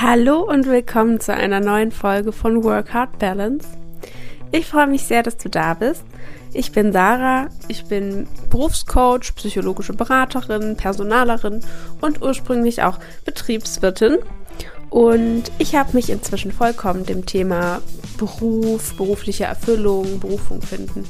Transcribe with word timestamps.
Hallo 0.00 0.40
und 0.40 0.66
willkommen 0.66 1.20
zu 1.20 1.32
einer 1.32 1.60
neuen 1.60 1.92
Folge 1.92 2.32
von 2.32 2.64
Work 2.64 2.92
Hard 2.92 3.16
Balance. 3.20 3.68
Ich 4.50 4.66
freue 4.66 4.88
mich 4.88 5.04
sehr, 5.04 5.22
dass 5.22 5.36
du 5.36 5.48
da 5.48 5.74
bist. 5.74 6.04
Ich 6.52 6.72
bin 6.72 6.92
Sarah, 6.92 7.48
ich 7.68 7.84
bin 7.84 8.26
Berufscoach, 8.50 9.36
psychologische 9.36 9.92
Beraterin, 9.92 10.76
Personalerin 10.76 11.60
und 12.00 12.20
ursprünglich 12.20 12.82
auch 12.82 12.98
Betriebswirtin. 13.24 14.18
Und 14.90 15.44
ich 15.58 15.76
habe 15.76 15.92
mich 15.92 16.10
inzwischen 16.10 16.50
vollkommen 16.50 17.06
dem 17.06 17.24
Thema 17.24 17.80
Beruf, 18.18 18.96
berufliche 18.96 19.44
Erfüllung, 19.44 20.18
Berufung 20.18 20.60
finden 20.60 21.04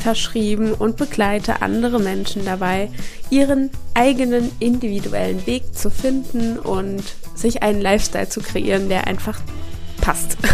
verschrieben 0.00 0.72
und 0.72 0.96
begleite 0.96 1.62
andere 1.62 2.00
Menschen 2.00 2.44
dabei, 2.44 2.88
ihren 3.30 3.70
eigenen 3.94 4.50
individuellen 4.58 5.46
Weg 5.46 5.74
zu 5.74 5.90
finden 5.90 6.58
und 6.58 7.02
sich 7.34 7.62
einen 7.62 7.80
Lifestyle 7.80 8.28
zu 8.28 8.40
kreieren, 8.40 8.88
der 8.88 9.06
einfach 9.06 9.40
passt. 10.00 10.36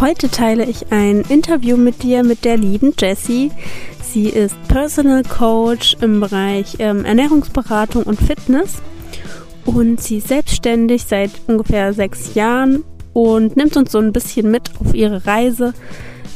Heute 0.00 0.30
teile 0.30 0.66
ich 0.66 0.92
ein 0.92 1.22
Interview 1.22 1.78
mit 1.78 2.02
dir 2.02 2.22
mit 2.22 2.44
der 2.44 2.58
lieben 2.58 2.92
Jessie. 2.98 3.50
Sie 4.02 4.28
ist 4.28 4.56
Personal 4.68 5.22
Coach 5.22 5.96
im 6.02 6.20
Bereich 6.20 6.76
ähm, 6.80 7.06
Ernährungsberatung 7.06 8.02
und 8.02 8.20
Fitness 8.20 8.82
und 9.64 10.00
sie 10.00 10.18
ist 10.18 10.28
selbstständig 10.28 11.04
seit 11.04 11.30
ungefähr 11.46 11.92
sechs 11.92 12.34
Jahren 12.34 12.84
und 13.16 13.56
nimmt 13.56 13.78
uns 13.78 13.92
so 13.92 13.98
ein 13.98 14.12
bisschen 14.12 14.50
mit 14.50 14.70
auf 14.78 14.92
ihre 14.92 15.24
Reise 15.24 15.72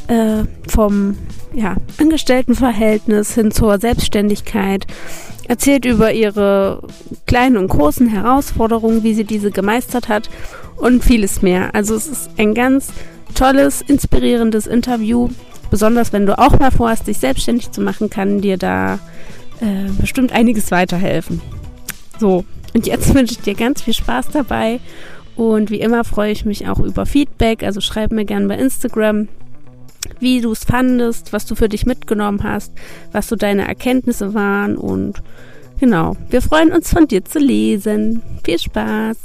äh, 0.08 0.44
vom 0.66 1.18
ja, 1.52 1.76
Angestelltenverhältnis 1.98 3.34
hin 3.34 3.50
zur 3.50 3.78
Selbstständigkeit, 3.78 4.86
erzählt 5.46 5.84
über 5.84 6.14
ihre 6.14 6.80
kleinen 7.26 7.58
und 7.58 7.68
großen 7.68 8.08
Herausforderungen, 8.08 9.02
wie 9.02 9.12
sie 9.12 9.24
diese 9.24 9.50
gemeistert 9.50 10.08
hat 10.08 10.30
und 10.78 11.04
vieles 11.04 11.42
mehr. 11.42 11.74
Also 11.74 11.94
es 11.96 12.06
ist 12.06 12.30
ein 12.38 12.54
ganz 12.54 12.94
tolles, 13.34 13.82
inspirierendes 13.82 14.66
Interview. 14.66 15.28
Besonders 15.70 16.14
wenn 16.14 16.24
du 16.24 16.38
auch 16.38 16.58
mal 16.60 16.70
vorhast, 16.70 17.08
dich 17.08 17.18
selbstständig 17.18 17.72
zu 17.72 17.82
machen, 17.82 18.08
kann 18.08 18.40
dir 18.40 18.56
da 18.56 18.94
äh, 19.60 19.90
bestimmt 20.00 20.32
einiges 20.32 20.70
weiterhelfen. 20.70 21.42
So, 22.18 22.46
und 22.72 22.86
jetzt 22.86 23.14
wünsche 23.14 23.34
ich 23.34 23.40
dir 23.40 23.54
ganz 23.54 23.82
viel 23.82 23.92
Spaß 23.92 24.28
dabei. 24.32 24.80
Und 25.40 25.70
wie 25.70 25.80
immer 25.80 26.04
freue 26.04 26.32
ich 26.32 26.44
mich 26.44 26.68
auch 26.68 26.80
über 26.80 27.06
Feedback. 27.06 27.62
Also 27.62 27.80
schreib 27.80 28.12
mir 28.12 28.26
gerne 28.26 28.46
bei 28.46 28.56
Instagram 28.56 29.28
wie 30.18 30.42
du 30.42 30.52
es 30.52 30.64
fandest, 30.64 31.32
was 31.32 31.46
du 31.46 31.54
für 31.54 31.70
dich 31.70 31.86
mitgenommen 31.86 32.42
hast, 32.42 32.74
was 33.12 33.26
so 33.28 33.36
deine 33.36 33.66
Erkenntnisse 33.66 34.34
waren 34.34 34.76
und 34.76 35.22
genau, 35.78 36.14
wir 36.28 36.42
freuen 36.42 36.72
uns 36.72 36.92
von 36.92 37.06
dir 37.06 37.24
zu 37.24 37.38
lesen. 37.38 38.22
Viel 38.44 38.58
Spaß! 38.58 39.16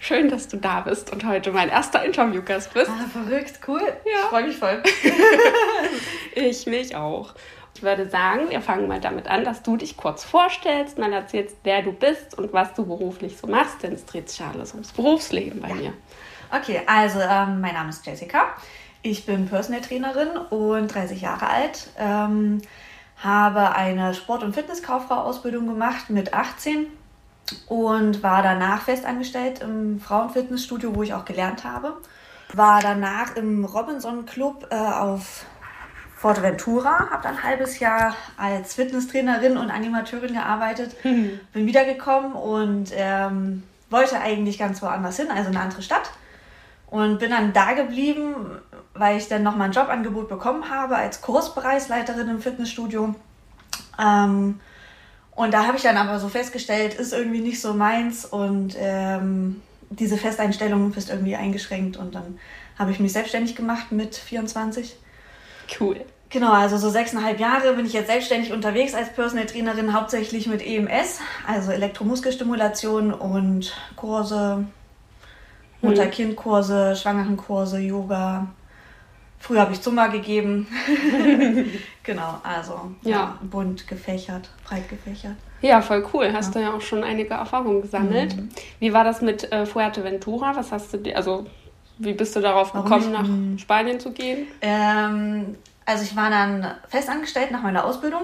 Schön, 0.00 0.28
dass 0.28 0.48
du 0.48 0.56
da 0.56 0.80
bist 0.80 1.12
und 1.12 1.24
heute 1.24 1.52
mein 1.52 1.68
erster 1.68 2.04
Interviewgast 2.04 2.74
bist. 2.74 2.90
Ah, 2.90 3.06
verrückt, 3.12 3.60
cool. 3.68 3.80
Ja. 3.80 4.22
Ich 4.22 4.28
freue 4.28 4.46
mich 4.46 4.56
voll. 4.56 4.82
ich 6.34 6.66
mich 6.66 6.96
auch. 6.96 7.34
Ich 7.74 7.82
würde 7.82 8.08
sagen, 8.08 8.50
wir 8.50 8.60
fangen 8.60 8.86
mal 8.86 9.00
damit 9.00 9.26
an, 9.26 9.44
dass 9.44 9.62
du 9.62 9.76
dich 9.76 9.96
kurz 9.96 10.22
vorstellst, 10.24 10.96
mal 10.98 11.12
erzählst, 11.12 11.56
wer 11.64 11.82
du 11.82 11.92
bist 11.92 12.38
und 12.38 12.52
was 12.52 12.72
du 12.74 12.86
beruflich 12.86 13.36
so 13.36 13.48
machst, 13.48 13.82
denn 13.82 13.92
es 13.92 14.06
dreht 14.06 14.30
sich 14.30 14.42
alles 14.42 14.72
ums 14.72 14.92
Berufsleben 14.92 15.60
bei 15.60 15.68
ja. 15.68 15.74
mir. 15.74 15.92
Okay, 16.56 16.82
also 16.86 17.20
ähm, 17.20 17.60
mein 17.60 17.74
Name 17.74 17.90
ist 17.90 18.06
Jessica. 18.06 18.54
Ich 19.02 19.26
bin 19.26 19.48
Personal 19.48 19.80
Trainerin 19.80 20.36
und 20.50 20.94
30 20.94 21.20
Jahre 21.20 21.48
alt. 21.48 21.88
Ähm, 21.98 22.62
habe 23.18 23.74
eine 23.74 24.14
Sport- 24.14 24.42
und 24.42 24.54
Fitnesskauffrau-Ausbildung 24.54 25.66
gemacht 25.66 26.10
mit 26.10 26.32
18 26.32 26.86
und 27.66 28.22
war 28.22 28.42
danach 28.42 28.82
festangestellt 28.82 29.60
im 29.60 30.00
Frauenfitnessstudio, 30.00 30.94
wo 30.94 31.02
ich 31.02 31.12
auch 31.12 31.24
gelernt 31.24 31.64
habe. 31.64 31.96
War 32.52 32.80
danach 32.80 33.36
im 33.36 33.64
Robinson 33.64 34.26
Club 34.26 34.68
äh, 34.70 34.76
auf 34.76 35.44
Forteventura, 36.24 37.10
habe 37.10 37.22
dann 37.22 37.36
ein 37.36 37.42
halbes 37.42 37.80
Jahr 37.80 38.16
als 38.38 38.72
Fitnesstrainerin 38.72 39.58
und 39.58 39.70
Animateurin 39.70 40.32
gearbeitet, 40.32 40.96
mhm. 41.04 41.38
bin 41.52 41.66
wiedergekommen 41.66 42.32
und 42.32 42.92
ähm, 42.94 43.62
wollte 43.90 44.18
eigentlich 44.18 44.56
ganz 44.56 44.80
woanders 44.80 45.18
hin, 45.18 45.26
also 45.30 45.50
eine 45.50 45.60
andere 45.60 45.82
Stadt. 45.82 46.10
Und 46.86 47.18
bin 47.18 47.28
dann 47.28 47.52
da 47.52 47.74
geblieben, 47.74 48.36
weil 48.94 49.18
ich 49.18 49.28
dann 49.28 49.42
nochmal 49.42 49.68
ein 49.68 49.74
Jobangebot 49.74 50.30
bekommen 50.30 50.70
habe 50.70 50.96
als 50.96 51.20
Kursbereichsleiterin 51.20 52.30
im 52.30 52.40
Fitnessstudio. 52.40 53.14
Ähm, 54.02 54.60
und 55.32 55.52
da 55.52 55.66
habe 55.66 55.76
ich 55.76 55.82
dann 55.82 55.98
aber 55.98 56.18
so 56.20 56.30
festgestellt, 56.30 56.94
ist 56.94 57.12
irgendwie 57.12 57.40
nicht 57.42 57.60
so 57.60 57.74
meins 57.74 58.24
und 58.24 58.76
ähm, 58.78 59.60
diese 59.90 60.16
Festeinstellung 60.16 60.94
ist 60.94 61.10
irgendwie 61.10 61.36
eingeschränkt 61.36 61.98
und 61.98 62.14
dann 62.14 62.38
habe 62.78 62.92
ich 62.92 62.98
mich 62.98 63.12
selbstständig 63.12 63.54
gemacht 63.54 63.92
mit 63.92 64.16
24. 64.16 64.96
Cool. 65.78 66.00
Genau, 66.34 66.50
also 66.50 66.78
so 66.78 66.90
sechseinhalb 66.90 67.38
Jahre 67.38 67.74
bin 67.74 67.86
ich 67.86 67.92
jetzt 67.92 68.08
selbstständig 68.08 68.52
unterwegs 68.52 68.92
als 68.92 69.08
Personal 69.10 69.46
Trainerin, 69.46 69.94
hauptsächlich 69.94 70.48
mit 70.48 70.66
EMS, 70.66 71.20
also 71.46 71.70
Elektromuskelstimulation 71.70 73.14
und 73.14 73.72
Kurse, 73.94 74.64
Mutter-Kind-Kurse, 75.80 76.96
Schwangerenkurse, 76.96 77.78
Yoga. 77.78 78.48
Früher 79.38 79.60
habe 79.60 79.74
ich 79.74 79.80
Zumba 79.80 80.08
gegeben. 80.08 80.66
genau, 82.02 82.40
also 82.42 82.90
ja. 83.02 83.10
ja. 83.10 83.38
bunt 83.48 83.86
gefächert, 83.86 84.50
breit 84.66 84.88
gefächert. 84.88 85.36
Ja, 85.62 85.82
voll 85.82 86.04
cool. 86.12 86.32
Hast 86.32 86.56
ja. 86.56 86.60
du 86.60 86.66
ja 86.66 86.74
auch 86.74 86.80
schon 86.80 87.04
einige 87.04 87.34
Erfahrungen 87.34 87.82
gesammelt. 87.82 88.36
Mhm. 88.36 88.48
Wie 88.80 88.92
war 88.92 89.04
das 89.04 89.22
mit 89.22 89.52
äh, 89.52 89.66
Fuerteventura? 89.66 90.56
Was 90.56 90.72
hast 90.72 90.94
du 90.94 91.14
also 91.14 91.46
wie 91.98 92.12
bist 92.12 92.34
du 92.34 92.40
darauf 92.40 92.74
Warum 92.74 92.86
gekommen, 92.86 93.04
ich, 93.04 93.18
nach 93.20 93.28
mhm. 93.28 93.58
Spanien 93.58 94.00
zu 94.00 94.10
gehen? 94.10 94.48
Ähm, 94.60 95.54
also 95.86 96.04
ich 96.04 96.16
war 96.16 96.30
dann 96.30 96.74
festangestellt 96.88 97.50
nach 97.50 97.62
meiner 97.62 97.84
Ausbildung 97.84 98.22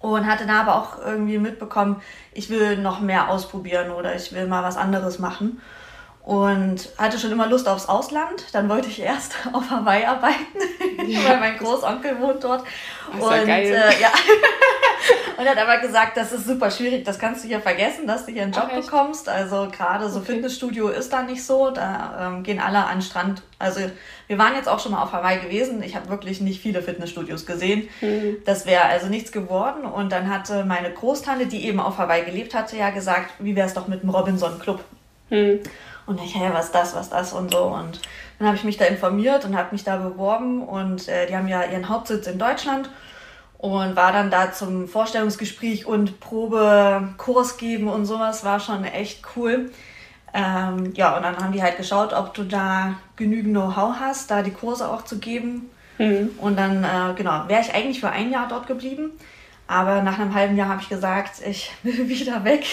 und 0.00 0.26
hatte 0.26 0.46
da 0.46 0.60
aber 0.60 0.76
auch 0.76 0.98
irgendwie 1.04 1.38
mitbekommen, 1.38 2.02
ich 2.32 2.50
will 2.50 2.76
noch 2.76 3.00
mehr 3.00 3.28
ausprobieren 3.28 3.90
oder 3.90 4.14
ich 4.14 4.32
will 4.32 4.46
mal 4.46 4.62
was 4.62 4.76
anderes 4.76 5.18
machen 5.18 5.60
und 6.26 6.88
hatte 6.98 7.18
schon 7.20 7.30
immer 7.30 7.46
Lust 7.46 7.68
aufs 7.68 7.88
Ausland. 7.88 8.44
Dann 8.52 8.68
wollte 8.68 8.88
ich 8.88 9.00
erst 9.00 9.34
auf 9.52 9.70
Hawaii 9.70 10.04
arbeiten, 10.04 10.44
ja. 11.06 11.20
weil 11.28 11.40
mein 11.40 11.56
Großonkel 11.56 12.20
wohnt 12.20 12.42
dort. 12.42 12.64
Das 13.12 13.16
ist 13.16 13.22
und 13.22 13.32
ja, 13.32 13.44
geil. 13.44 13.72
Äh, 13.72 14.02
ja. 14.02 14.08
und 15.36 15.48
hat 15.48 15.58
aber 15.58 15.78
gesagt, 15.78 16.16
das 16.16 16.32
ist 16.32 16.46
super 16.46 16.70
schwierig, 16.70 17.04
das 17.04 17.18
kannst 17.18 17.44
du 17.44 17.48
hier 17.48 17.60
vergessen, 17.60 18.06
dass 18.06 18.26
du 18.26 18.32
hier 18.32 18.42
einen 18.42 18.52
Job 18.52 18.68
Ach, 18.70 18.80
bekommst. 18.80 19.28
Also 19.28 19.68
gerade 19.70 20.08
so 20.08 20.20
okay. 20.20 20.34
Fitnessstudio 20.34 20.88
ist 20.88 21.12
da 21.12 21.22
nicht 21.22 21.44
so. 21.44 21.70
Da 21.70 22.32
ähm, 22.34 22.42
gehen 22.42 22.58
alle 22.58 22.84
an 22.84 22.98
den 22.98 23.02
Strand. 23.02 23.42
Also 23.58 23.80
wir 24.26 24.38
waren 24.38 24.54
jetzt 24.54 24.68
auch 24.68 24.80
schon 24.80 24.92
mal 24.92 25.02
auf 25.02 25.12
Hawaii 25.12 25.38
gewesen. 25.38 25.82
Ich 25.82 25.96
habe 25.96 26.08
wirklich 26.08 26.40
nicht 26.40 26.60
viele 26.60 26.82
Fitnessstudios 26.82 27.46
gesehen. 27.46 27.88
Mhm. 28.00 28.38
Das 28.44 28.66
wäre 28.66 28.84
also 28.84 29.06
nichts 29.08 29.32
geworden. 29.32 29.84
Und 29.84 30.12
dann 30.12 30.30
hatte 30.30 30.64
meine 30.64 30.90
Großtante, 30.92 31.46
die 31.46 31.66
eben 31.66 31.80
auf 31.80 31.98
Hawaii 31.98 32.24
gelebt 32.24 32.54
hatte, 32.54 32.76
ja 32.76 32.90
gesagt, 32.90 33.32
wie 33.38 33.56
wäre 33.56 33.66
es 33.66 33.74
doch 33.74 33.88
mit 33.88 34.02
dem 34.02 34.10
Robinson 34.10 34.58
Club? 34.58 34.84
Mhm. 35.30 35.60
Und 36.06 36.22
ich, 36.22 36.36
hey, 36.36 36.50
was 36.52 36.70
das, 36.70 36.94
was 36.94 37.10
das 37.10 37.32
und 37.32 37.50
so. 37.50 37.64
Und 37.64 38.00
dann 38.38 38.48
habe 38.48 38.56
ich 38.56 38.64
mich 38.64 38.76
da 38.76 38.84
informiert 38.84 39.44
und 39.44 39.56
habe 39.56 39.68
mich 39.72 39.84
da 39.84 39.96
beworben. 39.96 40.62
Und 40.62 41.08
äh, 41.08 41.26
die 41.26 41.36
haben 41.36 41.48
ja 41.48 41.64
ihren 41.64 41.88
Hauptsitz 41.88 42.26
in 42.26 42.38
Deutschland 42.38 42.90
und 43.58 43.96
war 43.96 44.12
dann 44.12 44.30
da 44.30 44.52
zum 44.52 44.88
Vorstellungsgespräch 44.88 45.86
und 45.86 46.20
Probekurs 46.20 47.56
geben 47.56 47.88
und 47.88 48.04
sowas. 48.04 48.44
War 48.44 48.60
schon 48.60 48.84
echt 48.84 49.22
cool. 49.36 49.70
Ähm, 50.34 50.92
ja, 50.94 51.16
und 51.16 51.22
dann 51.22 51.38
haben 51.38 51.52
die 51.52 51.62
halt 51.62 51.78
geschaut, 51.78 52.12
ob 52.12 52.34
du 52.34 52.44
da 52.44 52.96
genügend 53.16 53.54
Know-how 53.54 53.96
hast, 53.98 54.30
da 54.30 54.42
die 54.42 54.50
Kurse 54.50 54.88
auch 54.90 55.02
zu 55.02 55.18
geben. 55.18 55.70
Mhm. 55.98 56.30
Und 56.38 56.58
dann, 56.58 56.84
äh, 56.84 57.14
genau, 57.16 57.48
wäre 57.48 57.62
ich 57.62 57.74
eigentlich 57.74 58.00
für 58.00 58.10
ein 58.10 58.30
Jahr 58.30 58.46
dort 58.48 58.66
geblieben. 58.66 59.12
Aber 59.68 60.02
nach 60.02 60.18
einem 60.18 60.32
halben 60.32 60.56
Jahr 60.56 60.68
habe 60.68 60.80
ich 60.80 60.88
gesagt, 60.88 61.42
ich 61.44 61.72
will 61.82 62.08
wieder 62.08 62.44
weg. 62.44 62.64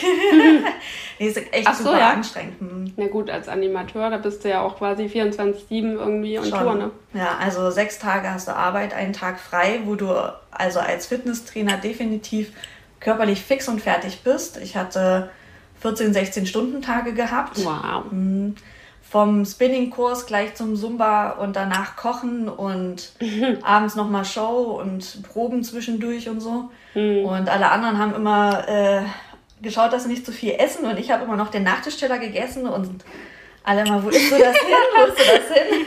nee, 1.19 1.27
ist 1.27 1.37
echt 1.37 1.67
Ach 1.67 1.73
so, 1.73 1.85
super 1.85 1.99
ja. 1.99 2.09
anstrengend. 2.11 2.59
Hm. 2.59 2.93
Na 2.97 3.07
gut, 3.07 3.29
als 3.29 3.47
Animateur, 3.47 4.09
da 4.09 4.17
bist 4.17 4.43
du 4.43 4.49
ja 4.49 4.61
auch 4.61 4.77
quasi 4.77 5.05
24-7 5.05 5.55
irgendwie 5.71 6.37
on 6.37 6.49
Tour, 6.49 6.75
ne? 6.75 6.91
Ja, 7.13 7.37
also 7.39 7.71
sechs 7.71 7.97
Tage 7.97 8.31
hast 8.31 8.47
du 8.47 8.55
Arbeit, 8.55 8.93
einen 8.93 9.13
Tag 9.13 9.39
frei, 9.39 9.81
wo 9.85 9.95
du 9.95 10.11
also 10.51 10.79
als 10.79 11.07
Fitnesstrainer 11.07 11.77
definitiv 11.77 12.51
körperlich 12.99 13.41
fix 13.41 13.67
und 13.67 13.81
fertig 13.81 14.21
bist. 14.23 14.57
Ich 14.57 14.77
hatte 14.77 15.31
14, 15.81 16.13
16 16.13 16.45
Stunden 16.45 16.81
Tage 16.81 17.13
gehabt. 17.13 17.63
Wow. 17.65 18.03
Hm 18.11 18.55
vom 19.13 19.45
Spinning-Kurs 19.45 20.25
gleich 20.25 20.55
zum 20.55 20.75
Zumba 20.75 21.33
und 21.33 21.55
danach 21.55 21.95
kochen 21.95 22.49
und 22.49 23.11
mhm. 23.21 23.59
abends 23.61 23.93
nochmal 23.93 24.25
Show 24.25 24.81
und 24.81 25.21
Proben 25.21 25.63
zwischendurch 25.63 26.29
und 26.29 26.39
so. 26.39 26.71
Mhm. 26.95 27.23
Und 27.23 27.47
alle 27.47 27.69
anderen 27.69 27.99
haben 27.99 28.15
immer 28.15 28.67
äh, 28.67 29.03
geschaut, 29.61 29.93
dass 29.93 30.05
sie 30.05 30.09
nicht 30.09 30.25
zu 30.25 30.31
viel 30.31 30.55
essen 30.57 30.87
und 30.87 30.97
ich 30.97 31.11
habe 31.11 31.25
immer 31.25 31.35
noch 31.35 31.51
den 31.51 31.61
Nachtischteller 31.61 32.17
gegessen 32.17 32.65
und 32.65 33.05
alle 33.63 33.81
immer, 33.81 34.03
wo 34.03 34.09
isst 34.09 34.31
du 34.31 34.39
das 34.39 34.57
hin? 34.57 34.75
Wo 34.95 35.05
isst 35.05 35.19
du 35.19 35.23
das 35.23 35.57
hin? 35.59 35.85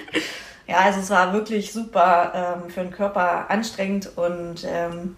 Ja, 0.68 0.76
Ja, 0.76 0.76
also 0.84 1.00
es 1.00 1.10
war 1.10 1.32
wirklich 1.32 1.72
super 1.72 2.60
ähm, 2.62 2.70
für 2.70 2.82
den 2.82 2.92
Körper 2.92 3.50
anstrengend 3.50 4.08
und 4.14 4.64
ähm, 4.64 5.16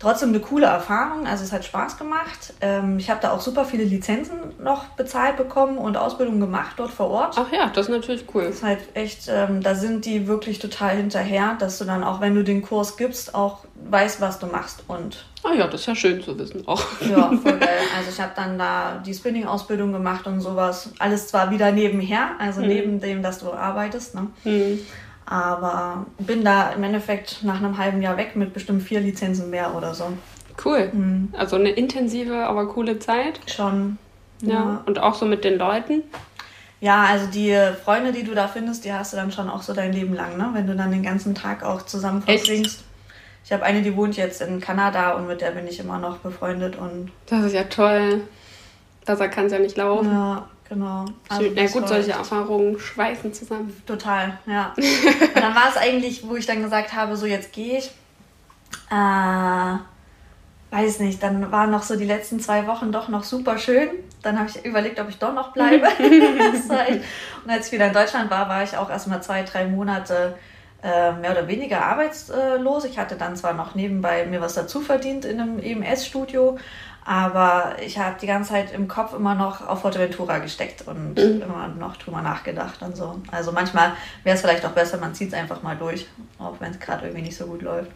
trotzdem 0.00 0.30
eine 0.30 0.40
coole 0.40 0.66
Erfahrung. 0.66 1.26
Also 1.26 1.44
es 1.44 1.52
hat 1.52 1.64
Spaß 1.64 1.96
gemacht. 1.98 2.54
Ähm, 2.60 2.98
ich 2.98 3.08
habe 3.08 3.20
da 3.20 3.30
auch 3.30 3.40
super 3.40 3.64
viele 3.64 3.84
Lizenzen 3.84 4.38
noch 4.58 4.86
bezahlt 4.96 5.36
bekommen 5.36 5.78
und 5.78 5.96
Ausbildung 5.96 6.40
gemacht 6.40 6.72
dort 6.78 6.90
vor 6.90 7.10
Ort. 7.10 7.36
Ach 7.38 7.52
ja, 7.52 7.70
das 7.72 7.86
ist 7.86 7.92
natürlich 7.92 8.24
cool. 8.34 8.44
Das 8.44 8.56
ist 8.56 8.62
halt 8.62 8.80
echt, 8.94 9.28
ähm, 9.28 9.62
da 9.62 9.74
sind 9.76 10.04
die 10.06 10.26
wirklich 10.26 10.58
total 10.58 10.96
hinterher, 10.96 11.56
dass 11.58 11.78
du 11.78 11.84
dann 11.84 12.02
auch, 12.02 12.20
wenn 12.20 12.34
du 12.34 12.42
den 12.42 12.62
Kurs 12.62 12.96
gibst, 12.96 13.34
auch 13.34 13.64
weißt, 13.88 14.20
was 14.20 14.38
du 14.38 14.46
machst 14.46 14.82
und 14.88 15.24
Ah 15.42 15.54
ja, 15.54 15.66
das 15.66 15.80
ist 15.80 15.86
ja 15.86 15.94
schön 15.94 16.22
zu 16.22 16.38
wissen 16.38 16.68
auch. 16.68 16.82
Ja, 17.00 17.28
voll 17.28 17.38
geil. 17.58 17.78
Also 17.96 18.10
ich 18.10 18.20
habe 18.20 18.32
dann 18.36 18.58
da 18.58 19.02
die 19.04 19.14
Spinning-Ausbildung 19.14 19.90
gemacht 19.90 20.26
und 20.26 20.40
sowas. 20.40 20.90
Alles 20.98 21.28
zwar 21.28 21.50
wieder 21.50 21.72
nebenher, 21.72 22.32
also 22.38 22.60
mhm. 22.60 22.68
neben 22.68 23.00
dem, 23.00 23.22
dass 23.22 23.38
du 23.38 23.50
arbeitest. 23.50 24.14
Ne? 24.14 24.26
Mhm. 24.44 24.80
Aber 25.30 26.06
bin 26.18 26.44
da 26.44 26.72
im 26.72 26.82
Endeffekt 26.82 27.44
nach 27.44 27.58
einem 27.58 27.78
halben 27.78 28.02
Jahr 28.02 28.16
weg 28.16 28.34
mit 28.34 28.52
bestimmt 28.52 28.82
vier 28.82 28.98
Lizenzen 28.98 29.48
mehr 29.48 29.76
oder 29.76 29.94
so. 29.94 30.12
Cool. 30.62 30.90
Mhm. 30.92 31.32
Also 31.38 31.54
eine 31.54 31.70
intensive, 31.70 32.44
aber 32.46 32.66
coole 32.66 32.98
Zeit. 32.98 33.38
Schon. 33.46 33.96
Ja. 34.42 34.52
ja. 34.52 34.82
Und 34.86 34.98
auch 34.98 35.14
so 35.14 35.26
mit 35.26 35.44
den 35.44 35.56
Leuten. 35.56 36.02
Ja, 36.80 37.04
also 37.04 37.26
die 37.26 37.56
Freunde, 37.84 38.10
die 38.10 38.24
du 38.24 38.34
da 38.34 38.48
findest, 38.48 38.84
die 38.84 38.92
hast 38.92 39.12
du 39.12 39.16
dann 39.16 39.30
schon 39.30 39.48
auch 39.48 39.62
so 39.62 39.72
dein 39.72 39.92
Leben 39.92 40.14
lang, 40.14 40.36
ne? 40.36 40.50
Wenn 40.52 40.66
du 40.66 40.74
dann 40.74 40.90
den 40.90 41.04
ganzen 41.04 41.36
Tag 41.36 41.62
auch 41.62 41.82
zusammen 41.82 42.22
verbringst. 42.22 42.82
Ich 43.44 43.52
habe 43.52 43.62
eine, 43.62 43.82
die 43.82 43.94
wohnt 43.96 44.16
jetzt 44.16 44.40
in 44.40 44.60
Kanada 44.60 45.12
und 45.12 45.28
mit 45.28 45.42
der 45.42 45.52
bin 45.52 45.66
ich 45.68 45.78
immer 45.78 45.98
noch 45.98 46.18
befreundet 46.18 46.76
und. 46.76 47.12
Das 47.26 47.44
ist 47.44 47.52
ja 47.52 47.64
toll. 47.64 48.22
Besser 49.06 49.28
kann 49.28 49.46
es 49.46 49.52
ja 49.52 49.60
nicht 49.60 49.76
laufen. 49.76 50.10
Ja, 50.10 50.48
Genau. 50.70 51.04
Also 51.28 51.46
ja 51.46 51.66
gut, 51.66 51.88
solche 51.88 52.12
Erfahrungen 52.12 52.78
schweißen 52.78 53.34
zusammen. 53.34 53.82
Total, 53.86 54.38
ja. 54.46 54.72
Und 54.76 55.34
dann 55.34 55.54
war 55.54 55.68
es 55.68 55.76
eigentlich, 55.76 56.26
wo 56.26 56.36
ich 56.36 56.46
dann 56.46 56.62
gesagt 56.62 56.92
habe, 56.92 57.16
so 57.16 57.26
jetzt 57.26 57.52
gehe 57.52 57.78
ich. 57.78 57.90
Äh, 58.88 59.74
weiß 60.70 61.00
nicht, 61.00 61.20
dann 61.20 61.50
waren 61.50 61.72
noch 61.72 61.82
so 61.82 61.96
die 61.96 62.04
letzten 62.04 62.38
zwei 62.38 62.68
Wochen 62.68 62.92
doch 62.92 63.08
noch 63.08 63.24
super 63.24 63.58
schön. 63.58 63.88
Dann 64.22 64.38
habe 64.38 64.48
ich 64.48 64.64
überlegt, 64.64 65.00
ob 65.00 65.08
ich 65.08 65.18
doch 65.18 65.34
noch 65.34 65.52
bleibe. 65.52 65.88
und 65.98 67.50
als 67.50 67.66
ich 67.66 67.72
wieder 67.72 67.88
in 67.88 67.92
Deutschland 67.92 68.30
war, 68.30 68.48
war 68.48 68.62
ich 68.62 68.76
auch 68.76 68.90
erstmal 68.90 69.20
zwei, 69.24 69.42
drei 69.42 69.66
Monate 69.66 70.36
äh, 70.84 71.12
mehr 71.12 71.32
oder 71.32 71.48
weniger 71.48 71.84
arbeitslos. 71.84 72.84
Ich 72.84 72.96
hatte 72.96 73.16
dann 73.16 73.34
zwar 73.34 73.54
noch 73.54 73.74
nebenbei 73.74 74.24
mir 74.26 74.40
was 74.40 74.54
dazu 74.54 74.80
verdient 74.80 75.24
in 75.24 75.40
einem 75.40 75.58
EMS-Studio, 75.58 76.58
aber 77.04 77.76
ich 77.84 77.98
habe 77.98 78.16
die 78.20 78.26
ganze 78.26 78.50
Zeit 78.50 78.72
im 78.72 78.88
Kopf 78.88 79.14
immer 79.14 79.34
noch 79.34 79.66
auf 79.66 79.80
Forteventura 79.80 80.38
gesteckt 80.38 80.86
und 80.86 81.14
mhm. 81.14 81.42
immer 81.42 81.68
noch 81.68 81.96
drüber 81.96 82.22
nachgedacht 82.22 82.82
und 82.82 82.96
so. 82.96 83.20
Also 83.30 83.52
manchmal 83.52 83.92
wäre 84.24 84.36
es 84.36 84.42
vielleicht 84.42 84.64
auch 84.64 84.72
besser, 84.72 84.98
man 84.98 85.14
zieht 85.14 85.28
es 85.28 85.34
einfach 85.34 85.62
mal 85.62 85.76
durch, 85.76 86.06
auch 86.38 86.54
wenn 86.60 86.72
es 86.72 86.80
gerade 86.80 87.06
irgendwie 87.06 87.22
nicht 87.22 87.36
so 87.36 87.46
gut 87.46 87.62
läuft. 87.62 87.90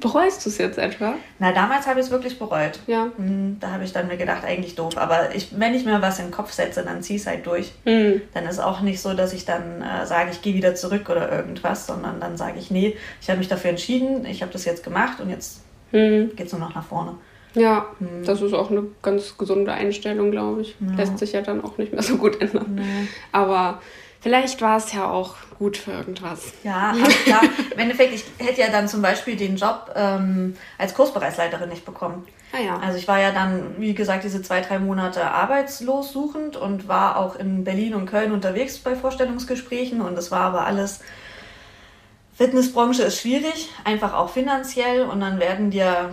Bereust 0.00 0.44
du 0.44 0.48
es 0.48 0.58
jetzt 0.58 0.78
etwa? 0.78 1.14
Na, 1.38 1.52
damals 1.52 1.86
habe 1.86 2.00
ich 2.00 2.06
es 2.06 2.12
wirklich 2.12 2.38
bereut. 2.38 2.78
Ja. 2.86 3.08
Mhm, 3.18 3.58
da 3.60 3.72
habe 3.72 3.84
ich 3.84 3.92
dann 3.92 4.08
mir 4.08 4.16
gedacht, 4.16 4.44
eigentlich 4.44 4.74
doof. 4.74 4.96
Aber 4.96 5.34
ich, 5.34 5.58
wenn 5.58 5.74
ich 5.74 5.84
mir 5.84 6.00
was 6.00 6.18
in 6.18 6.26
den 6.26 6.30
Kopf 6.30 6.52
setze, 6.52 6.82
dann 6.82 7.02
ziehe 7.02 7.16
ich 7.16 7.22
es 7.22 7.28
halt 7.28 7.46
durch. 7.46 7.72
Mhm. 7.84 8.22
Dann 8.32 8.46
ist 8.46 8.58
auch 8.58 8.80
nicht 8.80 9.02
so, 9.02 9.12
dass 9.12 9.32
ich 9.34 9.44
dann 9.44 9.82
äh, 9.82 10.06
sage, 10.06 10.30
ich 10.30 10.40
gehe 10.40 10.54
wieder 10.54 10.74
zurück 10.74 11.10
oder 11.10 11.30
irgendwas, 11.30 11.86
sondern 11.86 12.20
dann 12.20 12.36
sage 12.36 12.58
ich, 12.58 12.70
nee, 12.70 12.96
ich 13.20 13.28
habe 13.28 13.38
mich 13.38 13.48
dafür 13.48 13.70
entschieden, 13.70 14.24
ich 14.24 14.40
habe 14.40 14.52
das 14.52 14.64
jetzt 14.64 14.82
gemacht 14.82 15.20
und 15.20 15.28
jetzt 15.28 15.60
mhm. 15.90 16.34
geht 16.36 16.46
es 16.46 16.52
nur 16.52 16.60
noch 16.60 16.74
nach 16.74 16.86
vorne. 16.86 17.16
Ja, 17.54 17.86
hm. 17.98 18.24
das 18.24 18.40
ist 18.40 18.54
auch 18.54 18.70
eine 18.70 18.84
ganz 19.02 19.36
gesunde 19.36 19.72
Einstellung, 19.72 20.30
glaube 20.30 20.62
ich. 20.62 20.76
Ja. 20.80 20.96
Lässt 20.96 21.18
sich 21.18 21.32
ja 21.32 21.42
dann 21.42 21.62
auch 21.62 21.78
nicht 21.78 21.92
mehr 21.92 22.02
so 22.02 22.16
gut 22.16 22.40
ändern. 22.40 22.74
Nee. 22.76 23.08
Aber 23.30 23.80
vielleicht 24.20 24.60
war 24.62 24.78
es 24.78 24.92
ja 24.92 25.10
auch 25.10 25.36
gut 25.58 25.76
für 25.76 25.92
irgendwas. 25.92 26.52
Ja, 26.64 26.90
also 26.90 27.04
klar. 27.24 27.42
Im 27.72 27.78
Endeffekt, 27.78 28.14
ich 28.14 28.24
hätte 28.38 28.60
ja 28.60 28.68
dann 28.68 28.88
zum 28.88 29.02
Beispiel 29.02 29.36
den 29.36 29.56
Job 29.56 29.92
ähm, 29.94 30.56
als 30.78 30.94
Kursbereichsleiterin 30.94 31.68
nicht 31.68 31.84
bekommen. 31.84 32.24
Ah, 32.52 32.60
ja. 32.60 32.78
Also 32.78 32.98
ich 32.98 33.08
war 33.08 33.18
ja 33.18 33.30
dann, 33.32 33.76
wie 33.78 33.94
gesagt, 33.94 34.24
diese 34.24 34.42
zwei, 34.42 34.60
drei 34.60 34.78
Monate 34.78 35.30
arbeitslos 35.30 36.12
suchend 36.12 36.56
und 36.56 36.86
war 36.86 37.16
auch 37.16 37.36
in 37.36 37.64
Berlin 37.64 37.94
und 37.94 38.06
Köln 38.06 38.32
unterwegs 38.32 38.78
bei 38.78 38.94
Vorstellungsgesprächen 38.94 40.00
und 40.02 40.16
das 40.16 40.30
war 40.30 40.40
aber 40.40 40.66
alles 40.66 41.00
Fitnessbranche 42.34 43.02
ist 43.04 43.20
schwierig, 43.20 43.68
einfach 43.84 44.14
auch 44.14 44.30
finanziell 44.30 45.02
und 45.02 45.20
dann 45.20 45.38
werden 45.38 45.70
dir 45.70 46.10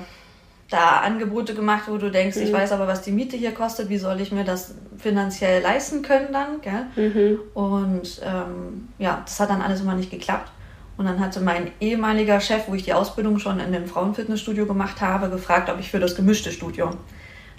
da 0.69 1.00
Angebote 1.00 1.56
gemacht, 1.56 1.83
wo 1.88 1.98
du 1.98 2.12
denkst, 2.12 2.38
mhm. 2.38 2.44
ich 2.44 2.54
weiß 2.54 2.71
aber, 2.71 2.88
was 2.88 3.01
die 3.01 3.12
Miete 3.12 3.36
hier 3.36 3.54
kostet, 3.54 3.89
wie 3.89 3.98
soll 3.98 4.21
ich 4.21 4.31
mir 4.31 4.44
das 4.44 4.75
finanziell 4.98 5.62
leisten 5.62 6.04
können 6.04 6.27
dann, 6.31 6.62
gell? 6.62 6.86
Mhm. 6.95 7.39
Und 7.54 8.21
ähm, 8.24 8.89
ja, 9.00 9.21
das 9.25 9.39
hat 9.39 9.50
dann 9.50 9.62
alles 9.62 9.81
immer 9.81 9.95
nicht 9.95 10.12
geklappt. 10.12 10.51
Und 10.98 11.06
dann 11.06 11.19
hatte 11.19 11.39
mein 11.39 11.71
ehemaliger 11.80 12.39
Chef, 12.42 12.63
wo 12.68 12.75
ich 12.75 12.83
die 12.83 12.94
Ausbildung 12.94 13.39
schon 13.39 13.60
in 13.60 13.71
dem 13.71 13.88
Frauenfitnessstudio 13.88 14.66
gemacht 14.66 15.01
habe, 15.01 15.30
gefragt, 15.30 15.69
ob 15.69 15.80
ich 15.80 15.89
für 15.89 16.00
das 16.00 16.16
gemischte 16.16 16.51
Studio 16.51 16.92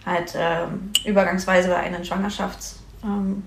halt 0.04 0.34
ähm, 0.36 0.90
übergangsweise 1.04 1.76
einen 1.76 2.04
Schwangerschafts... 2.04 2.80
Ähm, 3.04 3.42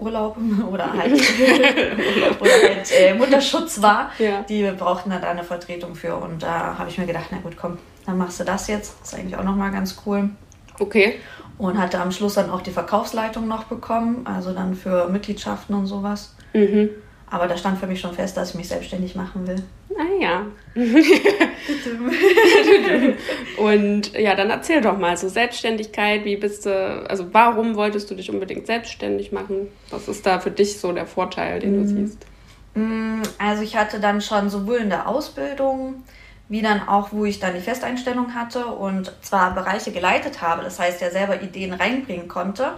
oder 0.70 0.92
halt, 0.94 1.12
oder 2.40 2.52
halt 2.52 2.90
äh, 2.90 3.12
Mutterschutz 3.12 3.82
war. 3.82 4.10
Ja. 4.18 4.42
Die 4.48 4.62
brauchten 4.72 5.10
da 5.10 5.18
eine 5.18 5.44
Vertretung 5.44 5.94
für. 5.94 6.16
Und 6.16 6.42
da 6.42 6.78
habe 6.78 6.88
ich 6.88 6.96
mir 6.96 7.04
gedacht, 7.04 7.26
na 7.30 7.38
gut, 7.38 7.54
komm, 7.56 7.76
dann 8.06 8.18
machst 8.18 8.40
du 8.40 8.44
das 8.44 8.66
jetzt. 8.68 9.00
Das 9.00 9.12
ist 9.12 9.18
eigentlich 9.18 9.36
auch 9.36 9.44
nochmal 9.44 9.70
ganz 9.70 10.02
cool. 10.06 10.30
Okay. 10.78 11.16
Und 11.58 11.78
hatte 11.78 12.00
am 12.00 12.10
Schluss 12.10 12.34
dann 12.34 12.50
auch 12.50 12.62
die 12.62 12.70
Verkaufsleitung 12.70 13.46
noch 13.46 13.64
bekommen, 13.64 14.26
also 14.26 14.52
dann 14.52 14.74
für 14.74 15.08
Mitgliedschaften 15.08 15.74
und 15.74 15.86
sowas. 15.86 16.34
Mhm. 16.54 16.90
Aber 17.30 17.46
da 17.46 17.56
stand 17.56 17.78
für 17.78 17.86
mich 17.86 18.00
schon 18.00 18.12
fest, 18.12 18.36
dass 18.36 18.50
ich 18.50 18.56
mich 18.56 18.68
selbstständig 18.68 19.14
machen 19.14 19.46
will. 19.46 19.62
Ah 19.96 20.20
ja. 20.20 20.46
und 23.56 24.18
ja, 24.18 24.34
dann 24.34 24.50
erzähl 24.50 24.80
doch 24.80 24.98
mal 24.98 25.16
so 25.16 25.28
Selbstständigkeit, 25.28 26.24
wie 26.24 26.36
bist 26.36 26.66
du, 26.66 27.04
also 27.08 27.26
warum 27.32 27.76
wolltest 27.76 28.10
du 28.10 28.16
dich 28.16 28.30
unbedingt 28.30 28.66
selbstständig 28.66 29.30
machen? 29.30 29.68
Was 29.90 30.08
ist 30.08 30.26
da 30.26 30.40
für 30.40 30.50
dich 30.50 30.80
so 30.80 30.90
der 30.92 31.06
Vorteil, 31.06 31.60
den 31.60 31.74
du 31.74 31.80
mhm. 31.80 31.86
siehst? 31.86 32.26
Mm, 32.74 33.22
also 33.38 33.62
ich 33.62 33.76
hatte 33.76 34.00
dann 34.00 34.20
schon 34.20 34.50
sowohl 34.50 34.78
in 34.78 34.90
der 34.90 35.08
Ausbildung 35.08 36.02
wie 36.50 36.62
dann 36.62 36.86
auch, 36.88 37.12
wo 37.12 37.24
ich 37.24 37.38
dann 37.38 37.54
die 37.54 37.60
Festeinstellung 37.60 38.34
hatte 38.34 38.66
und 38.66 39.12
zwar 39.22 39.54
Bereiche 39.54 39.92
geleitet 39.92 40.42
habe, 40.42 40.64
das 40.64 40.80
heißt 40.80 41.00
ja 41.00 41.10
selber 41.10 41.40
Ideen 41.40 41.72
reinbringen 41.72 42.26
konnte, 42.26 42.72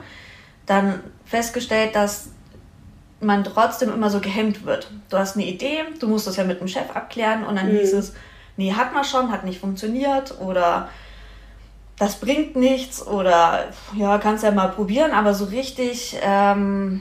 dann 0.67 1.01
festgestellt, 1.25 1.97
dass 1.97 2.29
man 3.21 3.45
trotzdem 3.45 3.91
immer 3.91 4.11
so 4.11 4.21
gehemmt 4.21 4.67
wird. 4.67 4.91
Du 5.09 5.17
hast 5.17 5.37
eine 5.37 5.47
Idee, 5.47 5.85
du 5.99 6.07
musst 6.07 6.27
das 6.27 6.37
ja 6.37 6.45
mit 6.45 6.61
dem 6.61 6.69
Chef 6.69 6.95
abklären 6.95 7.45
und 7.45 7.57
dann 7.57 7.73
mhm. 7.73 7.79
hieß 7.79 7.95
es, 7.95 8.13
nee, 8.59 8.75
hat 8.75 8.93
man 8.93 9.05
schon, 9.05 9.33
hat 9.33 9.45
nicht 9.45 9.59
funktioniert 9.59 10.39
oder 10.39 10.91
das 11.99 12.17
bringt 12.17 12.57
nichts 12.57 13.07
oder 13.07 13.71
ja, 13.97 14.19
kannst 14.19 14.45
ja 14.45 14.51
mal 14.51 14.69
probieren, 14.69 15.13
aber 15.13 15.33
so 15.33 15.47
richtig 15.47 16.19
ähm, 16.21 17.01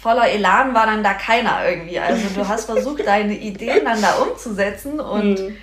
voller 0.00 0.30
Elan 0.30 0.72
war 0.72 0.86
dann 0.86 1.04
da 1.04 1.12
keiner 1.12 1.68
irgendwie. 1.68 1.98
Also 1.98 2.28
du 2.34 2.48
hast 2.48 2.64
versucht, 2.64 3.00
deine 3.06 3.36
Ideen 3.36 3.84
dann 3.84 4.00
da 4.00 4.14
umzusetzen 4.14 4.98
und 4.98 5.40
mhm 5.40 5.56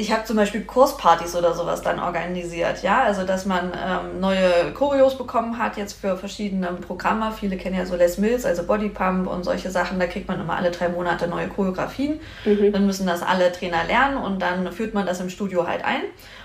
ich 0.00 0.12
habe 0.12 0.22
zum 0.24 0.36
Beispiel 0.36 0.62
Kurspartys 0.62 1.34
oder 1.34 1.54
sowas 1.54 1.82
dann 1.82 1.98
organisiert, 1.98 2.84
ja, 2.84 3.02
also 3.02 3.24
dass 3.24 3.46
man 3.46 3.72
ähm, 3.72 4.20
neue 4.20 4.72
Choreos 4.72 5.18
bekommen 5.18 5.58
hat 5.58 5.76
jetzt 5.76 6.00
für 6.00 6.16
verschiedene 6.16 6.68
Programme. 6.68 7.32
Viele 7.32 7.56
kennen 7.56 7.76
ja 7.76 7.84
so 7.84 7.96
Les 7.96 8.16
Mills, 8.16 8.46
also 8.46 8.62
Bodypump 8.62 9.26
und 9.26 9.42
solche 9.42 9.70
Sachen. 9.72 9.98
Da 9.98 10.06
kriegt 10.06 10.28
man 10.28 10.40
immer 10.40 10.54
alle 10.54 10.70
drei 10.70 10.88
Monate 10.88 11.26
neue 11.26 11.48
Choreografien. 11.48 12.20
Mhm. 12.44 12.72
Dann 12.72 12.86
müssen 12.86 13.08
das 13.08 13.24
alle 13.24 13.50
Trainer 13.50 13.82
lernen 13.88 14.18
und 14.18 14.40
dann 14.40 14.70
führt 14.70 14.94
man 14.94 15.04
das 15.04 15.18
im 15.18 15.30
Studio 15.30 15.66
halt 15.66 15.84
ein. 15.84 16.02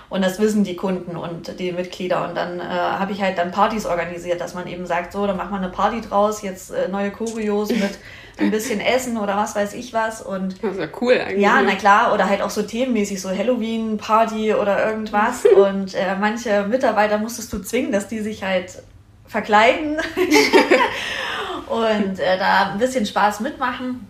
Und 0.08 0.24
das 0.24 0.40
wissen 0.40 0.64
die 0.64 0.74
Kunden 0.74 1.16
und 1.16 1.60
die 1.60 1.70
Mitglieder. 1.70 2.28
Und 2.28 2.36
dann 2.36 2.58
äh, 2.58 2.64
habe 2.64 3.12
ich 3.12 3.22
halt 3.22 3.38
dann 3.38 3.52
Partys 3.52 3.86
organisiert, 3.86 4.40
dass 4.40 4.54
man 4.54 4.66
eben 4.66 4.84
sagt, 4.84 5.12
so, 5.12 5.28
dann 5.28 5.36
macht 5.36 5.52
man 5.52 5.62
eine 5.62 5.72
Party 5.72 6.00
draus, 6.00 6.42
jetzt 6.42 6.72
äh, 6.72 6.88
neue 6.88 7.12
Choreos 7.12 7.68
mit 7.70 7.98
ein 8.38 8.50
bisschen 8.50 8.80
essen 8.80 9.16
oder 9.16 9.36
was 9.36 9.54
weiß 9.54 9.74
ich 9.74 9.92
was. 9.92 10.20
Und 10.20 10.62
das 10.62 10.72
ist 10.72 10.80
ja 10.80 10.88
cool 11.00 11.14
eigentlich. 11.14 11.42
Ja, 11.42 11.62
na 11.62 11.74
klar, 11.74 12.12
oder 12.12 12.28
halt 12.28 12.42
auch 12.42 12.50
so 12.50 12.62
themenmäßig, 12.62 13.20
so 13.20 13.30
Halloween-Party 13.30 14.54
oder 14.54 14.86
irgendwas. 14.88 15.44
und 15.56 15.94
äh, 15.94 16.16
manche 16.18 16.64
Mitarbeiter 16.64 17.18
musstest 17.18 17.52
du 17.52 17.60
zwingen, 17.60 17.92
dass 17.92 18.08
die 18.08 18.20
sich 18.20 18.42
halt 18.42 18.82
verkleiden 19.26 19.96
und 21.68 22.18
äh, 22.18 22.38
da 22.38 22.72
ein 22.72 22.78
bisschen 22.78 23.06
Spaß 23.06 23.40
mitmachen. 23.40 24.06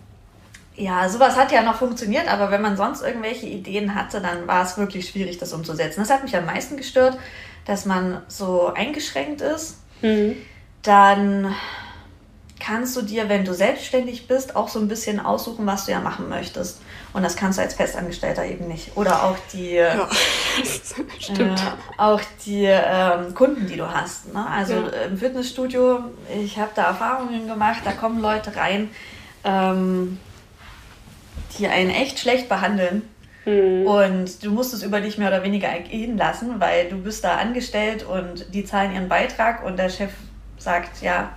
Ja, 0.75 1.07
sowas 1.07 1.37
hat 1.37 1.51
ja 1.53 1.63
noch 1.63 1.75
funktioniert, 1.75 2.27
aber 2.27 2.51
wenn 2.51 2.61
man 2.61 2.75
sonst 2.75 3.01
irgendwelche 3.01 3.45
Ideen 3.45 3.95
hatte, 3.95 4.19
dann 4.19 4.45
war 4.45 4.63
es 4.63 4.77
wirklich 4.77 5.07
schwierig, 5.07 5.37
das 5.37 5.53
umzusetzen. 5.53 6.01
Das 6.01 6.09
hat 6.09 6.23
mich 6.23 6.35
am 6.35 6.45
meisten 6.45 6.75
gestört, 6.75 7.17
dass 7.65 7.85
man 7.85 8.21
so 8.27 8.73
eingeschränkt 8.73 9.39
ist. 9.41 9.77
Mhm. 10.01 10.35
Dann 10.81 11.55
kannst 12.65 12.95
du 12.95 13.01
dir, 13.01 13.29
wenn 13.29 13.45
du 13.45 13.53
selbstständig 13.53 14.27
bist, 14.27 14.55
auch 14.55 14.69
so 14.69 14.79
ein 14.79 14.87
bisschen 14.87 15.19
aussuchen, 15.19 15.65
was 15.65 15.85
du 15.85 15.91
ja 15.91 15.99
machen 15.99 16.29
möchtest. 16.29 16.81
Und 17.13 17.23
das 17.23 17.35
kannst 17.35 17.59
du 17.59 17.61
als 17.61 17.75
Festangestellter 17.75 18.45
eben 18.45 18.67
nicht. 18.67 18.97
Oder 18.97 19.23
auch 19.23 19.37
die, 19.53 19.75
ja, 19.75 19.93
äh, 21.37 21.55
auch 21.97 22.21
die 22.45 22.65
ähm, 22.65 23.35
Kunden, 23.35 23.67
die 23.67 23.77
du 23.77 23.91
hast. 23.91 24.33
Ne? 24.33 24.45
Also 24.47 24.73
ja. 24.73 25.05
im 25.07 25.17
Fitnessstudio, 25.17 25.99
ich 26.43 26.57
habe 26.57 26.71
da 26.73 26.85
Erfahrungen 26.87 27.47
gemacht, 27.47 27.81
da 27.85 27.91
kommen 27.91 28.19
Leute 28.19 28.55
rein, 28.55 28.89
ähm, 29.43 30.19
die 31.57 31.67
einen 31.67 31.91
echt 31.91 32.19
schlecht 32.19 32.49
behandeln. 32.49 33.03
Mhm. 33.45 33.85
Und 33.85 34.43
du 34.43 34.49
musst 34.49 34.73
es 34.73 34.81
über 34.81 35.01
dich 35.01 35.19
mehr 35.19 35.27
oder 35.27 35.43
weniger 35.43 35.69
gehen 35.79 36.17
lassen, 36.17 36.59
weil 36.59 36.89
du 36.89 36.97
bist 36.97 37.23
da 37.23 37.37
angestellt 37.37 38.03
und 38.03 38.53
die 38.55 38.65
zahlen 38.65 38.93
ihren 38.93 39.07
Beitrag 39.07 39.63
und 39.63 39.77
der 39.77 39.89
Chef 39.89 40.11
sagt, 40.57 41.03
ja, 41.03 41.29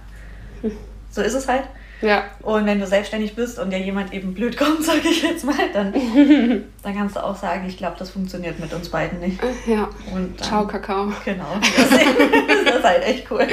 so 1.11 1.23
ist 1.23 1.35
es 1.35 1.49
halt. 1.49 1.65
Ja. 2.00 2.25
Und 2.43 2.65
wenn 2.67 2.79
du 2.79 2.87
selbstständig 2.87 3.35
bist 3.35 3.59
und 3.59 3.71
dir 3.71 3.79
jemand 3.79 4.12
eben 4.12 4.33
blöd 4.35 4.57
kommt, 4.59 4.85
sage 4.85 5.09
ich 5.09 5.23
jetzt 5.23 5.45
mal, 5.45 5.55
dann, 5.73 5.93
dann 6.83 6.95
kannst 6.95 7.17
du 7.17 7.25
auch 7.25 7.37
sagen, 7.37 7.67
ich 7.67 7.77
glaube, 7.77 7.97
das 7.99 8.11
funktioniert 8.11 8.61
mit 8.61 8.73
uns 8.73 8.88
beiden 8.88 9.19
nicht. 9.21 9.41
Ja. 9.67 9.88
Und 10.15 10.41
dann, 10.41 10.47
Ciao, 10.47 10.67
Kakao. 10.67 11.12
Genau. 11.25 11.57
Das, 11.77 11.91
das 11.91 12.77
ist 12.77 12.85
halt 12.85 13.03
echt 13.05 13.31
cool. 13.31 13.47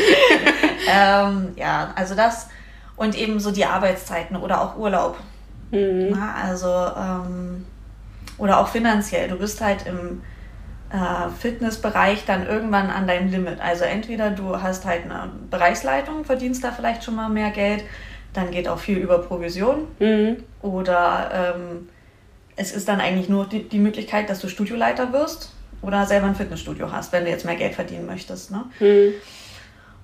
ähm, 0.87 1.49
ja, 1.55 1.91
also 1.95 2.15
das 2.15 2.47
und 2.95 3.17
eben 3.17 3.39
so 3.39 3.51
die 3.51 3.65
Arbeitszeiten 3.65 4.37
oder 4.37 4.61
auch 4.61 4.77
Urlaub. 4.77 5.17
Mhm. 5.71 6.09
Na, 6.11 6.35
also, 6.43 6.67
ähm, 6.67 7.65
oder 8.37 8.59
auch 8.59 8.67
finanziell. 8.67 9.29
Du 9.29 9.35
bist 9.37 9.61
halt 9.61 9.85
im 9.87 10.21
äh, 10.95 11.29
Fitnessbereich 11.29 12.23
dann 12.25 12.47
irgendwann 12.47 12.89
an 12.89 13.05
deinem 13.05 13.29
Limit. 13.29 13.59
Also 13.59 13.83
entweder 13.83 14.29
du 14.29 14.61
hast 14.61 14.85
halt 14.85 15.03
eine 15.03 15.29
Bereichsleitung, 15.51 16.23
verdienst 16.23 16.63
da 16.63 16.71
vielleicht 16.71 17.03
schon 17.03 17.15
mal 17.15 17.29
mehr 17.29 17.49
Geld, 17.49 17.83
dann 18.33 18.51
geht 18.51 18.67
auch 18.69 18.79
viel 18.79 18.97
über 18.97 19.19
Provision. 19.19 19.87
Mhm. 19.99 20.37
Oder 20.61 21.55
ähm, 21.57 21.89
es 22.55 22.71
ist 22.71 22.87
dann 22.87 23.01
eigentlich 23.01 23.27
nur 23.27 23.45
die, 23.45 23.67
die, 23.67 23.79
Möglichkeit, 23.79 24.29
dass 24.29 24.39
du 24.39 24.47
Studioleiter 24.47 25.11
wirst 25.11 25.51
oder 25.81 26.05
selber 26.05 26.27
ein 26.27 26.35
Fitnessstudio 26.35 26.91
hast, 26.91 27.11
wenn 27.11 27.25
du 27.25 27.29
jetzt 27.29 27.45
mehr 27.45 27.55
Geld 27.55 27.75
verdienen 27.75 28.05
möchtest. 28.05 28.51
Ne? 28.51 28.63
Mhm. 28.79 29.13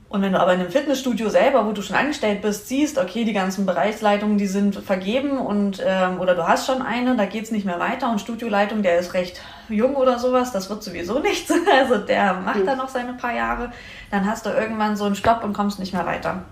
Und 0.09 0.21
wenn 0.21 0.33
du 0.33 0.41
aber 0.41 0.53
in 0.53 0.59
einem 0.59 0.71
Fitnessstudio 0.71 1.29
selber, 1.29 1.65
wo 1.65 1.71
du 1.71 1.81
schon 1.81 1.95
angestellt 1.95 2.41
bist, 2.41 2.67
siehst, 2.67 2.97
okay, 2.97 3.23
die 3.23 3.31
ganzen 3.31 3.65
Bereichsleitungen, 3.65 4.37
die 4.37 4.47
sind 4.47 4.75
vergeben 4.75 5.37
und 5.37 5.81
ähm, 5.85 6.19
oder 6.19 6.35
du 6.35 6.45
hast 6.45 6.67
schon 6.67 6.81
eine, 6.81 7.15
da 7.15 7.23
geht 7.23 7.45
es 7.45 7.51
nicht 7.51 7.65
mehr 7.65 7.79
weiter 7.79 8.11
und 8.11 8.19
Studioleitung, 8.19 8.83
der 8.83 8.99
ist 8.99 9.13
recht 9.13 9.39
jung 9.71 9.95
oder 9.95 10.19
sowas, 10.19 10.51
das 10.51 10.69
wird 10.69 10.83
sowieso 10.83 11.19
nichts. 11.19 11.51
Also 11.71 11.97
der 11.97 12.33
macht 12.33 12.61
mhm. 12.61 12.65
da 12.65 12.75
noch 12.75 12.89
seine 12.89 13.13
paar 13.13 13.33
Jahre, 13.33 13.71
dann 14.09 14.25
hast 14.25 14.45
du 14.45 14.49
irgendwann 14.49 14.95
so 14.95 15.05
einen 15.05 15.15
Stopp 15.15 15.43
und 15.43 15.53
kommst 15.53 15.79
nicht 15.79 15.93
mehr 15.93 16.05
weiter. 16.05 16.43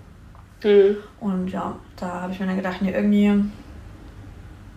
Mhm. 0.64 0.96
Und 1.20 1.48
ja, 1.48 1.74
da 1.96 2.22
habe 2.22 2.32
ich 2.32 2.40
mir 2.40 2.46
dann 2.46 2.56
gedacht, 2.56 2.82
nee, 2.82 2.92
irgendwie 2.92 3.44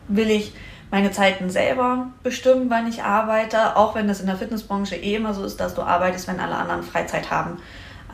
will 0.07 0.29
ich 0.29 0.53
meine 0.91 1.11
Zeiten 1.11 1.49
selber 1.49 2.11
bestimmen, 2.21 2.69
wann 2.69 2.87
ich 2.87 3.03
arbeite, 3.03 3.75
auch 3.77 3.95
wenn 3.95 4.07
das 4.07 4.19
in 4.19 4.27
der 4.27 4.35
Fitnessbranche 4.35 4.95
eh 4.95 5.15
immer 5.15 5.33
so 5.33 5.43
ist, 5.43 5.59
dass 5.59 5.73
du 5.73 5.81
arbeitest, 5.81 6.27
wenn 6.27 6.39
alle 6.39 6.55
anderen 6.55 6.83
Freizeit 6.83 7.31
haben. 7.31 7.57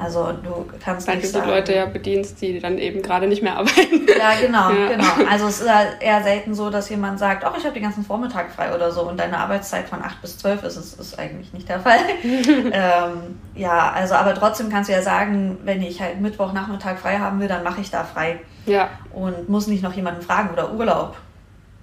Also 0.02 0.32
du 0.32 0.66
kannst 0.84 1.08
Weil 1.08 1.18
nicht 1.18 1.36
du 1.36 1.42
die 1.42 1.48
Leute 1.48 1.76
ja 1.76 1.86
bedienst, 1.86 2.42
die 2.42 2.60
dann 2.60 2.78
eben 2.78 3.02
gerade 3.02 3.28
nicht 3.28 3.44
mehr 3.44 3.54
arbeiten. 3.58 4.08
Ja, 4.08 4.40
genau, 4.40 4.70
ja. 4.72 4.88
genau. 4.88 5.30
Also 5.30 5.48
es 5.48 5.60
ist 5.60 5.70
halt 5.70 6.02
eher 6.02 6.24
selten 6.24 6.56
so, 6.56 6.70
dass 6.70 6.90
jemand 6.90 7.20
sagt, 7.20 7.44
ach, 7.44 7.58
ich 7.58 7.66
habe 7.66 7.74
den 7.74 7.84
ganzen 7.84 8.06
Vormittag 8.06 8.50
frei 8.52 8.74
oder 8.74 8.92
so 8.92 9.02
und 9.02 9.20
deine 9.20 9.38
Arbeitszeit 9.38 9.90
von 9.90 10.02
8 10.02 10.22
bis 10.22 10.38
12 10.38 10.64
ist, 10.64 10.78
ist, 10.78 11.00
ist 11.00 11.20
eigentlich 11.20 11.52
nicht 11.52 11.68
der 11.68 11.82
Fall. 11.82 12.00
ähm, 12.24 13.40
ja, 13.56 13.92
also 13.92 14.16
aber 14.16 14.34
trotzdem 14.36 14.70
kannst 14.70 14.90
du 14.90 14.94
ja 14.94 15.02
sagen, 15.02 15.58
wenn 15.64 15.82
ich 15.82 16.02
halt 16.02 16.22
Mittwochnachmittag 16.22 16.98
frei 16.98 17.18
haben 17.18 17.42
will, 17.42 17.50
dann 17.50 17.64
mache 17.64 17.82
ich 17.82 17.92
da 17.92 18.06
frei. 18.06 18.40
Ja. 18.66 18.90
Und 19.12 19.50
muss 19.50 19.68
nicht 19.68 19.84
noch 19.84 19.94
jemanden 19.94 20.22
fragen 20.22 20.50
oder 20.54 20.72
Urlaub. 20.72 21.18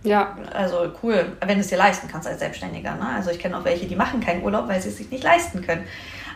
Ja. 0.04 0.36
Also 0.54 0.92
cool, 1.02 1.32
wenn 1.44 1.56
du 1.56 1.60
es 1.60 1.68
dir 1.68 1.78
leisten 1.78 2.08
kannst 2.08 2.28
als 2.28 2.38
Selbstständiger. 2.38 2.94
Ne? 2.94 3.06
Also 3.14 3.30
ich 3.30 3.38
kenne 3.38 3.58
auch 3.58 3.64
welche, 3.64 3.86
die 3.86 3.96
machen 3.96 4.20
keinen 4.20 4.42
Urlaub, 4.42 4.68
weil 4.68 4.80
sie 4.80 4.88
es 4.88 4.96
sich 4.96 5.10
nicht 5.10 5.24
leisten 5.24 5.60
können. 5.66 5.84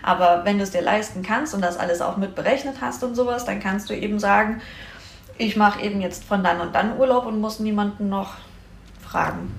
Aber 0.03 0.45
wenn 0.45 0.59
du 0.59 0.65
es 0.65 0.71
dir 0.71 0.83
leisten 0.83 1.23
kannst 1.23 1.55
und 1.55 1.63
das 1.63 1.79
alles 1.79 2.01
auch 2.01 2.17
mit 2.17 2.35
berechnet 2.35 2.77
hast 2.81 3.05
und 3.05 3.15
sowas, 3.15 3.45
dann 3.45 3.61
kannst 3.61 3.91
du 3.91 3.95
eben 3.95 4.19
sagen, 4.19 4.61
ich 5.39 5.57
mache 5.57 5.83
eben 5.83 6.01
jetzt 6.01 6.25
von 6.25 6.43
dann 6.45 6.61
und 6.61 6.75
dann 6.75 6.99
Urlaub 6.99 7.27
und 7.27 7.41
muss 7.41 7.61
niemanden 7.61 8.09
noch 8.09 8.35
fragen. 9.01 9.53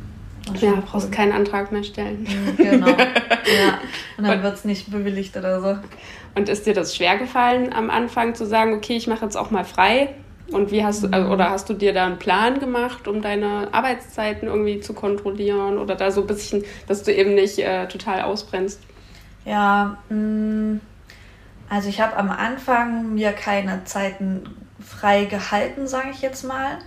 Ja, 0.60 0.74
brauchst 0.86 1.07
cool. 1.07 1.12
keinen 1.12 1.31
Antrag 1.33 1.71
mehr 1.71 1.83
stellen. 1.83 2.24
Mhm, 2.24 2.57
genau. 2.57 2.88
ja. 2.88 3.79
Und 4.17 4.27
dann 4.27 4.41
wird 4.43 4.55
es 4.55 4.65
nicht 4.65 4.91
bewilligt 4.91 5.38
oder 5.38 5.62
so. 5.62 5.77
Und 6.36 6.50
ist 6.50 6.65
dir 6.65 6.74
das 6.74 6.95
schwer 6.95 7.17
gefallen, 7.17 7.74
am 7.74 7.89
Anfang 7.89 8.36
zu 8.36 8.45
sagen, 8.45 8.74
okay, 8.74 8.95
ich 8.95 9.07
mache 9.07 9.25
jetzt 9.25 9.36
auch 9.36 9.51
mal 9.51 9.65
frei? 9.65 10.15
Und 10.51 10.71
wie 10.71 10.83
hast 10.83 11.03
du, 11.03 11.07
also, 11.12 11.29
oder 11.29 11.50
hast 11.50 11.69
du 11.69 11.74
dir 11.74 11.93
da 11.93 12.05
einen 12.05 12.17
Plan 12.17 12.60
gemacht, 12.60 13.07
um 13.07 13.21
deine 13.21 13.69
Arbeitszeiten 13.71 14.48
irgendwie 14.48 14.79
zu 14.81 14.93
kontrollieren 14.93 15.77
oder 15.77 15.95
da 15.95 16.12
so 16.12 16.21
ein 16.21 16.27
bisschen, 16.27 16.63
dass 16.88 17.03
du 17.03 17.13
eben 17.13 17.36
nicht 17.36 17.60
äh, 17.60 17.88
total 17.88 18.21
ausbrennst? 18.24 18.81
Ja, 19.45 19.98
mh, 20.10 20.15
mm, 20.15 20.81
also 21.69 21.88
ich 21.88 22.01
habe 22.01 22.17
am 22.17 22.29
Anfang 22.29 23.13
mir 23.13 23.31
keine 23.31 23.86
Zeiten 23.86 24.43
frei 24.86 25.25
gehalten, 25.25 25.88
sage 25.88 26.10
ich 26.12 26.21
jetzt 26.21 26.43
mal. 26.43 26.79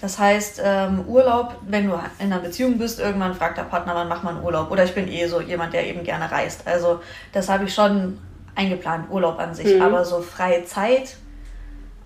Das 0.00 0.18
heißt, 0.18 0.60
ähm, 0.62 1.04
Urlaub, 1.06 1.56
wenn 1.66 1.86
du 1.88 1.94
in 2.18 2.30
einer 2.32 2.38
Beziehung 2.40 2.76
bist, 2.76 3.00
irgendwann 3.00 3.34
fragt 3.34 3.56
der 3.56 3.62
Partner, 3.62 3.94
wann 3.94 4.08
macht 4.08 4.24
man 4.24 4.42
Urlaub? 4.42 4.70
Oder 4.70 4.84
ich 4.84 4.94
bin 4.94 5.08
eh 5.08 5.26
so 5.26 5.40
jemand, 5.40 5.72
der 5.72 5.86
eben 5.86 6.04
gerne 6.04 6.30
reist. 6.30 6.66
Also 6.66 7.00
das 7.32 7.48
habe 7.48 7.64
ich 7.64 7.72
schon 7.72 8.18
eingeplant, 8.54 9.10
Urlaub 9.10 9.38
an 9.38 9.54
sich. 9.54 9.74
Mhm. 9.74 9.82
Aber 9.82 10.04
so 10.04 10.20
freie 10.20 10.64
Zeit 10.64 11.16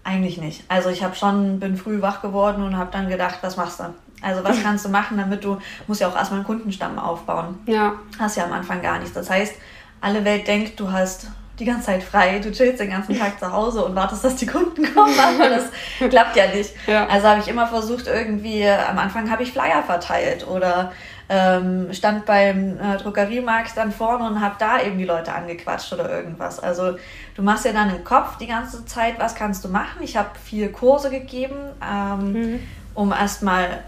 eigentlich 0.04 0.38
nicht. 0.38 0.64
Also 0.68 0.88
ich 0.88 1.02
habe 1.02 1.16
schon, 1.16 1.58
bin 1.58 1.76
früh 1.76 2.00
wach 2.00 2.22
geworden 2.22 2.62
und 2.62 2.76
habe 2.76 2.90
dann 2.92 3.08
gedacht, 3.08 3.38
was 3.42 3.56
machst 3.56 3.80
du? 3.80 3.84
Also 4.22 4.44
was 4.44 4.62
kannst 4.62 4.84
du 4.84 4.88
machen, 4.88 5.16
damit 5.16 5.42
du, 5.44 5.58
musst 5.86 6.00
ja 6.00 6.08
auch 6.08 6.16
erstmal 6.16 6.40
einen 6.40 6.46
Kundenstamm 6.46 6.98
aufbauen. 6.98 7.58
Ja. 7.66 7.94
Hast 8.18 8.36
ja 8.36 8.44
am 8.44 8.52
Anfang 8.52 8.80
gar 8.82 8.98
nichts. 8.98 9.14
Das 9.14 9.28
heißt, 9.28 9.54
alle 10.00 10.24
Welt 10.24 10.46
denkt, 10.46 10.78
du 10.80 10.90
hast 10.90 11.28
die 11.60 11.66
ganze 11.66 11.86
Zeit 11.86 12.02
frei, 12.02 12.38
du 12.38 12.50
chillst 12.50 12.80
den 12.80 12.90
ganzen 12.90 13.18
Tag 13.18 13.38
zu 13.38 13.52
Hause 13.52 13.84
und 13.84 13.94
wartest, 13.94 14.24
dass 14.24 14.36
die 14.36 14.46
Kunden 14.46 14.82
kommen, 14.94 15.14
aber 15.20 15.50
das 15.50 15.64
klappt 15.98 16.36
ja 16.36 16.46
nicht. 16.48 16.72
Ja. 16.86 17.06
Also 17.06 17.28
habe 17.28 17.40
ich 17.40 17.48
immer 17.48 17.66
versucht, 17.66 18.06
irgendwie, 18.06 18.66
am 18.66 18.98
Anfang 18.98 19.30
habe 19.30 19.42
ich 19.42 19.52
Flyer 19.52 19.82
verteilt 19.82 20.46
oder 20.48 20.92
ähm, 21.28 21.92
stand 21.92 22.26
beim 22.26 22.78
äh, 22.80 22.96
Druckeriemarkt 22.96 23.76
dann 23.76 23.92
vorne 23.92 24.26
und 24.26 24.40
habe 24.40 24.56
da 24.58 24.82
eben 24.82 24.98
die 24.98 25.04
Leute 25.04 25.32
angequatscht 25.32 25.92
oder 25.92 26.10
irgendwas. 26.10 26.58
Also 26.58 26.96
du 27.36 27.42
machst 27.42 27.64
ja 27.66 27.72
dann 27.72 27.94
im 27.94 28.02
Kopf 28.02 28.38
die 28.38 28.48
ganze 28.48 28.84
Zeit, 28.86 29.18
was 29.18 29.34
kannst 29.34 29.64
du 29.64 29.68
machen. 29.68 30.02
Ich 30.02 30.16
habe 30.16 30.30
vier 30.42 30.72
Kurse 30.72 31.10
gegeben, 31.10 31.54
ähm, 31.88 32.32
mhm. 32.32 32.60
um 32.94 33.12
erstmal 33.12 33.84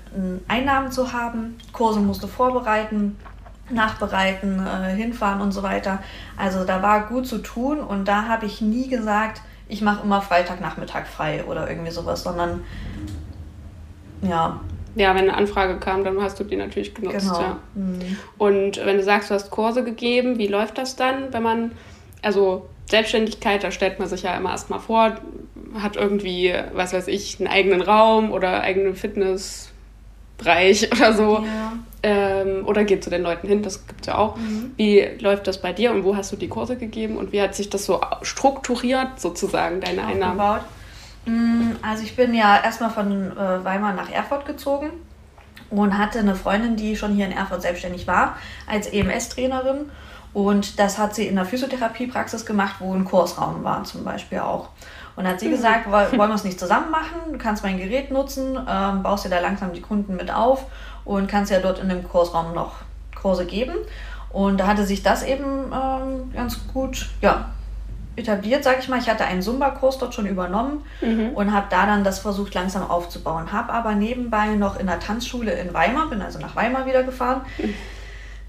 Einnahmen 0.47 0.92
zu 0.92 1.12
haben. 1.12 1.59
Kurse 1.73 1.99
musst 1.99 2.23
du 2.23 2.28
vorbereiten 2.28 3.16
nachbereiten, 3.75 4.64
äh, 4.67 4.95
hinfahren 4.95 5.41
und 5.41 5.52
so 5.52 5.62
weiter. 5.62 5.99
Also 6.37 6.64
da 6.64 6.83
war 6.83 7.09
gut 7.09 7.26
zu 7.26 7.38
tun 7.38 7.81
und 7.81 8.07
da 8.07 8.26
habe 8.26 8.47
ich 8.47 8.61
nie 8.61 8.88
gesagt, 8.88 9.41
ich 9.69 9.81
mache 9.81 10.02
immer 10.05 10.21
Freitagnachmittag 10.21 11.07
frei 11.07 11.45
oder 11.45 11.69
irgendwie 11.69 11.91
sowas, 11.91 12.23
sondern 12.23 12.62
ja. 14.23 14.61
Ja, 14.95 15.14
wenn 15.14 15.23
eine 15.23 15.35
Anfrage 15.35 15.79
kam, 15.79 16.05
dann 16.05 16.21
hast 16.21 16.38
du 16.38 16.45
die 16.45 16.57
natürlich 16.57 16.95
genutzt. 16.95 17.21
Genau. 17.21 17.41
Ja. 17.41 17.59
Mhm. 17.75 18.19
Und 18.37 18.85
wenn 18.85 18.99
du 18.99 19.02
sagst, 19.02 19.31
du 19.31 19.35
hast 19.35 19.50
Kurse 19.50 19.85
gegeben, 19.85 20.38
wie 20.38 20.49
läuft 20.49 20.76
das 20.76 20.97
dann, 20.97 21.33
wenn 21.33 21.43
man, 21.43 21.73
also 22.21 22.69
Selbstständigkeit, 22.91 23.64
da 23.64 23.71
stellt 23.71 23.99
man 23.99 24.09
sich 24.09 24.23
ja 24.23 24.37
immer 24.37 24.50
erstmal 24.50 24.81
vor, 24.81 25.17
hat 25.79 25.97
irgendwie, 25.97 26.55
was 26.75 26.93
weiß 26.93 27.09
ich, 27.09 27.41
einen 27.41 27.49
eigenen 27.49 27.81
Raum 27.81 28.33
oder 28.33 28.61
eigene 28.61 28.95
Fitness, 28.95 29.72
Bereich 30.42 30.90
oder 30.96 31.12
so. 31.12 31.44
Ja. 31.44 31.72
Ähm, 32.04 32.66
oder 32.66 32.84
geht 32.84 33.04
zu 33.04 33.11
den 33.11 33.22
Leuten 33.22 33.46
hin, 33.46 33.62
das 33.62 33.87
gibt 33.87 34.00
es 34.00 34.06
ja 34.08 34.18
auch. 34.18 34.37
Mhm. 34.37 34.72
Wie 34.76 35.02
läuft 35.20 35.46
das 35.46 35.62
bei 35.62 35.72
dir 35.72 35.92
und 35.92 36.02
wo 36.04 36.16
hast 36.16 36.32
du 36.32 36.37
die 36.37 36.49
Kurse 36.49 36.76
gegeben 36.76 37.16
und 37.16 37.32
wie 37.32 37.40
hat 37.40 37.54
sich 37.54 37.70
das 37.70 37.84
so 37.87 38.00
strukturiert, 38.22 39.20
sozusagen, 39.20 39.80
deine 39.80 40.04
Einnahmen? 40.04 40.40
Aufgebaut. 40.40 40.68
Mm, 41.26 41.70
also 41.80 42.02
ich 42.02 42.16
bin 42.16 42.34
ja 42.34 42.61
erstmal 42.62 42.90
von 42.90 43.30
äh, 43.30 43.64
Weimar 43.64 43.92
nach 43.92 44.11
Erfurt 44.11 44.46
gezogen 44.46 44.90
und 45.70 45.96
hatte 45.96 46.18
eine 46.18 46.34
Freundin, 46.34 46.76
die 46.76 46.96
schon 46.96 47.14
hier 47.14 47.26
in 47.26 47.32
Erfurt 47.32 47.62
selbstständig 47.62 48.06
war, 48.06 48.37
als 48.66 48.88
EMS-Trainerin. 48.88 49.90
Und 50.32 50.78
das 50.78 50.99
hat 50.99 51.14
sie 51.14 51.26
in 51.26 51.37
der 51.37 51.44
Physiotherapiepraxis 51.44 52.46
gemacht, 52.46 52.76
wo 52.78 52.92
ein 52.94 53.04
Kursraum 53.04 53.64
war 53.64 53.84
zum 53.84 54.04
Beispiel 54.04 54.38
auch. 54.38 54.70
Und 55.16 55.26
hat 55.28 55.40
sie 55.40 55.49
mhm. 55.49 55.52
gesagt, 55.52 55.90
wollen 55.90 56.16
wir 56.16 56.35
es 56.35 56.45
nicht 56.45 56.59
zusammen 56.59 56.90
machen? 56.90 57.33
Du 57.33 57.38
kannst 57.38 57.62
mein 57.62 57.78
Gerät 57.78 58.11
nutzen, 58.11 58.59
ähm, 58.69 59.02
baust 59.02 59.25
dir 59.25 59.28
da 59.28 59.40
langsam 59.40 59.73
die 59.73 59.81
Kunden 59.81 60.16
mit 60.16 60.33
auf 60.33 60.66
und 61.04 61.28
kannst 61.28 61.50
ja 61.50 61.61
dort 61.61 61.78
in 61.78 61.88
dem 61.88 62.09
Kursraum 62.09 62.54
noch 62.54 62.76
Kurse 63.21 63.45
geben. 63.47 63.75
Und 64.31 64.59
da 64.59 64.66
hatte 64.66 64.87
sich 64.87 65.02
das 65.02 65.23
eben 65.23 65.73
ähm, 65.73 66.33
ganz 66.33 66.66
gut 66.73 67.11
ja, 67.21 67.50
etabliert, 68.16 68.64
sage 68.64 68.78
ich 68.81 68.88
mal. 68.88 68.99
Ich 68.99 69.11
hatte 69.11 69.25
einen 69.25 69.42
Zumba-Kurs 69.42 69.99
dort 69.99 70.14
schon 70.14 70.26
übernommen 70.26 70.85
mhm. 71.02 71.31
und 71.35 71.52
habe 71.52 71.66
da 71.69 71.85
dann 71.85 72.04
das 72.04 72.21
versucht 72.21 72.54
langsam 72.54 72.88
aufzubauen. 72.90 73.52
Habe 73.52 73.73
aber 73.73 73.95
nebenbei 73.95 74.54
noch 74.54 74.81
in 74.81 74.87
der 74.87 75.00
Tanzschule 75.00 75.52
in 75.52 75.75
Weimar, 75.75 76.09
bin 76.09 76.23
also 76.23 76.38
nach 76.38 76.57
Weimar 76.57 76.87
wieder 76.87 77.02
gefahren. 77.02 77.42
Mhm 77.59 77.75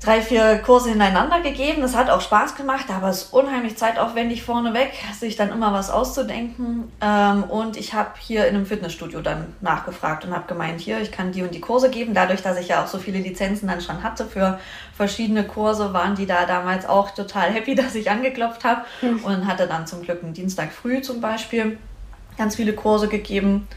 drei, 0.04 0.22
vier 0.22 0.58
Kurse 0.60 0.90
hintereinander 0.90 1.42
gegeben. 1.42 1.82
Das 1.82 1.96
hat 1.96 2.10
auch 2.10 2.22
Spaß 2.22 2.56
gemacht, 2.56 2.86
aber 2.90 3.10
es 3.10 3.24
ist 3.24 3.34
unheimlich 3.34 3.78
zeitaufwendig 3.78 4.44
vorneweg, 4.44 4.92
sich 5.18 5.36
dann 5.36 5.52
immer 5.52 5.72
was 5.72 5.90
auszudenken. 5.90 6.92
Ähm, 7.02 7.44
und 7.44 7.78
ich 7.78 7.94
habe 7.94 8.12
hier 8.20 8.48
in 8.48 8.56
einem 8.56 8.66
Fitnessstudio 8.66 9.22
dann 9.22 9.56
nachgefragt 9.62 10.26
und 10.26 10.34
habe 10.34 10.48
gemeint, 10.48 10.82
hier, 10.82 11.00
ich 11.00 11.12
kann 11.12 11.32
die 11.32 11.42
und 11.42 11.56
die 11.56 11.62
Kurse 11.62 11.90
geben. 11.90 12.14
Dadurch, 12.14 12.42
dass 12.42 12.60
ich 12.60 12.68
ja 12.68 12.84
auch 12.84 12.88
so 12.88 12.98
viele 12.98 13.20
Lizenzen 13.20 13.68
dann 13.68 13.82
schon 13.82 14.04
hatte 14.04 14.26
für 14.26 14.60
verschiedene 14.96 15.46
Kurse, 15.46 15.94
waren 15.94 16.16
die 16.16 16.26
da 16.26 16.46
damals 16.46 16.86
auch 16.86 17.12
total 17.12 17.52
happy, 17.52 17.76
dass 17.76 17.96
ich 17.96 18.10
angeklopft 18.10 18.64
habe. 18.64 18.82
Und 19.24 19.48
hatte 19.48 19.68
dann 19.68 19.88
zum 19.88 20.02
Glück 20.02 20.24
einen 20.24 20.34
Dienstag 20.34 20.72
früh 20.72 21.02
zum 21.02 21.22
Beispiel 21.22 21.78
ganz 22.38 22.56
viele 22.56 22.74
Kurse 22.74 23.08
gegeben. 23.08 23.68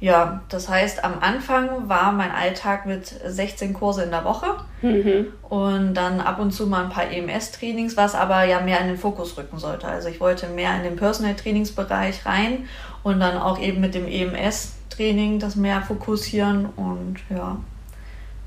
Ja, 0.00 0.42
das 0.48 0.68
heißt, 0.68 1.02
am 1.02 1.14
Anfang 1.20 1.88
war 1.88 2.12
mein 2.12 2.30
Alltag 2.30 2.86
mit 2.86 3.06
16 3.06 3.74
Kurse 3.74 4.04
in 4.04 4.10
der 4.10 4.24
Woche 4.24 4.46
mhm. 4.80 5.26
und 5.48 5.94
dann 5.94 6.20
ab 6.20 6.38
und 6.38 6.52
zu 6.52 6.68
mal 6.68 6.84
ein 6.84 6.90
paar 6.90 7.10
EMS-Trainings, 7.10 7.96
was 7.96 8.14
aber 8.14 8.44
ja 8.44 8.60
mehr 8.60 8.80
in 8.80 8.86
den 8.86 8.96
Fokus 8.96 9.36
rücken 9.36 9.58
sollte. 9.58 9.88
Also 9.88 10.08
ich 10.08 10.20
wollte 10.20 10.46
mehr 10.46 10.76
in 10.76 10.84
den 10.84 10.94
Personal-Trainingsbereich 10.94 12.26
rein 12.26 12.68
und 13.02 13.18
dann 13.18 13.38
auch 13.38 13.58
eben 13.58 13.80
mit 13.80 13.94
dem 13.94 14.06
EMS-Training 14.06 15.40
das 15.40 15.56
mehr 15.56 15.82
fokussieren 15.82 16.66
und 16.76 17.16
ja, 17.28 17.56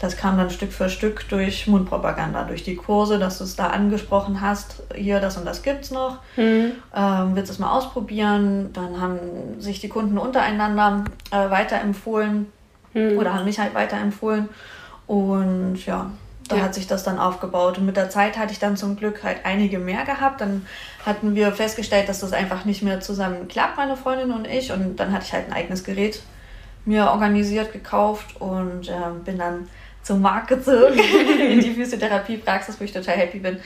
das 0.01 0.17
kam 0.17 0.36
dann 0.36 0.50
Stück 0.50 0.74
für 0.74 0.89
Stück 0.89 1.29
durch 1.29 1.67
Mundpropaganda, 1.67 2.43
durch 2.46 2.63
die 2.63 2.75
Kurse, 2.75 3.20
dass 3.20 3.38
du 3.38 3.43
es 3.43 3.55
da 3.55 3.67
angesprochen 3.67 4.41
hast, 4.41 4.81
hier, 4.96 5.20
das 5.20 5.38
und 5.38 5.46
das 5.46 5.62
gibt's 5.62 5.91
noch. 5.91 6.17
Mhm. 6.38 6.72
Ähm, 6.96 7.36
willst 7.36 7.50
du 7.50 7.53
es 7.53 7.60
mal 7.60 7.72
ausprobieren? 7.72 8.74
Dann 8.74 9.00
haben 9.00 9.20
sich 9.60 9.79
die 9.79 9.89
Kunden 9.89 10.17
untereinander 10.17 11.05
äh, 11.29 11.51
weiterempfohlen 11.51 12.48
mhm. 12.96 13.20
oder 13.20 13.36
haben 13.36 13.46
mich 13.46 13.60
halt 13.60 13.75
weiterempfohlen. 13.75 14.50
Und 15.05 15.86
ja, 15.86 16.10
da 16.48 16.55
ja. 16.55 16.63
hat 16.63 16.74
sich 16.74 16.88
das 16.88 17.03
dann 17.03 17.20
aufgebaut. 17.20 17.77
Und 17.77 17.86
mit 17.86 17.96
der 17.96 18.10
Zeit 18.10 18.39
hatte 18.39 18.53
ich 18.53 18.60
dann 18.60 18.77
zum 18.77 18.96
Glück 18.96 19.24
halt 19.24 19.46
einige 19.46 19.77
mehr 19.77 20.03
gehabt. 20.03 20.41
Dann 20.41 20.65
hatten 21.05 21.36
wir 21.36 21.51
festgestellt, 21.51 22.10
dass 22.10 22.22
das 22.22 22.34
einfach 22.34 22.65
nicht 22.65 22.81
mehr 22.81 23.01
zusammen 23.01 23.48
klappt, 23.48 23.77
meine 23.77 23.96
Freundin 23.96 24.31
und 24.31 24.48
ich. 24.48 24.72
Und 24.72 25.00
dann 25.00 25.13
hatte 25.13 25.25
ich 25.25 25.34
halt 25.34 25.46
ein 25.48 25.53
eigenes 25.53 25.84
Gerät 25.84 26.24
mir 26.86 27.12
organisiert, 27.12 27.72
gekauft 27.72 28.41
und 28.41 28.89
äh, 28.89 28.93
bin 29.24 29.38
dann 29.38 29.70
zum 30.03 30.22
Markt 30.22 30.48
gezogen 30.48 31.00
in 31.39 31.60
die 31.60 31.72
Physiotherapiepraxis, 31.72 32.79
wo 32.79 32.84
ich 32.84 32.91
total 32.91 33.15
happy 33.15 33.39
bin, 33.39 33.60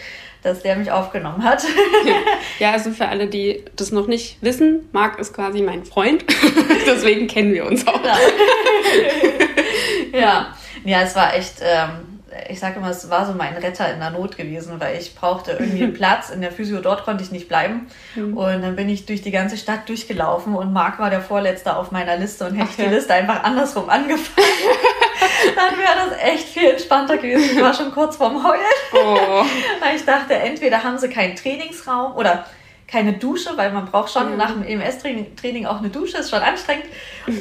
dass 0.43 0.61
der 0.61 0.75
mich 0.75 0.91
aufgenommen 0.91 1.43
hat. 1.43 1.63
ja, 2.59 2.71
also 2.71 2.91
für 2.91 3.07
alle, 3.07 3.27
die 3.27 3.63
das 3.75 3.91
noch 3.91 4.07
nicht 4.07 4.37
wissen, 4.41 4.89
Marc 4.91 5.19
ist 5.19 5.33
quasi 5.33 5.61
mein 5.61 5.85
Freund. 5.85 6.25
Deswegen 6.85 7.27
kennen 7.27 7.53
wir 7.53 7.65
uns 7.65 7.87
auch. 7.87 8.03
ja. 10.13 10.55
ja, 10.83 11.01
es 11.01 11.15
war 11.15 11.35
echt. 11.35 11.55
Ähm, 11.61 12.14
ich 12.47 12.59
sage 12.59 12.77
immer, 12.77 12.89
es 12.89 13.09
war 13.09 13.25
so 13.25 13.33
mein 13.33 13.55
Retter 13.55 13.91
in 13.91 13.99
der 13.99 14.11
Not 14.11 14.37
gewesen, 14.37 14.79
weil 14.79 14.97
ich 14.97 15.15
brauchte 15.15 15.51
irgendwie 15.51 15.83
einen 15.83 15.93
Platz. 15.95 16.29
In 16.29 16.41
der 16.41 16.51
Physio 16.51 16.79
dort 16.81 17.03
konnte 17.03 17.23
ich 17.23 17.31
nicht 17.31 17.47
bleiben. 17.47 17.87
Mhm. 18.15 18.37
Und 18.37 18.61
dann 18.61 18.75
bin 18.75 18.89
ich 18.89 19.05
durch 19.05 19.21
die 19.21 19.31
ganze 19.31 19.57
Stadt 19.57 19.87
durchgelaufen 19.89 20.55
und 20.55 20.73
Marc 20.73 20.99
war 20.99 21.09
der 21.09 21.21
Vorletzte 21.21 21.75
auf 21.75 21.91
meiner 21.91 22.17
Liste 22.17 22.45
und 22.45 22.55
hätte 22.55 22.69
ich 22.69 22.75
die 22.75 22.93
Liste 22.93 23.13
einfach 23.13 23.43
andersrum 23.43 23.89
angefangen, 23.89 24.47
dann 25.55 25.77
wäre 25.77 26.09
das 26.09 26.19
echt 26.19 26.49
viel 26.49 26.69
entspannter 26.69 27.17
gewesen. 27.17 27.57
Ich 27.57 27.61
war 27.61 27.73
schon 27.73 27.91
kurz 27.91 28.15
vorm 28.15 28.43
Heulen. 28.43 28.61
Oh. 28.93 29.45
weil 29.81 29.95
ich 29.95 30.05
dachte, 30.05 30.35
entweder 30.35 30.83
haben 30.83 30.97
sie 30.97 31.09
keinen 31.09 31.35
Trainingsraum 31.35 32.15
oder 32.15 32.45
keine 32.87 33.13
Dusche, 33.13 33.49
weil 33.55 33.71
man 33.71 33.85
braucht 33.85 34.11
schon 34.11 34.31
mhm. 34.31 34.37
nach 34.37 34.51
dem 34.51 34.63
EMS-Training 34.63 35.65
auch 35.65 35.79
eine 35.79 35.89
Dusche, 35.89 36.17
ist 36.17 36.29
schon 36.29 36.41
anstrengend. 36.41 36.85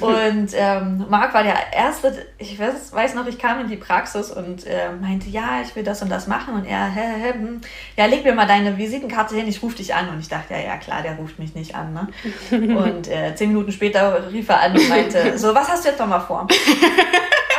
Und 0.01 0.49
ähm, 0.55 1.05
Marc 1.11 1.35
war 1.35 1.43
der 1.43 1.73
Erste, 1.73 2.27
ich 2.39 2.59
weiß, 2.59 2.93
weiß, 2.93 3.15
noch, 3.15 3.27
ich 3.27 3.39
kam 3.39 3.61
in 3.61 3.69
die 3.69 3.77
Praxis 3.77 4.31
und 4.31 4.67
äh, 4.67 4.91
meinte, 4.99 5.29
ja, 5.29 5.61
ich 5.63 5.77
will 5.77 5.83
das 5.83 6.01
und 6.01 6.09
das 6.09 6.27
machen. 6.27 6.55
Und 6.55 6.65
er, 6.65 6.87
hä, 6.87 7.01
hä, 7.21 7.33
hm, 7.35 7.61
ja, 7.97 8.07
leg 8.07 8.25
mir 8.25 8.35
mal 8.35 8.47
deine 8.47 8.79
Visitenkarte 8.79 9.35
hin, 9.35 9.47
ich 9.47 9.63
rufe 9.63 9.77
dich 9.77 9.95
an. 9.95 10.09
Und 10.09 10.21
ich 10.21 10.29
dachte, 10.29 10.55
ja, 10.55 10.61
ja, 10.61 10.77
klar, 10.79 11.03
der 11.03 11.17
ruft 11.17 11.39
mich 11.39 11.55
nicht 11.55 11.75
an. 11.75 11.93
Ne? 11.93 12.09
Und 12.51 13.09
äh, 13.09 13.35
zehn 13.35 13.51
Minuten 13.51 13.73
später 13.73 14.33
rief 14.33 14.49
er 14.49 14.61
an 14.61 14.77
und 14.77 14.89
meinte, 14.89 15.37
so, 15.39 15.55
was 15.55 15.69
hast 15.69 15.85
du 15.85 15.89
jetzt 15.91 15.99
noch 15.99 16.07
mal 16.07 16.21
vor? 16.21 16.47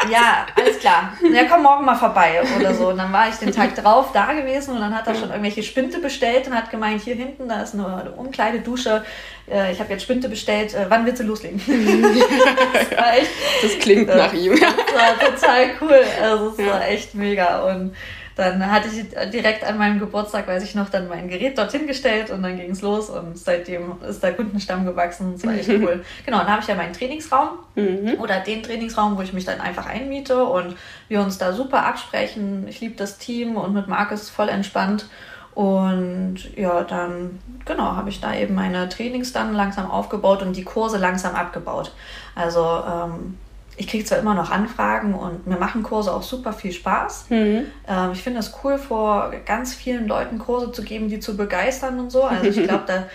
Ja, 0.10 0.46
alles 0.56 0.80
klar. 0.80 1.14
Ja, 1.34 1.44
komm 1.50 1.64
morgen 1.64 1.86
mal 1.86 1.96
vorbei 1.96 2.42
oder 2.58 2.74
so. 2.74 2.90
Und 2.90 2.98
dann 2.98 3.12
war 3.12 3.30
ich 3.30 3.36
den 3.36 3.52
Tag 3.52 3.76
drauf 3.76 4.12
da 4.14 4.34
gewesen 4.34 4.76
und 4.76 4.82
dann 4.82 4.96
hat 4.96 5.08
er 5.08 5.16
schon 5.16 5.30
irgendwelche 5.30 5.64
Spinte 5.64 6.00
bestellt 6.00 6.48
und 6.48 6.56
hat 6.56 6.72
gemeint, 6.72 7.02
hier 7.02 7.16
hinten, 7.16 7.48
da 7.48 7.62
ist 7.62 7.74
eine 7.74 8.14
Umkleidedusche. 8.16 9.04
Äh, 9.50 9.72
ich 9.72 9.80
habe 9.80 9.92
jetzt 9.92 10.04
Spinte 10.04 10.30
bestellt. 10.30 10.74
Äh, 10.74 10.86
wann 10.90 11.06
willst 11.06 11.22
du 11.22 11.26
loslegen? 11.26 11.62
das, 12.74 13.16
echt, 13.18 13.32
das 13.62 13.80
klingt 13.80 14.08
nach 14.08 14.34
ihm. 14.34 14.60
Das 14.60 14.96
war 14.96 15.20
total 15.20 15.70
cool. 15.82 16.04
Also 16.22 16.50
es 16.50 16.66
war 16.66 16.88
echt 16.88 17.16
mega. 17.16 17.64
Und 17.64 17.96
dann 18.36 18.70
hatte 18.70 18.90
ich 18.90 19.32
direkt 19.32 19.64
an 19.64 19.78
meinem 19.78 20.00
Geburtstag, 20.00 20.48
weiß 20.48 20.64
ich 20.64 20.76
noch, 20.76 20.90
dann 20.90 21.08
mein 21.08 21.30
Gerät 21.30 21.58
dorthin 21.58 21.88
gestellt 21.88 22.32
und 22.32 22.44
dann 22.44 22.58
ging 22.58 22.72
es 22.72 22.82
los 22.82 23.10
und 23.10 23.38
seitdem 23.38 23.94
ist 24.08 24.22
der 24.22 24.34
Kundenstamm 24.34 24.86
gewachsen. 24.86 25.34
Das 25.34 25.46
war 25.46 25.54
echt 25.54 25.70
cool. 25.70 26.04
Genau, 26.26 26.40
dann 26.40 26.50
habe 26.50 26.62
ich 26.62 26.68
ja 26.68 26.76
meinen 26.76 26.92
Trainingsraum 26.92 27.60
mhm. 27.76 28.16
oder 28.20 28.42
den 28.42 28.62
Trainingsraum, 28.62 29.18
wo 29.18 29.22
ich 29.22 29.32
mich 29.32 29.46
dann 29.46 29.62
einfach 29.62 29.86
einmiete 29.86 30.44
und 30.44 30.76
wir 31.08 31.22
uns 31.22 31.38
da 31.38 31.54
super 31.54 31.86
absprechen. 31.86 32.68
Ich 32.68 32.82
liebe 32.82 32.96
das 32.96 33.18
Team 33.18 33.56
und 33.56 33.74
mit 33.74 33.88
Marc 33.88 34.12
ist 34.12 34.24
es 34.24 34.30
voll 34.30 34.50
entspannt. 34.50 35.06
Und 35.54 36.54
ja, 36.58 36.84
dann, 36.84 37.40
genau, 37.64 37.96
habe 37.96 38.10
ich 38.10 38.20
da 38.20 38.36
eben 38.36 38.56
meine 38.56 38.90
Trainings 38.90 39.32
dann 39.32 39.54
langsam 39.54 39.90
aufgebaut 39.90 40.42
und 40.42 40.58
die 40.58 40.66
Kurse 40.66 40.98
langsam 40.98 41.34
abgebaut. 41.34 41.94
Also 42.36 42.84
ähm, 42.86 43.38
ich 43.78 43.88
kriege 43.88 44.06
zwar 44.06 44.20
immer 44.20 44.34
noch 44.34 44.52
Anfragen 44.52 45.14
und 45.14 45.48
mir 45.48 45.58
machen 45.58 45.84
Kurse 45.84 46.14
auch 46.14 46.24
super 46.24 46.54
viel 46.54 46.72
Spaß. 46.72 47.26
Mhm. 47.30 47.66
Ähm, 47.88 48.12
ich 48.14 48.22
finde 48.22 48.40
es 48.40 48.54
cool, 48.64 48.78
vor 48.78 49.34
ganz 49.46 49.74
vielen 49.74 50.08
Leuten 50.08 50.40
Kurse 50.40 50.72
zu 50.72 50.84
geben, 50.84 51.10
die 51.10 51.20
zu 51.20 51.36
begeistern 51.36 52.00
und 52.00 52.12
so. 52.12 52.24
Also 52.24 52.46
ich 52.46 52.68
glaube, 52.68 52.84
da 52.88 53.06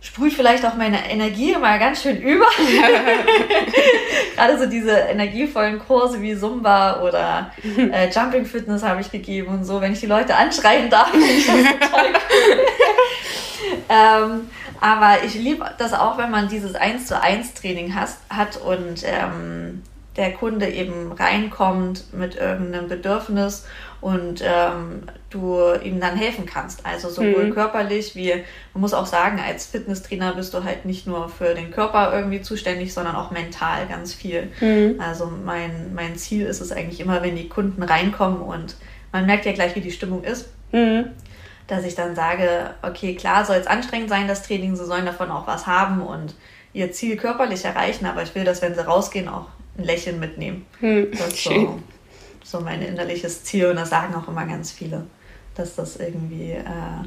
sprüht 0.00 0.32
vielleicht 0.32 0.64
auch 0.66 0.74
meine 0.74 1.10
Energie 1.10 1.52
immer 1.52 1.78
ganz 1.78 2.02
schön 2.02 2.20
über. 2.20 2.46
Gerade 4.36 4.58
so 4.58 4.66
diese 4.66 4.90
energievollen 4.90 5.78
Kurse 5.78 6.20
wie 6.20 6.36
Zumba 6.36 7.02
oder 7.02 7.52
äh, 7.64 8.10
Jumping 8.10 8.44
Fitness 8.44 8.82
habe 8.82 9.00
ich 9.00 9.10
gegeben 9.10 9.48
und 9.48 9.64
so. 9.64 9.80
Wenn 9.80 9.92
ich 9.92 10.00
die 10.00 10.06
Leute 10.06 10.34
anschreien 10.34 10.90
darf, 10.90 11.10
finde 11.10 11.26
ich 11.36 11.46
das 11.46 11.56
total 11.56 12.06
cool. 12.06 12.60
ähm, 13.88 14.50
aber 14.82 15.22
ich 15.24 15.34
liebe 15.34 15.64
das 15.78 15.94
auch, 15.94 16.18
wenn 16.18 16.32
man 16.32 16.48
dieses 16.48 16.74
1 16.74 17.06
zu 17.06 17.20
1 17.20 17.54
Training 17.54 17.94
has, 17.94 18.18
hat 18.28 18.56
und 18.56 19.04
ähm, 19.04 19.82
der 20.16 20.32
Kunde 20.32 20.68
eben 20.68 21.12
reinkommt 21.12 22.12
mit 22.12 22.34
irgendeinem 22.34 22.88
Bedürfnis 22.88 23.64
und 24.00 24.42
ähm, 24.44 25.04
du 25.30 25.60
ihm 25.84 26.00
dann 26.00 26.16
helfen 26.16 26.46
kannst. 26.46 26.84
Also 26.84 27.10
sowohl 27.10 27.44
mhm. 27.44 27.54
körperlich 27.54 28.16
wie, 28.16 28.34
man 28.74 28.80
muss 28.80 28.92
auch 28.92 29.06
sagen, 29.06 29.38
als 29.40 29.66
Fitnesstrainer 29.66 30.34
bist 30.34 30.52
du 30.52 30.64
halt 30.64 30.84
nicht 30.84 31.06
nur 31.06 31.28
für 31.28 31.54
den 31.54 31.70
Körper 31.70 32.12
irgendwie 32.12 32.42
zuständig, 32.42 32.92
sondern 32.92 33.14
auch 33.14 33.30
mental 33.30 33.86
ganz 33.86 34.12
viel. 34.12 34.50
Mhm. 34.60 35.00
Also 35.00 35.30
mein, 35.44 35.94
mein 35.94 36.16
Ziel 36.16 36.44
ist 36.44 36.60
es 36.60 36.72
eigentlich 36.72 36.98
immer, 36.98 37.22
wenn 37.22 37.36
die 37.36 37.48
Kunden 37.48 37.84
reinkommen 37.84 38.40
und 38.42 38.74
man 39.12 39.26
merkt 39.26 39.46
ja 39.46 39.52
gleich, 39.52 39.76
wie 39.76 39.80
die 39.80 39.92
Stimmung 39.92 40.24
ist. 40.24 40.48
Mhm 40.72 41.04
dass 41.72 41.86
ich 41.86 41.94
dann 41.94 42.14
sage, 42.14 42.74
okay, 42.82 43.14
klar 43.14 43.46
soll 43.46 43.56
es 43.56 43.66
anstrengend 43.66 44.10
sein, 44.10 44.28
das 44.28 44.42
Training, 44.42 44.76
sie 44.76 44.84
sollen 44.84 45.06
davon 45.06 45.30
auch 45.30 45.46
was 45.46 45.66
haben 45.66 46.02
und 46.02 46.34
ihr 46.74 46.92
Ziel 46.92 47.16
körperlich 47.16 47.64
erreichen, 47.64 48.04
aber 48.04 48.22
ich 48.22 48.34
will, 48.34 48.44
dass 48.44 48.60
wenn 48.60 48.74
sie 48.74 48.84
rausgehen, 48.84 49.26
auch 49.26 49.46
ein 49.78 49.84
Lächeln 49.84 50.20
mitnehmen. 50.20 50.66
Hm, 50.80 51.10
das 51.12 51.28
ist 51.28 51.44
so, 51.44 51.80
so 52.44 52.60
mein 52.60 52.82
innerliches 52.82 53.44
Ziel 53.44 53.68
und 53.68 53.76
das 53.76 53.88
sagen 53.88 54.14
auch 54.14 54.28
immer 54.28 54.44
ganz 54.44 54.70
viele, 54.70 55.06
dass 55.54 55.74
das 55.74 55.96
irgendwie 55.96 56.52
äh, 56.52 57.06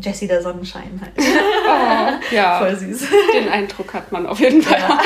Jessie 0.00 0.26
der 0.26 0.42
Sonnenschein 0.42 1.00
halt. 1.00 1.12
Oh, 1.64 2.34
ja. 2.34 2.58
Voll 2.58 2.76
süß. 2.76 3.06
Den 3.32 3.48
Eindruck 3.48 3.94
hat 3.94 4.10
man 4.10 4.26
auf 4.26 4.38
jeden 4.40 4.60
Fall. 4.60 4.78
Ja. 4.78 5.00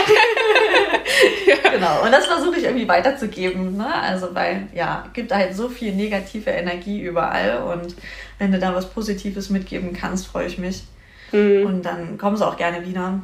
ja. 1.46 1.70
Genau. 1.70 2.02
Und 2.02 2.10
das 2.10 2.26
versuche 2.26 2.56
ich 2.56 2.64
irgendwie 2.64 2.88
weiterzugeben. 2.88 3.76
Ne? 3.76 3.94
Also, 3.94 4.34
weil, 4.34 4.68
ja, 4.74 5.04
gibt 5.12 5.32
halt 5.32 5.54
so 5.54 5.68
viel 5.68 5.94
negative 5.94 6.50
Energie 6.50 7.00
überall. 7.02 7.62
Und 7.62 7.94
wenn 8.38 8.52
du 8.52 8.58
da 8.58 8.74
was 8.74 8.88
Positives 8.90 9.50
mitgeben 9.50 9.92
kannst, 9.92 10.26
freue 10.26 10.46
ich 10.46 10.58
mich. 10.58 10.84
Mhm. 11.32 11.66
Und 11.66 11.82
dann 11.82 12.18
kommen 12.18 12.36
sie 12.36 12.46
auch 12.46 12.56
gerne 12.56 12.84
wieder. 12.84 13.20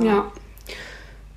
Ja. 0.00 0.04
ja. 0.04 0.32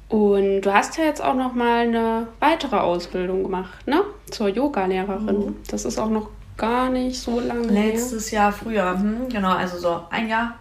Und 0.10 0.62
du 0.62 0.74
hast 0.74 0.98
ja 0.98 1.06
jetzt 1.06 1.24
auch 1.24 1.36
noch 1.36 1.54
mal 1.54 1.82
eine 1.82 2.28
weitere 2.40 2.78
Ausbildung 2.78 3.44
gemacht, 3.44 3.88
ne? 3.88 4.04
Zur 4.32 4.48
Yoga-Lehrerin. 4.48 5.46
Mhm. 5.46 5.56
Das 5.70 5.86
ist 5.86 6.00
auch 6.00 6.10
noch 6.10 6.30
gar 6.60 6.90
nicht 6.90 7.20
so 7.20 7.40
lange 7.40 7.68
Letztes 7.68 8.32
her. 8.32 8.42
Jahr 8.42 8.52
früher, 8.52 8.92
hm, 8.92 9.30
genau, 9.30 9.52
also 9.52 9.80
so 9.80 10.04
ein 10.12 10.30
Jahr. 10.30 10.56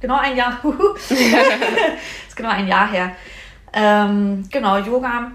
Genau 0.00 0.18
ein 0.18 0.36
Jahr. 0.36 0.60
ist 1.08 2.36
genau 2.36 2.50
ein 2.50 2.68
Jahr 2.68 2.90
her. 2.90 3.12
Ähm, 3.72 4.44
genau, 4.50 4.76
Yoga 4.78 5.32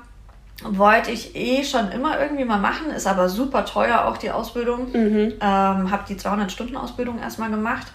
wollte 0.64 1.12
ich 1.12 1.36
eh 1.36 1.64
schon 1.64 1.92
immer 1.92 2.20
irgendwie 2.20 2.46
mal 2.46 2.60
machen, 2.60 2.92
ist 2.92 3.08
aber 3.08 3.28
super 3.28 3.66
teuer 3.66 4.06
auch 4.06 4.18
die 4.18 4.32
Ausbildung. 4.32 4.92
Mhm. 4.92 5.34
Ähm, 5.40 5.92
habe 5.92 6.04
die 6.08 6.16
200-Stunden-Ausbildung 6.16 7.20
erstmal 7.20 7.50
gemacht 7.50 7.88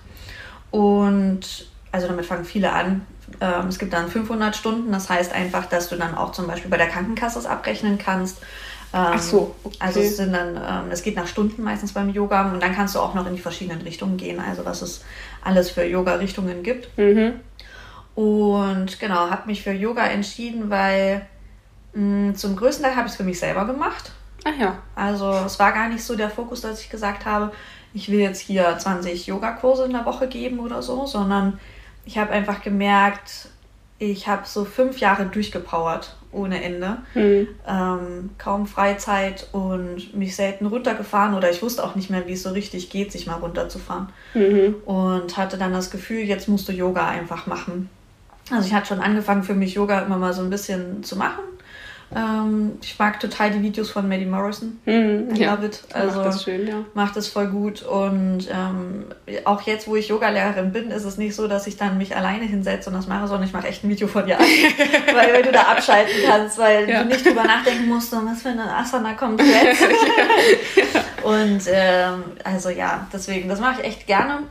und 0.70 1.66
also 1.92 2.06
damit 2.06 2.26
fangen 2.26 2.44
viele 2.44 2.72
an. 2.72 3.06
Ähm, 3.40 3.68
es 3.68 3.78
gibt 3.78 3.92
dann 3.92 4.08
500 4.08 4.56
Stunden, 4.56 4.92
das 4.92 5.08
heißt 5.08 5.32
einfach, 5.32 5.66
dass 5.66 5.88
du 5.88 5.96
dann 5.96 6.14
auch 6.14 6.32
zum 6.32 6.46
Beispiel 6.46 6.70
bei 6.70 6.76
der 6.76 6.88
Krankenkasse 6.88 7.38
es 7.38 7.46
abrechnen 7.46 7.98
kannst. 7.98 8.38
Ähm, 8.92 9.06
Ach 9.14 9.20
so. 9.20 9.54
Okay. 9.64 9.76
Also 9.80 10.00
es 10.00 10.16
sind 10.16 10.32
dann, 10.32 10.56
ähm, 10.56 10.90
es 10.90 11.02
geht 11.02 11.16
nach 11.16 11.26
Stunden 11.26 11.62
meistens 11.62 11.92
beim 11.92 12.08
Yoga 12.08 12.50
und 12.50 12.62
dann 12.62 12.74
kannst 12.74 12.94
du 12.94 13.00
auch 13.00 13.14
noch 13.14 13.26
in 13.26 13.34
die 13.34 13.40
verschiedenen 13.40 13.82
Richtungen 13.82 14.16
gehen, 14.16 14.40
also 14.40 14.64
was 14.64 14.82
es 14.82 15.04
alles 15.42 15.70
für 15.70 15.84
Yoga-Richtungen 15.84 16.62
gibt. 16.62 16.96
Mhm. 16.96 17.40
Und 18.14 18.98
genau, 18.98 19.30
habe 19.30 19.46
mich 19.46 19.62
für 19.62 19.72
Yoga 19.72 20.06
entschieden, 20.06 20.70
weil 20.70 21.26
mh, 21.92 22.30
mm, 22.30 22.34
zum 22.36 22.56
größten 22.56 22.84
Teil 22.84 22.96
habe 22.96 23.06
ich 23.06 23.12
es 23.12 23.16
für 23.16 23.24
mich 23.24 23.38
selber 23.38 23.66
gemacht. 23.66 24.12
Ach 24.44 24.58
ja. 24.58 24.78
Also 24.94 25.30
es 25.46 25.58
war 25.58 25.72
gar 25.72 25.88
nicht 25.88 26.02
so 26.02 26.16
der 26.16 26.30
Fokus, 26.30 26.62
dass 26.62 26.80
ich 26.80 26.90
gesagt 26.90 27.26
habe, 27.26 27.52
ich 27.94 28.10
will 28.10 28.20
jetzt 28.20 28.40
hier 28.40 28.76
20 28.78 29.26
Yogakurse 29.26 29.84
in 29.84 29.92
der 29.92 30.04
Woche 30.04 30.28
geben 30.28 30.60
oder 30.60 30.82
so, 30.82 31.06
sondern 31.06 31.58
ich 32.04 32.18
habe 32.18 32.32
einfach 32.32 32.62
gemerkt, 32.62 33.48
ich 33.98 34.28
habe 34.28 34.42
so 34.44 34.64
fünf 34.64 34.98
Jahre 34.98 35.26
durchgepowert 35.26 36.16
ohne 36.30 36.62
Ende. 36.62 36.98
Mhm. 37.14 37.48
Ähm, 37.66 38.30
kaum 38.38 38.66
Freizeit 38.66 39.48
und 39.52 40.14
mich 40.14 40.36
selten 40.36 40.66
runtergefahren 40.66 41.34
oder 41.34 41.50
ich 41.50 41.62
wusste 41.62 41.82
auch 41.82 41.94
nicht 41.94 42.10
mehr, 42.10 42.26
wie 42.26 42.34
es 42.34 42.42
so 42.42 42.50
richtig 42.50 42.90
geht, 42.90 43.12
sich 43.12 43.26
mal 43.26 43.36
runterzufahren. 43.36 44.08
Mhm. 44.34 44.76
Und 44.84 45.36
hatte 45.36 45.58
dann 45.58 45.72
das 45.72 45.90
Gefühl, 45.90 46.20
jetzt 46.20 46.48
musst 46.48 46.68
du 46.68 46.72
Yoga 46.72 47.08
einfach 47.08 47.46
machen. 47.46 47.88
Also 48.50 48.66
ich 48.66 48.74
hatte 48.74 48.86
schon 48.86 49.00
angefangen 49.00 49.42
für 49.42 49.54
mich 49.54 49.74
Yoga 49.74 50.00
immer 50.00 50.16
mal 50.16 50.32
so 50.32 50.42
ein 50.42 50.50
bisschen 50.50 51.02
zu 51.02 51.16
machen 51.16 51.42
ähm, 52.14 52.78
ich 52.80 52.98
mag 52.98 53.20
total 53.20 53.50
die 53.50 53.62
Videos 53.62 53.90
von 53.90 54.08
Maddie 54.08 54.24
Morrison. 54.24 54.78
Mm, 54.86 55.34
I 55.34 55.40
ja. 55.40 55.54
love 55.54 55.66
it. 55.66 55.82
Also 55.92 56.16
macht 56.16 56.26
das 56.26 56.42
schön, 56.42 56.66
ja. 56.66 56.84
Macht 56.94 57.16
es 57.18 57.28
voll 57.28 57.48
gut. 57.48 57.82
Und 57.82 58.48
ähm, 58.50 59.04
auch 59.44 59.60
jetzt, 59.62 59.86
wo 59.86 59.94
ich 59.94 60.08
Yogalehrerin 60.08 60.72
bin, 60.72 60.90
ist 60.90 61.04
es 61.04 61.18
nicht 61.18 61.34
so, 61.34 61.48
dass 61.48 61.66
ich 61.66 61.76
dann 61.76 61.98
mich 61.98 62.16
alleine 62.16 62.46
hinsetze 62.46 62.88
und 62.88 62.96
das 62.96 63.08
mache, 63.08 63.28
sondern 63.28 63.46
ich 63.46 63.52
mache 63.52 63.68
echt 63.68 63.84
ein 63.84 63.90
Video 63.90 64.08
von 64.08 64.24
dir 64.24 64.38
an. 64.38 64.44
weil, 65.14 65.34
weil 65.34 65.42
du 65.42 65.52
da 65.52 65.62
abschalten 65.62 66.14
kannst, 66.26 66.56
weil 66.56 66.88
ja. 66.88 67.02
du 67.02 67.08
nicht 67.08 67.26
drüber 67.26 67.44
nachdenken 67.44 67.88
musst, 67.88 68.10
was 68.12 68.42
für 68.42 68.48
eine 68.48 68.74
Asana 68.74 69.12
kommt 69.12 69.42
jetzt. 69.42 69.82
und 71.22 71.60
ähm, 71.70 72.24
also 72.42 72.70
ja, 72.70 73.06
deswegen, 73.12 73.50
das 73.50 73.60
mache 73.60 73.82
ich 73.82 73.86
echt 73.86 74.06
gerne. 74.06 74.44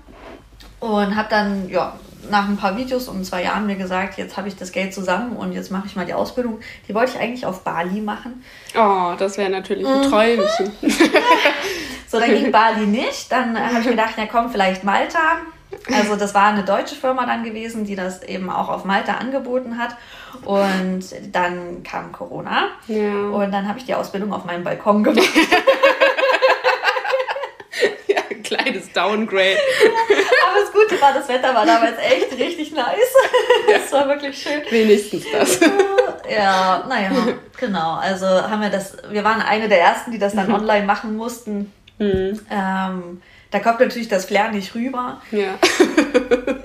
Und 0.80 1.16
habe 1.16 1.28
dann, 1.30 1.68
ja, 1.70 1.94
nach 2.30 2.48
ein 2.48 2.58
paar 2.58 2.78
Videos 2.78 3.08
um 3.08 3.24
zwei 3.24 3.44
Jahren 3.44 3.66
mir 3.66 3.76
gesagt, 3.76 4.18
jetzt 4.18 4.38
habe 4.38 4.48
ich 4.48 4.56
das 4.56 4.72
Geld 4.72 4.94
zusammen 4.94 5.36
und 5.36 5.54
jetzt 5.54 5.72
mache 5.72 5.88
ich 5.88 5.96
mal 5.96 6.06
die 6.06 6.14
Ausbildung. 6.14 6.60
Die 6.88 6.96
wollte 6.96 7.14
ich 7.14 7.20
eigentlich 7.20 7.46
auf 7.46 7.64
Bali 7.64 8.02
machen. 8.02 8.44
Oh, 8.76 9.14
das 9.18 9.38
wäre 9.38 9.50
natürlich 9.50 9.88
ein 9.88 10.02
mhm. 10.02 10.10
Träumchen. 10.10 10.72
so, 12.08 12.20
dann 12.20 12.30
ging 12.30 12.52
Bali 12.52 12.86
nicht. 12.86 13.32
Dann 13.32 13.58
habe 13.60 13.80
ich 13.80 13.88
gedacht, 13.88 14.18
ja 14.18 14.26
komm, 14.26 14.50
vielleicht 14.50 14.84
Malta. 14.84 15.20
Also 15.94 16.16
das 16.16 16.34
war 16.34 16.48
eine 16.48 16.64
deutsche 16.64 16.96
Firma 16.96 17.26
dann 17.26 17.44
gewesen, 17.44 17.86
die 17.86 17.96
das 17.96 18.24
eben 18.24 18.50
auch 18.50 18.70
auf 18.70 18.86
Malta 18.86 19.16
angeboten 19.16 19.78
hat. 19.78 19.96
Und 20.46 21.04
dann 21.32 21.84
kam 21.84 22.12
Corona. 22.12 22.68
Ja. 22.88 23.30
Und 23.30 23.52
dann 23.52 23.68
habe 23.68 23.80
ich 23.80 23.86
die 23.86 23.94
Ausbildung 23.94 24.34
auf 24.34 24.46
meinem 24.46 24.64
Balkon 24.64 25.04
gemacht. 25.04 25.28
Downgrade. 28.98 29.58
aber 30.48 30.60
das 30.60 30.72
Gute 30.74 31.02
war, 31.02 31.14
das 31.14 31.28
Wetter 31.30 31.54
war 31.54 31.66
damals 31.66 31.98
echt 32.00 32.32
richtig 32.38 32.72
nice. 32.72 33.14
Das 33.68 33.92
war 33.92 34.08
wirklich 34.08 34.42
schön. 34.42 34.62
Wenigstens 34.70 35.24
das. 35.32 35.60
Ja, 36.30 36.84
naja, 36.90 37.10
genau. 37.58 37.94
Also 37.94 38.26
haben 38.28 38.62
wir 38.62 38.70
das, 38.70 38.98
wir 39.10 39.24
waren 39.24 39.42
eine 39.42 39.70
der 39.70 39.80
ersten, 39.80 40.12
die 40.12 40.20
das 40.20 40.36
dann 40.36 40.50
mhm. 40.50 40.56
online 40.56 40.86
machen 40.86 41.16
mussten. 41.16 41.72
Mhm. 42.00 42.42
Ähm, 42.52 43.22
da 43.50 43.60
kommt 43.60 43.80
natürlich 43.80 44.10
das 44.10 44.26
Flair 44.26 44.52
nicht 44.52 44.76
rüber. 44.76 45.22
Ja. 45.32 45.58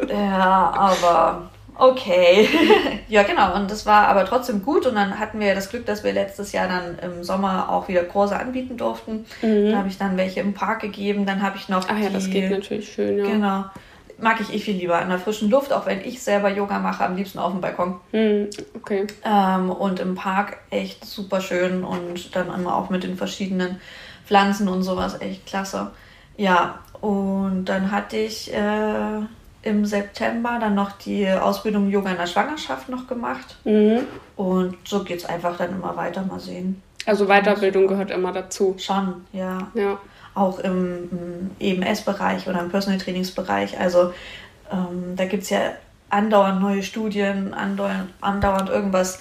ja, 0.09 0.73
aber 0.75 1.52
Okay, 1.75 2.49
ja 3.09 3.23
genau. 3.23 3.55
Und 3.55 3.71
das 3.71 3.87
war 3.87 4.09
aber 4.09 4.25
trotzdem 4.25 4.63
gut. 4.63 4.87
Und 4.87 4.95
dann 4.95 5.19
hatten 5.19 5.41
wir 5.41 5.55
das 5.55 5.71
Glück, 5.71 5.87
dass 5.87 6.05
wir 6.05 6.13
letztes 6.13 6.53
Jahr 6.53 6.69
dann 6.69 6.99
im 6.99 7.25
Sommer 7.25 7.71
auch 7.71 7.89
wieder 7.89 8.05
Kurse 8.05 8.39
anbieten 8.39 8.77
durften. 8.77 9.25
Mhm. 9.41 9.71
Da 9.71 9.79
habe 9.79 9.89
ich 9.89 9.99
dann 9.99 10.17
welche 10.17 10.41
im 10.41 10.55
Park 10.55 10.81
gegeben. 10.81 11.25
Dann 11.27 11.43
habe 11.43 11.57
ich 11.57 11.69
noch. 11.69 11.87
Ach 11.89 11.99
ja, 11.99 12.09
die, 12.09 12.15
das 12.15 12.31
geht 12.31 12.51
natürlich 12.51 12.93
schön, 12.93 13.19
ja. 13.19 13.25
Genau. 13.25 13.65
Mag 14.19 14.41
ich 14.41 14.55
eh 14.55 14.59
viel 14.59 14.77
lieber 14.77 15.01
in 15.03 15.09
der 15.09 15.19
frischen 15.19 15.51
Luft, 15.51 15.73
auch 15.73 15.87
wenn 15.87 16.01
ich 16.01 16.23
selber 16.23 16.49
Yoga 16.49 16.79
mache, 16.79 17.05
am 17.05 17.17
liebsten 17.17 17.39
auf 17.39 17.51
dem 17.51 17.61
Balkon. 17.61 17.99
Mhm, 18.13 18.51
okay. 18.77 19.07
Ähm, 19.25 19.71
und 19.71 19.99
im 19.99 20.15
Park 20.15 20.59
echt 20.71 21.05
super 21.05 21.41
schön 21.41 21.83
und 21.83 22.37
dann 22.37 22.55
immer 22.55 22.77
auch 22.77 22.89
mit 22.89 23.03
den 23.03 23.17
verschiedenen 23.17 23.81
Pflanzen 24.27 24.69
und 24.69 24.83
sowas 24.83 25.21
echt 25.21 25.47
klasse. 25.47 25.91
Ja, 26.37 26.81
und 27.01 27.65
dann 27.65 27.91
hatte 27.91 28.19
ich. 28.19 28.53
Äh, 28.53 29.23
im 29.63 29.87
September 29.87 30.59
dann 30.61 30.75
noch 30.75 30.93
die 30.93 31.29
Ausbildung 31.31 31.89
Yoga 31.89 32.11
in 32.11 32.17
der 32.17 32.27
Schwangerschaft 32.27 32.89
noch 32.89 33.07
gemacht. 33.07 33.57
Mhm. 33.65 34.01
Und 34.37 34.77
so 34.85 35.05
geht 35.05 35.19
es 35.19 35.25
einfach 35.25 35.57
dann 35.57 35.71
immer 35.71 35.97
weiter, 35.97 36.23
mal 36.23 36.41
sehen. 36.41 36.83
Also 37.07 37.27
Weiterbildung 37.27 37.87
gehört 37.87 38.11
immer 38.11 38.33
dazu. 38.33 38.77
Schon, 38.79 39.25
ja. 39.33 39.71
ja. 39.75 39.99
Auch 40.35 40.59
im, 40.61 41.51
im 41.59 41.83
EMS-Bereich 41.83 42.49
oder 42.49 42.61
im 42.61 42.71
Personal 42.71 42.99
Trainingsbereich. 42.99 43.79
Also 43.79 44.13
ähm, 44.73 45.15
da 45.17 45.27
gibt 45.27 45.45
es 45.45 45.51
ja 45.51 45.61
andauernd 46.11 46.61
neue 46.61 46.83
Studien, 46.83 47.55
andauernd, 47.55 48.11
andauernd 48.21 48.69
irgendwas, 48.69 49.19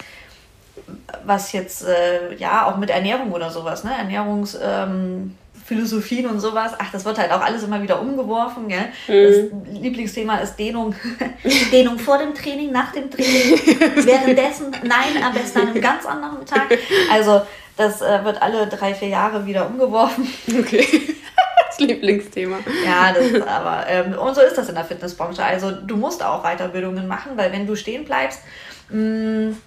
was 1.25 1.51
jetzt 1.51 1.85
äh, 1.85 2.35
ja 2.35 2.65
auch 2.65 2.77
mit 2.77 2.89
Ernährung 2.89 3.31
oder 3.31 3.49
sowas, 3.49 3.83
ne? 3.83 3.91
Ernährungs. 3.97 4.57
Ähm, 4.61 5.35
Philosophien 5.71 6.27
und 6.27 6.41
sowas. 6.41 6.73
Ach, 6.77 6.91
das 6.91 7.05
wird 7.05 7.17
halt 7.17 7.31
auch 7.31 7.39
alles 7.39 7.63
immer 7.63 7.81
wieder 7.81 8.01
umgeworfen. 8.01 8.67
Gell? 8.67 8.91
Mhm. 9.07 9.63
Das 9.71 9.81
Lieblingsthema 9.81 10.39
ist 10.39 10.57
Dehnung. 10.57 10.93
Dehnung 11.71 11.97
vor 11.97 12.17
dem 12.17 12.33
Training, 12.33 12.73
nach 12.73 12.91
dem 12.91 13.09
Training, 13.09 13.57
währenddessen, 14.05 14.71
nein, 14.83 15.23
am 15.23 15.33
besten 15.33 15.59
an 15.59 15.67
einem 15.69 15.81
ganz 15.81 16.05
anderen 16.05 16.45
Tag. 16.45 16.77
Also 17.09 17.43
das 17.77 18.01
äh, 18.01 18.21
wird 18.25 18.41
alle 18.41 18.67
drei, 18.67 18.93
vier 18.93 19.07
Jahre 19.07 19.45
wieder 19.45 19.65
umgeworfen. 19.67 20.27
Okay. 20.59 20.85
Das 21.67 21.79
Lieblingsthema. 21.79 22.57
Ja, 22.85 23.13
das 23.13 23.27
ist 23.27 23.47
aber, 23.47 23.87
ähm, 23.87 24.11
und 24.19 24.35
so 24.35 24.41
ist 24.41 24.57
das 24.57 24.67
in 24.67 24.75
der 24.75 24.83
Fitnessbranche. 24.83 25.41
Also 25.41 25.71
du 25.71 25.95
musst 25.95 26.21
auch 26.21 26.43
Weiterbildungen 26.43 27.07
machen, 27.07 27.31
weil 27.37 27.53
wenn 27.53 27.65
du 27.65 27.77
stehen 27.77 28.03
bleibst, 28.03 28.41
mh, 28.89 29.51
mm, 29.51 29.57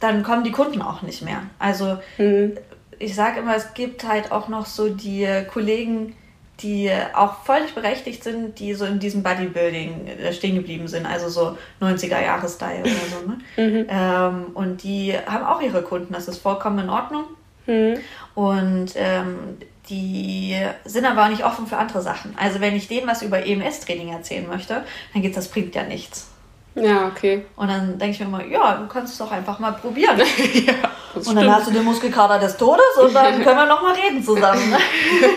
dann 0.00 0.24
kommen 0.24 0.42
die 0.42 0.50
Kunden 0.50 0.82
auch 0.82 1.02
nicht 1.02 1.22
mehr. 1.22 1.44
Also 1.60 1.98
mhm 2.18 2.56
ich 3.00 3.14
sage 3.14 3.40
immer, 3.40 3.56
es 3.56 3.74
gibt 3.74 4.06
halt 4.06 4.30
auch 4.30 4.48
noch 4.48 4.66
so 4.66 4.88
die 4.90 5.26
Kollegen, 5.52 6.14
die 6.60 6.90
auch 7.14 7.42
völlig 7.44 7.74
berechtigt 7.74 8.22
sind, 8.22 8.58
die 8.58 8.74
so 8.74 8.84
in 8.84 8.98
diesem 8.98 9.22
Bodybuilding 9.22 10.06
äh, 10.06 10.32
stehen 10.32 10.54
geblieben 10.54 10.86
sind, 10.88 11.06
also 11.06 11.28
so 11.28 11.58
90er-Jahre-Style 11.80 12.82
oder 12.82 12.90
so. 13.10 13.26
Ne? 13.26 13.38
Mhm. 13.56 13.86
Ähm, 13.88 14.46
und 14.54 14.82
die 14.82 15.14
haben 15.14 15.44
auch 15.44 15.62
ihre 15.62 15.82
Kunden, 15.82 16.12
das 16.12 16.28
ist 16.28 16.38
vollkommen 16.38 16.80
in 16.80 16.90
Ordnung. 16.90 17.24
Mhm. 17.66 17.98
Und 18.34 18.92
ähm, 18.96 19.56
die 19.88 20.56
sind 20.84 21.04
aber 21.06 21.24
auch 21.24 21.30
nicht 21.30 21.44
offen 21.44 21.66
für 21.66 21.78
andere 21.78 22.02
Sachen. 22.02 22.34
Also 22.38 22.60
wenn 22.60 22.76
ich 22.76 22.88
denen 22.88 23.06
was 23.06 23.22
über 23.22 23.44
EMS-Training 23.44 24.10
erzählen 24.10 24.46
möchte, 24.46 24.84
dann 25.12 25.22
geht 25.22 25.36
das 25.36 25.48
bringt 25.48 25.74
ja 25.74 25.82
nichts. 25.82 26.29
Ja, 26.74 27.08
okay. 27.08 27.46
Und 27.56 27.68
dann 27.68 27.98
denke 27.98 28.14
ich 28.14 28.20
mir 28.20 28.26
immer, 28.26 28.44
ja, 28.44 28.74
du 28.74 28.86
kannst 28.86 29.12
es 29.12 29.18
doch 29.18 29.30
einfach 29.32 29.58
mal 29.58 29.72
probieren. 29.72 30.18
ja, 30.18 30.74
und 31.14 31.26
dann 31.26 31.38
stimmt. 31.38 31.50
hast 31.50 31.66
du 31.66 31.72
den 31.72 31.84
Muskelkater 31.84 32.38
des 32.38 32.56
Todes 32.56 32.96
und 33.02 33.12
dann 33.12 33.34
können 33.44 33.56
wir 33.56 33.66
nochmal 33.66 33.94
reden 33.94 34.22
zusammen. 34.22 34.74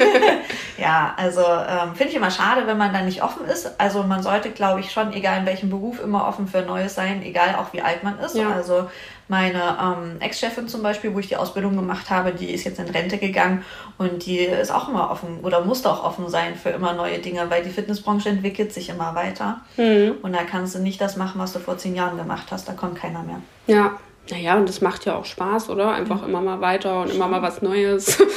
ja, 0.77 1.13
also 1.17 1.41
ähm, 1.41 1.95
finde 1.95 2.11
ich 2.11 2.15
immer 2.15 2.29
schade, 2.29 2.67
wenn 2.67 2.77
man 2.77 2.93
da 2.93 3.01
nicht 3.01 3.23
offen 3.23 3.45
ist. 3.47 3.79
Also 3.79 4.03
man 4.03 4.21
sollte, 4.21 4.51
glaube 4.51 4.81
ich, 4.81 4.91
schon, 4.91 5.11
egal 5.13 5.39
in 5.39 5.45
welchem 5.47 5.71
Beruf, 5.71 5.99
immer 5.99 6.27
offen 6.27 6.47
für 6.47 6.61
Neues 6.61 6.93
sein, 6.93 7.23
egal 7.23 7.55
auch 7.55 7.73
wie 7.73 7.81
alt 7.81 8.03
man 8.03 8.19
ist. 8.19 8.35
Ja. 8.35 8.51
Also 8.51 8.89
meine 9.27 9.77
ähm, 9.81 10.21
Ex-Chefin 10.21 10.67
zum 10.67 10.83
Beispiel, 10.83 11.13
wo 11.13 11.19
ich 11.19 11.27
die 11.27 11.37
Ausbildung 11.37 11.75
gemacht 11.75 12.09
habe, 12.09 12.31
die 12.33 12.51
ist 12.51 12.63
jetzt 12.63 12.79
in 12.79 12.89
Rente 12.89 13.17
gegangen 13.17 13.63
und 13.97 14.25
die 14.25 14.39
ist 14.39 14.71
auch 14.71 14.89
immer 14.89 15.11
offen 15.11 15.39
oder 15.41 15.63
musste 15.63 15.89
auch 15.89 16.03
offen 16.03 16.29
sein 16.29 16.55
für 16.55 16.69
immer 16.69 16.93
neue 16.93 17.19
Dinge, 17.19 17.49
weil 17.49 17.63
die 17.63 17.69
Fitnessbranche 17.69 18.29
entwickelt 18.29 18.73
sich 18.73 18.89
immer 18.89 19.15
weiter. 19.15 19.61
Mhm. 19.77 20.15
Und 20.21 20.33
da 20.33 20.43
kannst 20.43 20.75
du 20.75 20.79
nicht 20.79 20.99
das 20.99 21.17
machen, 21.17 21.39
was 21.39 21.53
du 21.53 21.59
vor 21.59 21.77
zehn 21.77 21.95
Jahren 21.95 22.17
gemacht 22.17 22.47
hast. 22.51 22.67
Da 22.67 22.73
kommt 22.73 22.95
keiner 22.95 23.23
mehr. 23.23 23.41
Ja, 23.67 23.97
naja, 24.29 24.55
und 24.55 24.69
das 24.69 24.81
macht 24.81 25.05
ja 25.05 25.15
auch 25.15 25.25
Spaß, 25.25 25.69
oder? 25.69 25.91
Einfach 25.91 26.21
mhm. 26.21 26.29
immer 26.29 26.41
mal 26.41 26.61
weiter 26.61 27.01
und 27.01 27.11
immer 27.11 27.27
mal 27.27 27.41
was 27.41 27.61
Neues. 27.61 28.17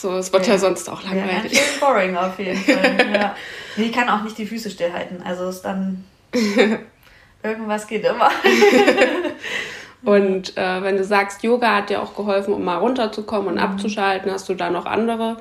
So, 0.00 0.16
es 0.16 0.32
wird 0.32 0.46
ja, 0.46 0.52
ja 0.52 0.58
sonst 0.60 0.88
auch 0.88 1.02
langweilig. 1.02 1.54
Ja, 1.54 1.60
boring 1.80 2.16
auf 2.16 2.38
jeden 2.38 2.56
Fall. 2.56 2.96
ja. 3.12 3.34
Ich 3.76 3.92
kann 3.92 4.08
auch 4.08 4.22
nicht 4.22 4.38
die 4.38 4.46
Füße 4.46 4.70
stillhalten. 4.70 5.20
Also 5.24 5.48
ist 5.48 5.62
dann 5.62 6.04
irgendwas 7.42 7.84
geht 7.84 8.04
immer. 8.04 8.30
Und 10.02 10.56
äh, 10.56 10.82
wenn 10.82 10.96
du 10.96 11.04
sagst, 11.04 11.42
Yoga 11.42 11.76
hat 11.76 11.90
dir 11.90 12.02
auch 12.02 12.14
geholfen, 12.14 12.54
um 12.54 12.64
mal 12.64 12.76
runterzukommen 12.76 13.48
und 13.48 13.54
mhm. 13.54 13.60
abzuschalten, 13.60 14.30
hast 14.30 14.48
du 14.48 14.54
da 14.54 14.70
noch 14.70 14.86
andere 14.86 15.38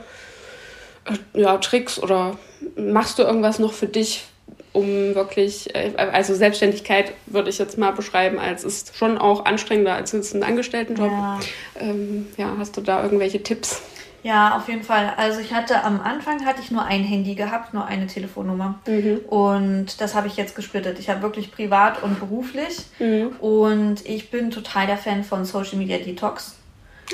äh, 1.05 1.39
ja, 1.39 1.57
Tricks 1.57 2.01
oder 2.01 2.37
machst 2.75 3.19
du 3.19 3.23
irgendwas 3.23 3.59
noch 3.59 3.73
für 3.73 3.87
dich, 3.87 4.25
um 4.73 5.15
wirklich, 5.15 5.75
äh, 5.75 5.93
also 5.95 6.33
Selbstständigkeit 6.33 7.13
würde 7.27 7.49
ich 7.49 7.59
jetzt 7.59 7.77
mal 7.77 7.91
beschreiben, 7.91 8.39
als 8.39 8.63
ist 8.63 8.95
schon 8.95 9.17
auch 9.17 9.45
anstrengender 9.45 9.93
als 9.93 10.13
ein 10.13 10.43
Angestelltenjob. 10.43 11.11
Ja. 11.11 11.39
Ähm, 11.79 12.27
ja, 12.37 12.55
hast 12.57 12.77
du 12.77 12.81
da 12.81 13.03
irgendwelche 13.03 13.43
Tipps? 13.43 13.81
Ja, 14.23 14.57
auf 14.57 14.67
jeden 14.67 14.83
Fall. 14.83 15.13
Also 15.15 15.39
ich 15.39 15.53
hatte 15.53 15.83
am 15.83 16.01
Anfang 16.01 16.45
hatte 16.45 16.61
ich 16.61 16.71
nur 16.71 16.83
ein 16.83 17.03
Handy 17.03 17.35
gehabt, 17.35 17.73
nur 17.73 17.85
eine 17.85 18.07
Telefonnummer. 18.07 18.79
Mhm. 18.87 19.19
Und 19.27 20.01
das 20.01 20.15
habe 20.15 20.27
ich 20.27 20.37
jetzt 20.37 20.55
gesplittet. 20.55 20.99
Ich 20.99 21.09
habe 21.09 21.21
wirklich 21.21 21.51
privat 21.51 22.03
und 22.03 22.19
beruflich. 22.19 22.85
Mhm. 22.99 23.29
Und 23.39 24.05
ich 24.05 24.31
bin 24.31 24.51
total 24.51 24.87
der 24.87 24.97
Fan 24.97 25.23
von 25.23 25.45
Social 25.45 25.77
Media 25.77 25.97
Detox. 25.97 26.57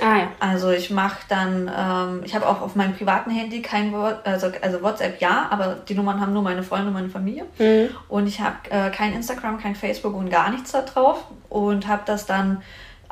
Ah, 0.01 0.17
ja. 0.17 0.27
Also 0.39 0.71
ich 0.71 0.89
mache 0.89 1.19
dann, 1.29 1.71
ähm, 1.75 2.21
ich 2.25 2.33
habe 2.33 2.47
auch 2.47 2.61
auf 2.61 2.75
meinem 2.75 2.95
privaten 2.95 3.29
Handy 3.29 3.61
kein 3.61 3.91
Wort, 3.91 4.25
also, 4.25 4.51
also 4.61 4.81
WhatsApp 4.81 5.21
ja, 5.21 5.47
aber 5.51 5.77
die 5.87 5.93
Nummern 5.93 6.19
haben 6.19 6.33
nur 6.33 6.41
meine 6.41 6.63
Freunde 6.63 6.87
und 6.87 6.93
meine 6.93 7.09
Familie. 7.09 7.45
Mhm. 7.59 7.89
Und 8.07 8.25
ich 8.25 8.41
habe 8.41 8.55
äh, 8.71 8.89
kein 8.89 9.13
Instagram, 9.13 9.59
kein 9.59 9.75
Facebook 9.75 10.15
und 10.15 10.29
gar 10.29 10.49
nichts 10.49 10.71
da 10.71 10.81
drauf. 10.81 11.25
Und 11.49 11.87
habe 11.87 12.01
das 12.05 12.25
dann 12.25 12.63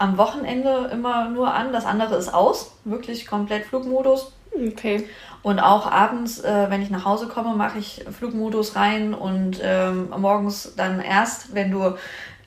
am 0.02 0.18
Wochenende 0.18 0.90
immer 0.92 1.30
nur 1.30 1.54
an. 1.54 1.72
Das 1.72 1.86
andere 1.86 2.16
ist 2.16 2.34
aus, 2.34 2.72
wirklich 2.84 3.28
komplett 3.28 3.66
Flugmodus. 3.66 4.34
Okay. 4.54 5.08
Und 5.44 5.60
auch 5.60 5.90
abends, 5.90 6.40
äh, 6.40 6.70
wenn 6.70 6.82
ich 6.82 6.90
nach 6.90 7.06
Hause 7.06 7.28
komme, 7.28 7.56
mache 7.56 7.80
ich 7.80 8.04
Flugmodus 8.12 8.76
rein 8.76 9.14
und 9.14 9.60
ähm, 9.64 10.10
morgens 10.18 10.74
dann 10.76 11.00
erst, 11.00 11.54
wenn 11.54 11.72
du 11.72 11.96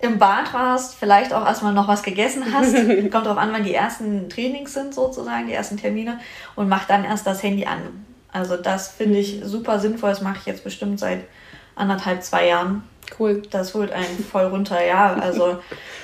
im 0.01 0.19
Bad 0.19 0.53
warst, 0.53 0.97
vielleicht 0.97 1.33
auch 1.33 1.47
erstmal 1.47 1.73
noch 1.73 1.89
was 1.89 2.03
gegessen 2.03 2.45
hast. 2.53 2.75
Kommt 3.11 3.27
darauf 3.27 3.39
an, 3.39 3.53
wann 3.53 3.65
die 3.65 3.75
ersten 3.75 4.29
Trainings 4.29 4.75
sind, 4.75 4.93
sozusagen, 4.93 5.47
die 5.47 5.55
ersten 5.55 5.77
Termine. 5.77 6.19
Und 6.57 6.69
mach 6.69 6.85
dann 6.85 7.05
erst 7.05 7.27
das 7.27 7.43
Handy 7.43 7.65
an. 7.67 8.05
Also 8.33 8.57
das 8.57 8.89
finde 8.89 9.19
ich 9.19 9.41
mhm. 9.41 9.47
super 9.47 9.79
sinnvoll. 9.79 10.11
Das 10.11 10.21
mache 10.21 10.39
ich 10.41 10.47
jetzt 10.47 10.65
bestimmt 10.65 10.99
seit 10.99 11.25
anderthalb, 11.77 12.23
zwei 12.23 12.49
Jahren. 12.49 12.83
Cool. 13.19 13.43
Das 13.51 13.75
holt 13.75 13.93
einen 13.93 14.25
voll 14.31 14.47
runter, 14.47 14.85
ja. 14.85 15.15
Also 15.15 15.59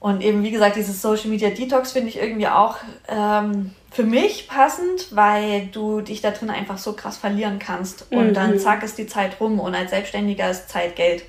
und 0.00 0.22
eben, 0.22 0.44
wie 0.44 0.50
gesagt, 0.50 0.76
dieses 0.76 1.02
Social 1.02 1.28
Media 1.28 1.50
Detox 1.50 1.92
finde 1.92 2.08
ich 2.08 2.18
irgendwie 2.18 2.46
auch 2.46 2.76
ähm, 3.08 3.74
für 3.90 4.04
mich 4.04 4.46
passend, 4.46 5.08
weil 5.16 5.66
du 5.66 6.02
dich 6.02 6.20
da 6.20 6.30
drin 6.30 6.50
einfach 6.50 6.78
so 6.78 6.92
krass 6.92 7.16
verlieren 7.16 7.58
kannst. 7.58 8.06
Und 8.12 8.28
mhm. 8.28 8.34
dann 8.34 8.58
zack 8.60 8.84
ist 8.84 8.96
die 8.98 9.08
Zeit 9.08 9.40
rum 9.40 9.58
und 9.58 9.74
als 9.74 9.90
Selbstständiger 9.90 10.50
ist 10.50 10.68
Zeit 10.68 10.94
Geld. 10.94 11.24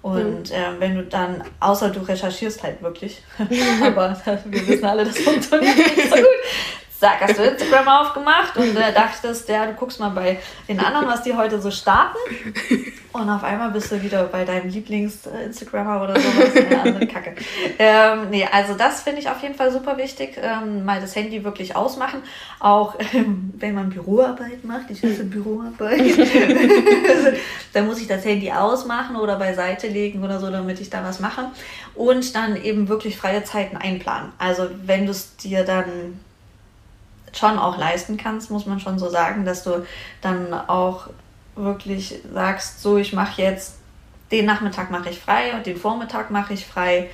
Und 0.00 0.50
äh, 0.50 0.78
wenn 0.78 0.94
du 0.94 1.02
dann, 1.02 1.44
außer 1.60 1.90
du 1.90 2.00
recherchierst 2.00 2.62
halt 2.62 2.80
wirklich, 2.80 3.22
aber 3.84 4.16
wir 4.44 4.66
wissen 4.66 4.84
alle, 4.84 5.04
das 5.04 5.18
funktioniert 5.18 5.76
nicht 5.76 6.08
so 6.08 6.16
gut, 6.16 6.26
Sag, 6.98 7.20
hast 7.20 7.38
du 7.38 7.42
Instagram 7.42 7.88
aufgemacht 7.88 8.56
und 8.56 8.74
äh, 8.74 8.90
dachtest, 8.90 9.50
ja, 9.50 9.66
du 9.66 9.74
guckst 9.74 10.00
mal 10.00 10.08
bei 10.08 10.38
den 10.66 10.80
anderen, 10.80 11.06
was 11.06 11.22
die 11.22 11.34
heute 11.34 11.60
so 11.60 11.70
starten. 11.70 12.16
Und 13.16 13.30
auf 13.30 13.42
einmal 13.44 13.70
bist 13.70 13.90
du 13.90 14.02
wieder 14.02 14.24
bei 14.24 14.44
deinem 14.44 14.68
Lieblings-Instagrammer 14.68 16.02
oder 16.02 16.20
sowas. 16.20 16.54
Eine 16.54 16.80
andere 16.82 17.06
Kacke. 17.06 17.34
Ähm, 17.78 18.30
nee, 18.30 18.46
also 18.50 18.74
das 18.74 19.02
finde 19.02 19.20
ich 19.20 19.28
auf 19.28 19.42
jeden 19.42 19.54
Fall 19.54 19.72
super 19.72 19.96
wichtig. 19.96 20.38
Ähm, 20.40 20.84
mal 20.84 21.00
das 21.00 21.16
Handy 21.16 21.42
wirklich 21.42 21.74
ausmachen. 21.74 22.22
Auch 22.60 22.94
ähm, 23.14 23.54
wenn 23.56 23.74
man 23.74 23.88
Büroarbeit 23.90 24.64
macht. 24.64 24.90
Ich 24.90 25.02
hasse 25.02 25.24
Büroarbeit. 25.24 26.00
dann 27.72 27.86
muss 27.86 28.00
ich 28.00 28.06
das 28.06 28.24
Handy 28.24 28.52
ausmachen 28.52 29.16
oder 29.16 29.36
beiseite 29.36 29.88
legen 29.88 30.22
oder 30.22 30.38
so, 30.38 30.50
damit 30.50 30.80
ich 30.80 30.90
da 30.90 31.02
was 31.02 31.18
mache. 31.20 31.46
Und 31.94 32.34
dann 32.34 32.62
eben 32.62 32.88
wirklich 32.88 33.16
freie 33.16 33.44
Zeiten 33.44 33.76
einplanen. 33.76 34.32
Also 34.38 34.68
wenn 34.84 35.06
du 35.06 35.12
es 35.12 35.36
dir 35.36 35.64
dann 35.64 36.20
schon 37.32 37.58
auch 37.58 37.78
leisten 37.78 38.16
kannst, 38.16 38.50
muss 38.50 38.66
man 38.66 38.80
schon 38.80 38.98
so 38.98 39.08
sagen, 39.08 39.44
dass 39.44 39.62
du 39.64 39.86
dann 40.20 40.52
auch 40.52 41.08
wirklich 41.56 42.20
sagst, 42.32 42.82
so 42.82 42.96
ich 42.98 43.12
mache 43.12 43.42
jetzt 43.42 43.76
den 44.30 44.44
Nachmittag 44.44 44.90
mache 44.90 45.10
ich 45.10 45.18
frei 45.18 45.54
und 45.54 45.66
den 45.66 45.76
Vormittag 45.76 46.30
mache 46.30 46.54
ich 46.54 46.66
frei, 46.66 47.10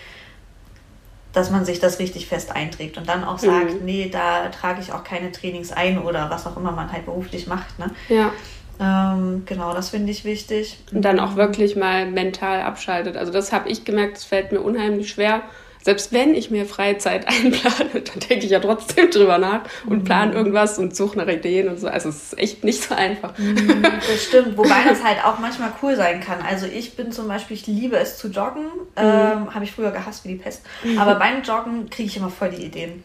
dass 1.33 1.50
man 1.50 1.64
sich 1.64 1.78
das 1.78 1.98
richtig 1.98 2.26
fest 2.26 2.52
einträgt 2.55 2.98
und 2.98 3.09
dann 3.09 3.24
auch 3.24 3.38
sagt, 3.38 3.81
mhm. 3.81 3.85
nee, 3.85 4.09
da 4.11 4.48
trage 4.48 4.81
ich 4.81 4.92
auch 4.92 5.05
keine 5.05 5.33
Trainings 5.33 5.72
ein 5.72 5.98
oder 5.98 6.31
was 6.31 6.46
auch 6.46 6.57
immer 6.57 6.72
man 6.72 6.92
halt 6.92 7.07
beruflich 7.07 7.46
macht. 7.46 7.78
Ne? 7.78 7.90
Ja. 8.09 8.33
Ähm, 8.81 9.44
genau, 9.46 9.72
das 9.74 9.90
finde 9.90 10.11
ich 10.11 10.24
wichtig. 10.24 10.78
Und 10.92 11.02
dann 11.02 11.20
auch 11.20 11.37
wirklich 11.37 11.76
mal 11.76 12.11
mental 12.11 12.62
abschaltet. 12.62 13.16
Also 13.16 13.33
das 13.33 13.52
habe 13.52 13.68
ich 13.68 13.85
gemerkt, 13.85 14.16
das 14.16 14.24
fällt 14.24 14.52
mir 14.52 14.61
unheimlich 14.61 15.11
schwer 15.11 15.42
selbst 15.83 16.12
wenn 16.12 16.35
ich 16.35 16.51
mir 16.51 16.66
Freizeit 16.66 17.27
einplane, 17.29 17.90
dann 17.92 18.21
denke 18.29 18.45
ich 18.47 18.51
ja 18.51 18.61
trotzdem 18.61 19.11
drüber 19.11 19.38
nach 19.38 19.62
und 19.87 20.01
mhm. 20.01 20.05
plane 20.05 20.33
irgendwas 20.33 20.79
und 20.79 20.97
suche 20.97 21.18
nach 21.18 21.29
Ideen 21.29 21.68
und 21.68 21.81
so. 21.81 21.88
Also 21.88 22.09
es 22.09 22.33
ist 22.33 22.38
echt 22.38 22.64
nicht 22.64 22.83
so 22.83 22.95
einfach. 22.95 23.37
Mhm, 23.37 23.83
das 23.83 24.25
stimmt, 24.25 24.57
wobei 24.57 24.85
das 24.88 25.03
halt 25.03 25.25
auch 25.25 25.38
manchmal 25.38 25.73
cool 25.83 25.97
sein 25.97 26.21
kann. 26.21 26.38
Also 26.42 26.66
ich 26.66 26.97
bin 26.97 27.12
zum 27.12 27.29
Beispiel, 27.29 27.57
ich 27.57 27.66
liebe 27.66 27.97
es 27.97 28.18
zu 28.18 28.29
joggen. 28.29 28.64
Mhm. 28.64 28.97
Ähm, 28.97 29.55
Habe 29.55 29.64
ich 29.64 29.73
früher 29.73 29.90
gehasst 29.90 30.25
wie 30.25 30.29
die 30.29 30.37
Pest. 30.37 30.62
Aber 30.99 31.16
beim 31.16 31.42
Joggen 31.42 31.90
kriege 31.90 32.09
ich 32.09 32.16
immer 32.16 32.31
voll 32.31 32.51
die 32.51 32.64
Ideen. 32.64 33.05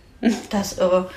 Das 0.50 0.74
ist 0.74 0.80
irre. 0.80 1.10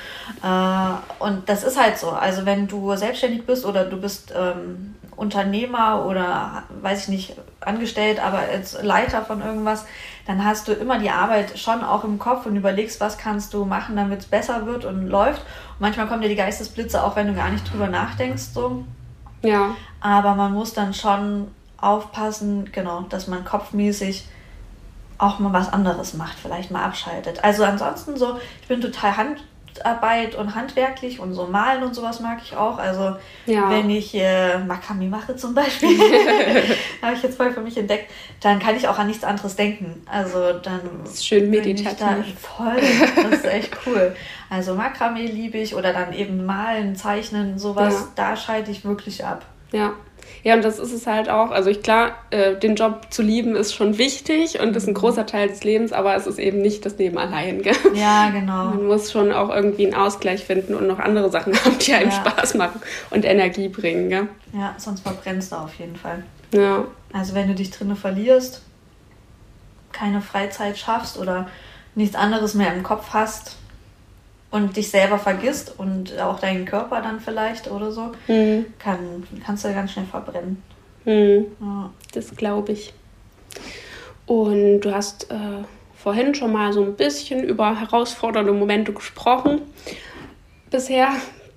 Äh, 0.42 1.22
und 1.22 1.48
das 1.48 1.64
ist 1.64 1.80
halt 1.80 1.98
so. 1.98 2.10
Also 2.10 2.44
wenn 2.44 2.68
du 2.68 2.94
selbstständig 2.96 3.46
bist 3.46 3.64
oder 3.64 3.84
du 3.84 3.98
bist 3.98 4.32
ähm, 4.36 4.94
Unternehmer 5.16 6.06
oder 6.06 6.64
weiß 6.82 7.04
ich 7.04 7.08
nicht, 7.08 7.36
angestellt, 7.60 8.20
aber 8.24 8.38
als 8.38 8.80
Leiter 8.82 9.22
von 9.24 9.42
irgendwas, 9.42 9.84
dann 10.26 10.44
hast 10.44 10.68
du 10.68 10.72
immer 10.72 10.98
die 10.98 11.10
Arbeit 11.10 11.58
schon 11.58 11.84
auch 11.84 12.04
im 12.04 12.18
Kopf 12.18 12.46
und 12.46 12.56
überlegst, 12.56 13.00
was 13.00 13.18
kannst 13.18 13.52
du 13.54 13.64
machen, 13.64 13.96
damit 13.96 14.20
es 14.20 14.26
besser 14.26 14.66
wird 14.66 14.84
und 14.84 15.08
läuft. 15.08 15.40
Und 15.40 15.80
manchmal 15.80 16.06
kommen 16.06 16.22
dir 16.22 16.28
die 16.28 16.36
Geistesblitze 16.36 17.02
auch, 17.02 17.16
wenn 17.16 17.26
du 17.26 17.34
gar 17.34 17.50
nicht 17.50 17.70
drüber 17.70 17.88
nachdenkst. 17.88 18.54
So. 18.54 18.84
Ja. 19.42 19.74
Aber 20.00 20.34
man 20.34 20.52
muss 20.52 20.72
dann 20.72 20.94
schon 20.94 21.48
aufpassen, 21.78 22.70
genau, 22.72 23.02
dass 23.02 23.26
man 23.26 23.44
kopfmäßig 23.44 24.26
auch 25.18 25.38
mal 25.38 25.52
was 25.52 25.72
anderes 25.72 26.14
macht, 26.14 26.38
vielleicht 26.38 26.70
mal 26.70 26.84
abschaltet. 26.84 27.44
Also 27.44 27.64
ansonsten 27.64 28.16
so, 28.16 28.38
ich 28.62 28.68
bin 28.68 28.80
total 28.80 29.16
hand, 29.16 29.44
Handarbeit 29.78 30.34
und 30.34 30.54
handwerklich 30.54 31.20
und 31.20 31.34
so 31.34 31.46
malen 31.46 31.82
und 31.82 31.94
sowas 31.94 32.20
mag 32.20 32.38
ich 32.42 32.56
auch. 32.56 32.78
Also 32.78 33.16
ja. 33.46 33.70
wenn 33.70 33.90
ich 33.90 34.14
äh, 34.14 34.58
Makami 34.58 35.06
mache 35.06 35.36
zum 35.36 35.54
Beispiel, 35.54 35.90
habe 37.02 37.14
ich 37.14 37.22
jetzt 37.22 37.36
voll 37.36 37.52
für 37.52 37.60
mich 37.60 37.76
entdeckt, 37.76 38.10
dann 38.40 38.58
kann 38.58 38.76
ich 38.76 38.88
auch 38.88 38.98
an 38.98 39.06
nichts 39.06 39.24
anderes 39.24 39.56
denken. 39.56 40.02
Also 40.10 40.52
dann 40.52 40.80
das 41.04 41.14
ist 41.14 41.26
schön 41.26 41.50
meditativ. 41.50 41.98
Da 41.98 42.16
voll, 42.36 42.80
das 43.16 43.40
ist 43.40 43.46
echt 43.46 43.76
cool. 43.86 44.14
Also 44.48 44.74
Makramee 44.74 45.26
liebe 45.26 45.58
ich 45.58 45.74
oder 45.74 45.92
dann 45.92 46.12
eben 46.12 46.44
malen, 46.44 46.96
zeichnen, 46.96 47.58
sowas, 47.58 47.94
ja. 47.94 48.08
da 48.16 48.36
schalte 48.36 48.70
ich 48.70 48.84
wirklich 48.84 49.24
ab. 49.24 49.44
Ja. 49.72 49.92
Ja, 50.42 50.54
und 50.54 50.64
das 50.64 50.78
ist 50.78 50.92
es 50.92 51.06
halt 51.06 51.28
auch. 51.28 51.50
Also 51.50 51.70
ich 51.70 51.82
klar, 51.82 52.12
äh, 52.30 52.56
den 52.56 52.74
Job 52.74 53.06
zu 53.10 53.22
lieben 53.22 53.56
ist 53.56 53.74
schon 53.74 53.98
wichtig 53.98 54.60
und 54.60 54.74
ist 54.74 54.86
ein 54.86 54.90
mhm. 54.90 54.98
großer 54.98 55.26
Teil 55.26 55.48
des 55.48 55.64
Lebens, 55.64 55.92
aber 55.92 56.14
es 56.14 56.26
ist 56.26 56.38
eben 56.38 56.62
nicht 56.62 56.86
das 56.86 56.98
Leben 56.98 57.18
allein. 57.18 57.62
Gell? 57.62 57.76
Ja, 57.94 58.30
genau. 58.30 58.66
Man 58.66 58.86
muss 58.86 59.12
schon 59.12 59.32
auch 59.32 59.50
irgendwie 59.50 59.86
einen 59.86 59.94
Ausgleich 59.94 60.44
finden 60.44 60.74
und 60.74 60.86
noch 60.86 60.98
andere 60.98 61.30
Sachen 61.30 61.54
haben, 61.64 61.78
die 61.78 61.92
einem 61.92 62.10
ja. 62.10 62.16
Spaß 62.16 62.54
machen 62.54 62.80
und 63.10 63.24
Energie 63.24 63.68
bringen. 63.68 64.08
Gell? 64.08 64.28
Ja, 64.52 64.74
sonst 64.78 65.00
verbrennst 65.00 65.52
du 65.52 65.56
auf 65.56 65.74
jeden 65.74 65.96
Fall. 65.96 66.24
Ja. 66.52 66.84
Also 67.12 67.34
wenn 67.34 67.48
du 67.48 67.54
dich 67.54 67.70
drinnen 67.70 67.96
verlierst, 67.96 68.62
keine 69.92 70.20
Freizeit 70.20 70.78
schaffst 70.78 71.18
oder 71.18 71.48
nichts 71.94 72.16
anderes 72.16 72.54
mehr 72.54 72.72
im 72.72 72.82
Kopf 72.82 73.08
hast, 73.12 73.56
und 74.50 74.76
dich 74.76 74.90
selber 74.90 75.18
vergisst 75.18 75.74
und 75.78 76.18
auch 76.18 76.40
deinen 76.40 76.64
Körper 76.64 77.00
dann 77.00 77.20
vielleicht 77.20 77.70
oder 77.70 77.92
so, 77.92 78.12
mhm. 78.26 78.66
kann, 78.78 79.24
kannst 79.44 79.64
du 79.64 79.72
ganz 79.72 79.92
schnell 79.92 80.06
verbrennen. 80.06 80.62
Mhm. 81.04 81.46
Ja. 81.60 81.90
Das 82.12 82.34
glaube 82.34 82.72
ich. 82.72 82.92
Und 84.26 84.80
du 84.80 84.92
hast 84.92 85.30
äh, 85.30 85.64
vorhin 85.94 86.34
schon 86.34 86.52
mal 86.52 86.72
so 86.72 86.82
ein 86.82 86.94
bisschen 86.94 87.42
über 87.42 87.78
herausfordernde 87.78 88.52
Momente 88.52 88.92
gesprochen. 88.92 89.62
Bisher 90.70 91.10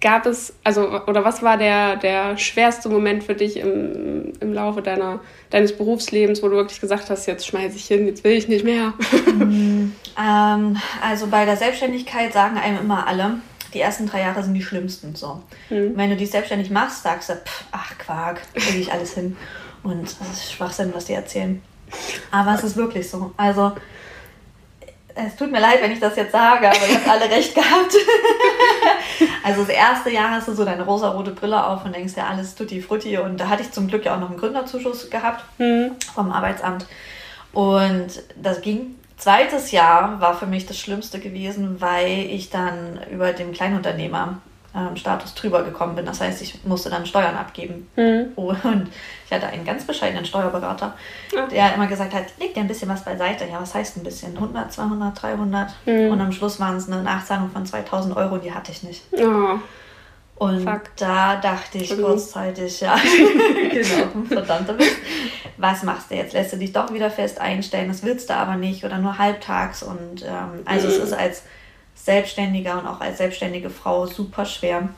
gab 0.04 0.26
es, 0.26 0.54
also, 0.66 1.02
oder 1.08 1.24
was 1.24 1.42
war 1.42 1.58
der, 1.58 1.96
der 1.96 2.38
schwerste 2.38 2.90
Moment 2.90 3.24
für 3.24 3.36
dich 3.36 3.58
im, 3.58 4.34
im 4.42 4.54
Laufe 4.54 4.82
deiner, 4.82 5.22
deines 5.50 5.76
Berufslebens, 5.76 6.44
wo 6.44 6.50
du 6.50 6.58
wirklich 6.58 6.82
gesagt 6.82 7.10
hast, 7.10 7.26
jetzt 7.26 7.48
schmeiße 7.48 7.78
ich 7.78 7.86
hin, 7.86 8.06
jetzt 8.06 8.24
will 8.26 8.34
ich 8.34 8.50
nicht 8.50 8.66
mehr? 8.66 8.94
Mhm. 9.26 9.96
ähm, 10.22 10.78
also 11.02 11.28
bei 11.28 11.46
der 11.46 11.56
Selbstständigkeit 11.56 12.34
sagen 12.34 12.58
einem 12.58 12.80
immer 12.80 13.08
alle, 13.08 13.38
die 13.74 13.80
ersten 13.80 14.06
drei 14.06 14.20
Jahre 14.20 14.44
sind 14.44 14.54
die 14.54 14.62
schlimmsten. 14.62 15.16
So. 15.16 15.42
Mhm. 15.70 15.94
Wenn 15.96 16.10
du 16.10 16.18
dich 16.18 16.30
selbstständig 16.30 16.70
machst, 16.70 17.04
sagst 17.04 17.30
du, 17.30 17.34
pff, 17.36 17.64
ach 17.72 17.98
Quark, 17.98 18.42
kriege 18.54 18.80
ich 18.80 18.92
alles 18.92 19.14
hin. 19.14 19.38
Und 19.84 20.04
das 20.04 20.34
ist 20.34 20.52
Schwachsinn, 20.52 20.92
was 20.94 21.06
die 21.06 21.14
erzählen. 21.14 21.62
Aber 22.30 22.56
es 22.56 22.64
ist 22.64 22.76
wirklich 22.76 23.10
so. 23.10 23.32
Also 23.38 23.72
es 25.16 25.36
tut 25.36 25.52
mir 25.52 25.60
leid, 25.60 25.82
wenn 25.82 25.92
ich 25.92 26.00
das 26.00 26.16
jetzt 26.16 26.32
sage, 26.32 26.68
aber 26.68 26.88
ihr 26.88 26.96
habt 26.96 27.08
alle 27.08 27.30
recht 27.30 27.54
gehabt. 27.54 27.94
also 29.44 29.62
das 29.62 29.70
erste 29.70 30.10
Jahr 30.10 30.32
hast 30.32 30.48
du 30.48 30.54
so 30.54 30.66
deine 30.66 30.84
rosa-rote 30.84 31.32
Brille 31.32 31.66
auf 31.66 31.86
und 31.86 31.96
denkst 31.96 32.14
ja 32.16 32.28
alles 32.28 32.56
tutti 32.56 32.82
frutti. 32.82 33.18
Und 33.18 33.40
da 33.40 33.50
hatte 33.50 33.64
ich 33.64 33.72
zum 33.72 33.88
Glück 33.88 34.06
ja 34.06 34.16
auch 34.16 34.20
noch 34.20 34.30
einen 34.30 34.40
Gründerzuschuss 34.40 35.10
gehabt 35.10 35.44
mhm. 35.60 35.92
vom 36.14 36.32
Arbeitsamt. 36.32 36.88
Und 37.52 38.24
das 38.36 38.62
ging. 38.62 38.96
Zweites 39.18 39.72
Jahr 39.72 40.20
war 40.20 40.36
für 40.36 40.48
mich 40.48 40.66
das 40.66 40.78
Schlimmste 40.78 41.20
gewesen, 41.20 41.80
weil 41.80 42.26
ich 42.30 42.50
dann 42.50 43.00
über 43.10 43.32
dem 43.32 43.54
Kleinunternehmer 43.54 44.40
ähm, 44.76 44.96
Status 44.96 45.36
drüber 45.36 45.64
gekommen 45.64 45.96
bin. 45.96 46.06
Das 46.06 46.22
heißt, 46.22 46.42
ich 46.42 46.64
musste 46.66 46.90
dann 46.90 47.06
Steuern 47.06 47.36
abgeben. 47.36 47.90
Mhm. 47.96 48.32
Und 48.36 48.90
ich 49.26 49.32
hatte 49.32 49.48
einen 49.48 49.66
ganz 49.66 49.86
bescheidenen 49.86 50.26
Steuerberater, 50.26 50.96
ja. 51.34 51.46
der 51.48 51.76
immer 51.76 51.88
gesagt 51.88 52.14
hat, 52.14 52.26
leg 52.40 52.54
dir 52.54 52.62
ein 52.62 52.68
bisschen 52.68 52.90
was 52.90 53.04
beiseite. 53.04 53.46
Ja, 53.46 53.62
was 53.62 53.76
heißt 53.76 53.98
ein 53.98 54.04
bisschen? 54.04 54.36
100, 54.36 54.72
200, 54.72 55.22
300? 55.22 55.74
Mhm. 55.86 56.12
Und 56.12 56.22
am 56.22 56.32
Schluss 56.32 56.60
waren 56.60 56.78
es 56.78 56.88
eine 56.88 57.04
Nachzahlung 57.04 57.52
von 57.52 57.66
2000 57.66 58.16
Euro, 58.18 58.38
die 58.38 58.54
hatte 58.54 58.72
ich 58.72 58.84
nicht. 58.84 59.04
Ja. 59.12 59.60
Und 60.36 60.64
Fuck. 60.64 60.96
da 60.98 61.36
dachte 61.36 61.78
ich 61.78 61.96
kurzzeitig, 61.96 62.82
ja, 62.82 62.96
genau, 63.72 64.26
verdammter 64.28 64.74
Mist. 64.74 64.98
Was 65.58 65.84
machst 65.84 66.10
du 66.10 66.16
jetzt? 66.16 66.34
Lässt 66.34 66.52
du 66.52 66.58
dich 66.58 66.74
doch 66.74 66.92
wieder 66.92 67.12
fest 67.12 67.40
einstellen? 67.40 67.88
Das 67.88 68.04
willst 68.04 68.30
du 68.30 68.36
aber 68.36 68.56
nicht 68.56 68.84
oder 68.84 68.98
nur 68.98 69.20
halbtags. 69.20 69.84
Und 69.84 70.24
ähm, 70.24 70.64
also 70.66 70.88
mhm. 70.88 70.94
es 70.94 71.00
ist 71.00 71.14
als 71.14 71.44
Selbstständiger 71.96 72.80
und 72.80 72.88
auch 72.88 73.02
als 73.02 73.18
selbstständige 73.18 73.70
Frau 73.70 74.06
super 74.06 74.46
schwer. 74.46 74.90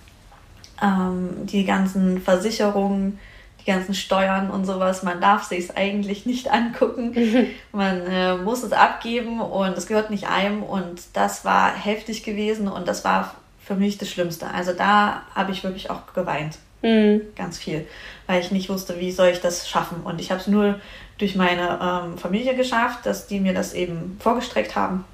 Ähm, 0.81 1.45
die 1.45 1.65
ganzen 1.65 2.21
Versicherungen, 2.21 3.19
die 3.61 3.71
ganzen 3.71 3.93
Steuern 3.93 4.49
und 4.49 4.65
sowas, 4.65 5.03
man 5.03 5.21
darf 5.21 5.43
sich 5.43 5.65
es 5.65 5.75
eigentlich 5.75 6.25
nicht 6.25 6.51
angucken. 6.51 7.11
Mhm. 7.11 7.47
Man 7.71 8.01
äh, 8.07 8.37
muss 8.37 8.63
es 8.63 8.71
abgeben 8.71 9.41
und 9.41 9.77
es 9.77 9.87
gehört 9.87 10.09
nicht 10.09 10.27
einem 10.27 10.63
und 10.63 11.01
das 11.13 11.45
war 11.45 11.73
heftig 11.75 12.23
gewesen 12.23 12.67
und 12.67 12.87
das 12.87 13.03
war 13.03 13.35
für 13.63 13.75
mich 13.75 13.97
das 13.97 14.09
Schlimmste. 14.09 14.47
Also 14.47 14.73
da 14.73 15.23
habe 15.33 15.51
ich 15.51 15.63
wirklich 15.63 15.89
auch 15.89 16.13
geweint. 16.13 16.59
Mhm. 16.81 17.21
Ganz 17.35 17.57
viel, 17.57 17.87
weil 18.27 18.41
ich 18.41 18.51
nicht 18.51 18.69
wusste, 18.69 18.99
wie 18.99 19.11
soll 19.11 19.29
ich 19.29 19.41
das 19.41 19.67
schaffen. 19.67 20.01
Und 20.03 20.21
ich 20.21 20.29
habe 20.29 20.39
es 20.39 20.47
nur 20.47 20.79
durch 21.17 21.35
meine 21.35 21.79
ähm, 21.81 22.17
Familie 22.17 22.55
geschafft, 22.55 23.05
dass 23.05 23.25
die 23.25 23.39
mir 23.39 23.53
das 23.53 23.73
eben 23.73 24.17
vorgestreckt 24.19 24.75
haben. 24.75 25.05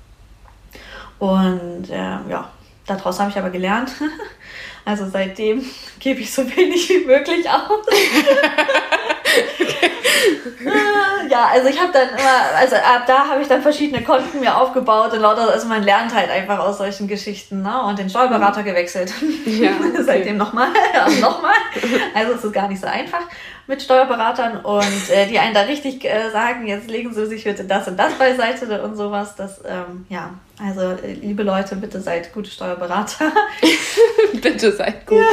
Und 1.21 1.89
äh, 1.91 2.17
ja, 2.29 2.49
daraus 2.87 3.19
habe 3.19 3.29
ich 3.29 3.37
aber 3.37 3.51
gelernt. 3.51 3.91
Also 4.83 5.07
seitdem 5.07 5.63
gebe 5.99 6.21
ich 6.21 6.33
so 6.33 6.43
wenig 6.43 6.89
wie 6.89 7.05
möglich 7.05 7.47
aus. 7.47 7.85
ja, 11.29 11.49
also 11.53 11.67
ich 11.67 11.79
habe 11.79 11.91
dann 11.93 12.09
immer, 12.09 12.57
also 12.57 12.77
ab 12.77 13.03
da 13.05 13.27
habe 13.27 13.43
ich 13.43 13.47
dann 13.47 13.61
verschiedene 13.61 14.03
Konten 14.03 14.39
mir 14.39 14.57
aufgebaut 14.57 15.13
und 15.13 15.19
lauter, 15.19 15.51
also 15.51 15.67
man 15.67 15.83
lernt 15.83 16.15
halt 16.15 16.31
einfach 16.31 16.57
aus 16.57 16.79
solchen 16.79 17.07
Geschichten, 17.07 17.61
ne? 17.61 17.83
Und 17.83 17.99
den 17.99 18.09
Steuerberater 18.09 18.63
gewechselt. 18.63 19.13
Ja, 19.45 19.69
okay. 19.79 20.01
Seitdem 20.03 20.37
nochmal, 20.37 20.69
ja, 20.95 21.07
nochmal. 21.19 21.53
Also 22.15 22.33
es 22.33 22.43
ist 22.43 22.51
gar 22.51 22.67
nicht 22.67 22.81
so 22.81 22.87
einfach 22.87 23.21
mit 23.67 23.83
Steuerberatern 23.83 24.65
und 24.65 25.11
äh, 25.11 25.27
die 25.27 25.37
einen 25.37 25.53
da 25.53 25.61
richtig 25.61 26.03
äh, 26.03 26.31
sagen, 26.31 26.65
jetzt 26.65 26.89
legen 26.89 27.13
Sie 27.13 27.27
sich 27.27 27.43
bitte 27.43 27.65
das 27.65 27.87
und 27.87 27.97
das 27.97 28.15
beiseite 28.15 28.81
und 28.81 28.95
sowas. 28.95 29.35
Das, 29.35 29.61
ähm, 29.63 30.07
ja, 30.09 30.31
also 30.63 30.81
äh, 30.81 31.13
liebe 31.13 31.43
Leute, 31.43 31.75
bitte 31.75 31.99
seid 31.99 32.31
gute 32.33 32.49
Steuerberater. 32.49 33.31
bitte 34.41 34.71
seid 34.71 35.07
gut. 35.07 35.23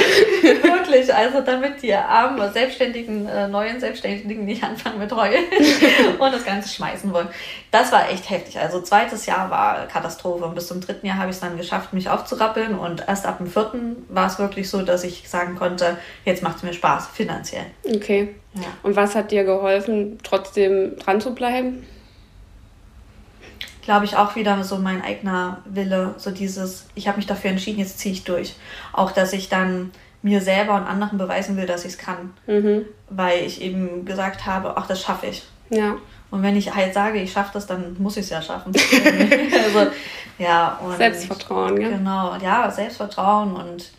Ja, 0.43 0.63
wirklich, 0.63 1.13
also 1.15 1.43
damit 1.43 1.83
die 1.83 1.95
armen 1.95 2.53
Selbstständigen, 2.53 3.27
äh, 3.27 3.47
neuen 3.49 3.79
Selbstständigen 3.79 4.45
nicht 4.45 4.65
anfangen 4.65 4.99
mit 4.99 5.13
Heulen 5.13 5.45
und 6.19 6.33
das 6.33 6.45
Ganze 6.45 6.69
schmeißen 6.71 7.13
wollen. 7.13 7.29
Das 7.71 7.93
war 7.93 8.11
echt 8.11 8.31
heftig. 8.31 8.59
Also 8.59 8.81
zweites 8.81 9.27
Jahr 9.27 9.51
war 9.51 9.87
Katastrophe 9.87 10.45
und 10.45 10.55
bis 10.55 10.69
zum 10.69 10.81
dritten 10.81 11.07
Jahr 11.07 11.19
habe 11.19 11.31
ich 11.31 11.37
es 11.37 11.41
dann 11.41 11.57
geschafft, 11.57 11.93
mich 11.93 12.09
aufzurappeln 12.09 12.79
und 12.79 13.05
erst 13.07 13.27
ab 13.27 13.39
dem 13.39 13.49
vierten 13.49 14.07
war 14.09 14.27
es 14.27 14.39
wirklich 14.39 14.71
so, 14.71 14.83
dass 14.83 15.05
ich 15.05 15.29
sagen 15.29 15.57
konnte, 15.57 15.99
jetzt 16.25 16.43
macht 16.43 16.59
es 16.59 16.63
mir 16.63 16.73
Spaß, 16.73 17.09
finanziell. 17.13 17.67
Okay. 17.85 18.35
Ja. 18.55 18.63
Und 18.83 18.97
was 18.97 19.15
hat 19.15 19.31
dir 19.31 19.45
geholfen, 19.45 20.19
trotzdem 20.23 20.97
dran 20.99 21.21
zu 21.21 21.35
bleiben? 21.35 21.87
Glaube 23.89 24.05
ich 24.05 24.19
auch 24.19 24.37
wieder 24.37 24.63
so 24.65 24.77
mein 24.77 25.01
eigener 25.01 25.63
Wille, 25.65 26.15
so 26.19 26.31
dieses, 26.31 26.85
ich 26.95 27.09
habe 27.09 27.17
mich 27.17 27.27
dafür 27.27 27.49
entschieden, 27.49 27.79
jetzt 27.79 27.99
ziehe 27.99 28.13
ich 28.13 28.23
durch. 28.23 28.55
Auch, 28.93 29.13
dass 29.13 29.33
ich 29.33 29.49
dann 29.49 29.93
mir 30.21 30.43
selber 30.43 30.75
und 30.75 30.83
anderen 30.83 31.17
beweisen 31.17 31.57
will, 31.57 31.65
dass 31.65 31.87
ich 31.87 31.93
es 31.93 31.99
kann. 31.99 32.35
Mhm. 32.47 32.85
Weil 33.09 33.47
ich 33.47 33.63
eben 33.63 34.05
gesagt 34.05 34.45
habe, 34.45 34.77
ach, 34.77 34.87
das 34.87 35.01
schaffe 35.01 35.29
ich. 35.29 35.43
Ja. 35.71 35.97
Und 36.31 36.43
wenn 36.43 36.55
ich 36.55 36.75
halt 36.75 36.93
sage, 36.93 37.19
ich 37.19 37.33
schaffe 37.33 37.53
das, 37.55 37.67
dann 37.67 37.97
muss 37.99 38.19
ich 38.19 38.25
es 38.25 38.29
ja 38.29 38.43
schaffen. 38.43 38.75
also, 39.65 39.91
ja, 40.37 40.79
und 40.85 40.99
Selbstvertrauen, 40.99 41.81
ja. 41.81 41.89
Genau, 41.89 42.37
ja, 42.43 42.71
Selbstvertrauen 42.71 43.57
und 43.57 43.91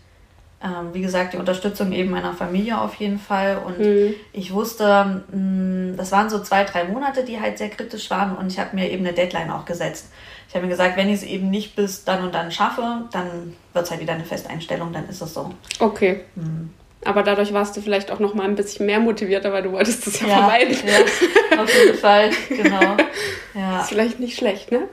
ähm, 0.62 0.93
wie 0.93 1.02
gesagt, 1.02 1.34
die 1.34 1.38
Unterstützung 1.38 1.93
eben 1.93 2.10
meiner 2.12 2.34
Familie 2.34 2.80
auf 2.82 2.95
jeden 2.95 3.19
Fall. 3.19 3.62
Und 3.65 3.80
mhm. 3.80 4.13
ich 4.34 4.54
wusste, 4.54 5.24
mh, 5.32 5.38
mm, 5.38 5.98
das 5.98 6.12
waren 6.12 6.30
so 6.30 6.39
zwei, 6.39 6.65
drei 6.65 6.84
Monate, 6.84 7.24
die 7.24 7.39
halt 7.39 7.58
sehr 7.58 7.69
kritisch 7.69 8.10
waren 8.10 8.36
und 8.36 8.52
ich 8.52 8.60
habe 8.60 8.76
mir 8.76 8.89
eben 8.89 9.06
eine 9.06 9.15
Deadline 9.15 9.52
auch 9.52 9.65
gesetzt. 9.65 10.08
Ich 10.50 10.56
habe 10.56 10.65
mir 10.65 10.72
gesagt, 10.72 10.98
wenn 10.98 11.08
ich 11.08 11.15
es 11.15 11.24
eben 11.24 11.50
nicht 11.50 11.76
bis 11.76 12.04
dann 12.04 12.24
und 12.24 12.34
dann 12.34 12.52
schaffe, 12.52 13.04
dann 13.12 13.56
wird 13.74 13.86
es 13.86 13.91
halt 13.91 14.02
wieder 14.02 14.13
eine 14.13 14.26
Festeinstellung, 14.26 14.91
dann 14.91 15.08
ist 15.08 15.22
es 15.22 15.34
so. 15.34 15.54
Okay. 15.80 16.22
Mhm. 16.36 16.72
Aber 17.06 17.24
dadurch 17.24 17.54
warst 17.54 17.78
du 17.78 17.82
vielleicht 17.82 18.12
auch 18.12 18.19
noch 18.19 18.34
mal 18.34 18.43
ein 18.43 18.56
bisschen 18.56 18.86
mehr 18.86 19.00
motivierter, 19.00 19.54
weil 19.54 19.63
du 19.63 19.72
wolltest 19.72 20.06
es 20.08 20.19
ja, 20.19 20.28
ja 20.28 20.38
vermeiden. 20.39 20.76
Ja, 20.86 21.62
auf 21.63 21.74
jeden 21.74 21.98
Fall, 21.98 22.32
genau. 22.50 22.98
Ja. 23.56 23.82
Ist 23.82 23.89
vielleicht 23.89 24.19
nicht 24.19 24.38
schlecht, 24.38 24.72
ne? 24.72 24.88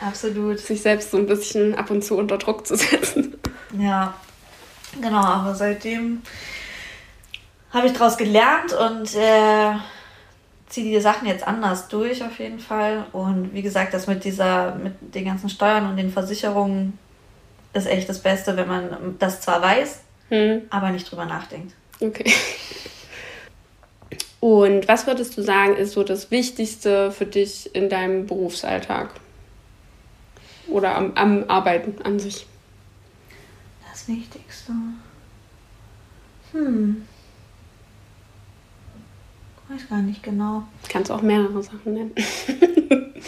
Absolut. 0.00 0.60
Sich 0.60 0.80
selbst 0.80 1.10
so 1.10 1.18
ein 1.18 1.26
bisschen 1.26 1.74
ab 1.74 1.90
und 1.90 2.02
zu 2.02 2.16
unter 2.16 2.38
Druck 2.38 2.64
zu 2.66 2.76
setzen. 2.76 3.36
Ja, 3.76 4.14
genau. 5.00 5.22
Aber 5.22 5.54
seitdem 5.54 6.22
habe 7.72 7.86
ich 7.86 7.92
daraus 7.92 8.16
gelernt 8.16 8.72
und 8.72 9.14
äh, 9.14 9.72
ziehe 10.68 10.90
die 10.90 11.00
Sachen 11.00 11.26
jetzt 11.26 11.46
anders 11.46 11.88
durch 11.88 12.24
auf 12.24 12.38
jeden 12.38 12.60
Fall. 12.60 13.06
Und 13.12 13.52
wie 13.52 13.62
gesagt, 13.62 13.92
das 13.92 14.06
mit 14.06 14.24
dieser, 14.24 14.74
mit 14.76 14.94
den 15.14 15.24
ganzen 15.24 15.50
Steuern 15.50 15.88
und 15.88 15.96
den 15.96 16.10
Versicherungen 16.10 16.98
ist 17.72 17.86
echt 17.86 18.08
das 18.08 18.20
Beste, 18.20 18.56
wenn 18.56 18.68
man 18.68 19.16
das 19.18 19.40
zwar 19.40 19.62
weiß, 19.62 20.00
hm. 20.30 20.62
aber 20.70 20.90
nicht 20.90 21.10
drüber 21.10 21.26
nachdenkt. 21.26 21.74
Okay. 22.00 22.32
Und 24.40 24.88
was 24.88 25.06
würdest 25.06 25.36
du 25.36 25.42
sagen, 25.42 25.76
ist 25.76 25.92
so 25.92 26.02
das 26.02 26.30
Wichtigste 26.30 27.12
für 27.12 27.26
dich 27.26 27.74
in 27.74 27.90
deinem 27.90 28.26
Berufsalltag? 28.26 29.10
Oder 30.66 30.94
am, 30.96 31.12
am 31.14 31.44
Arbeiten 31.48 32.00
an 32.02 32.18
sich? 32.18 32.46
Das 34.00 34.08
Wichtigste. 34.08 34.72
Hm. 36.52 37.02
Weiß 39.68 39.88
gar 39.88 40.02
nicht 40.02 40.22
genau. 40.22 40.64
Kannst 40.88 41.10
auch 41.10 41.22
mehrere 41.22 41.62
Sachen 41.62 41.94
nennen. 41.94 42.14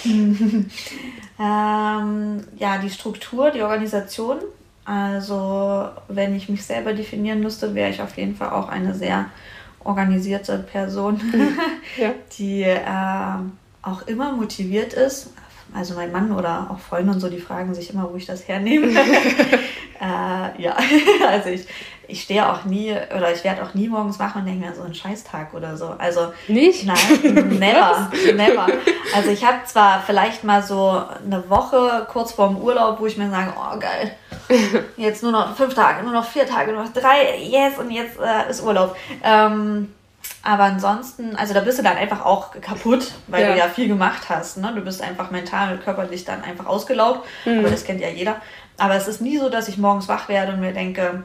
ähm, 1.39 2.45
ja, 2.57 2.79
die 2.79 2.91
Struktur, 2.91 3.51
die 3.51 3.63
Organisation 3.63 4.39
also 4.85 5.91
wenn 6.09 6.35
ich 6.35 6.49
mich 6.49 6.65
selber 6.65 6.93
definieren 6.93 7.41
müsste, 7.41 7.75
wäre 7.75 7.91
ich 7.91 8.03
auf 8.03 8.17
jeden 8.17 8.35
Fall 8.35 8.51
auch 8.51 8.69
eine 8.69 8.95
sehr 8.95 9.27
organisierte 9.85 10.59
Person, 10.59 11.21
ja. 11.99 12.13
die 12.37 12.63
äh, 12.63 12.79
auch 13.83 14.07
immer 14.07 14.33
motiviert 14.33 14.93
ist. 14.93 15.31
Also 15.75 15.95
mein 15.95 16.13
Mann 16.13 16.33
oder 16.33 16.69
auch 16.71 16.79
Freunde 16.79 17.13
und 17.13 17.21
so, 17.21 17.29
die 17.29 17.41
fragen 17.41 17.75
sich 17.75 17.91
immer, 17.91 18.11
wo 18.11 18.17
ich 18.17 18.27
das 18.27 18.47
hernehme. 18.47 18.89
äh, 20.03 20.63
ja, 20.63 20.77
also 21.29 21.49
ich, 21.49 21.67
ich 22.09 22.23
stehe 22.23 22.51
auch 22.51 22.65
nie 22.65 22.91
oder 22.91 23.33
ich 23.33 23.45
werde 23.45 23.63
auch 23.63 23.73
nie 23.75 23.89
morgens 23.89 24.19
wach 24.19 24.35
und 24.37 24.45
denke 24.45 24.67
mir 24.67 24.75
so 24.75 24.83
ein 24.83 24.95
Scheißtag 24.95 25.55
oder 25.55 25.77
so. 25.77 25.95
Also 25.99 26.33
nicht? 26.49 26.85
Nein, 26.85 27.59
never, 27.59 28.11
never. 28.35 28.67
Also 29.15 29.31
ich 29.31 29.45
habe 29.45 29.59
zwar 29.65 30.03
vielleicht 30.03 30.45
mal 30.45 30.63
so 30.63 31.03
eine 31.25 31.49
Woche 31.49 32.07
kurz 32.11 32.33
vorm 32.33 32.57
Urlaub, 32.57 33.01
wo 33.01 33.07
ich 33.07 33.17
mir 33.17 33.31
sage, 33.31 33.53
oh 33.57 33.79
geil, 33.79 34.13
jetzt 34.97 35.23
nur 35.23 35.33
noch 35.33 35.57
fünf 35.57 35.75
Tage, 35.75 36.03
nur 36.03 36.13
noch 36.13 36.27
vier 36.27 36.47
Tage, 36.47 36.73
nur 36.73 36.83
noch 36.83 36.93
drei, 36.93 37.39
yes 37.39 37.79
und 37.79 37.91
jetzt 37.91 38.19
äh, 38.19 38.51
ist 38.51 38.63
Urlaub. 38.63 38.97
Ähm, 39.23 39.89
aber 40.43 40.65
ansonsten, 40.65 41.37
also 41.37 41.55
da 41.55 41.61
bist 41.61 41.79
du 41.79 41.83
dann 41.83 41.97
einfach 41.97 42.25
auch 42.25 42.51
kaputt, 42.61 43.13
weil 43.29 43.43
ja. 43.43 43.53
du 43.53 43.59
ja 43.59 43.69
viel 43.69 43.87
gemacht 43.87 44.29
hast. 44.29 44.59
Ne? 44.59 44.73
Du 44.75 44.81
bist 44.81 45.01
einfach 45.01 45.31
mental 45.31 45.75
und 45.75 45.85
körperlich 45.85 46.25
dann 46.25 46.43
einfach 46.43 46.67
ausgelaugt. 46.67 47.27
Mhm. 47.45 47.61
Aber 47.61 47.71
das 47.71 47.85
kennt 47.85 48.01
ja 48.01 48.09
jeder. 48.09 48.37
Aber 48.77 48.95
es 48.95 49.07
ist 49.07 49.21
nie 49.21 49.39
so, 49.39 49.49
dass 49.49 49.69
ich 49.69 49.79
morgens 49.79 50.09
wach 50.09 50.29
werde 50.29 50.53
und 50.53 50.61
mir 50.61 50.73
denke, 50.73 51.23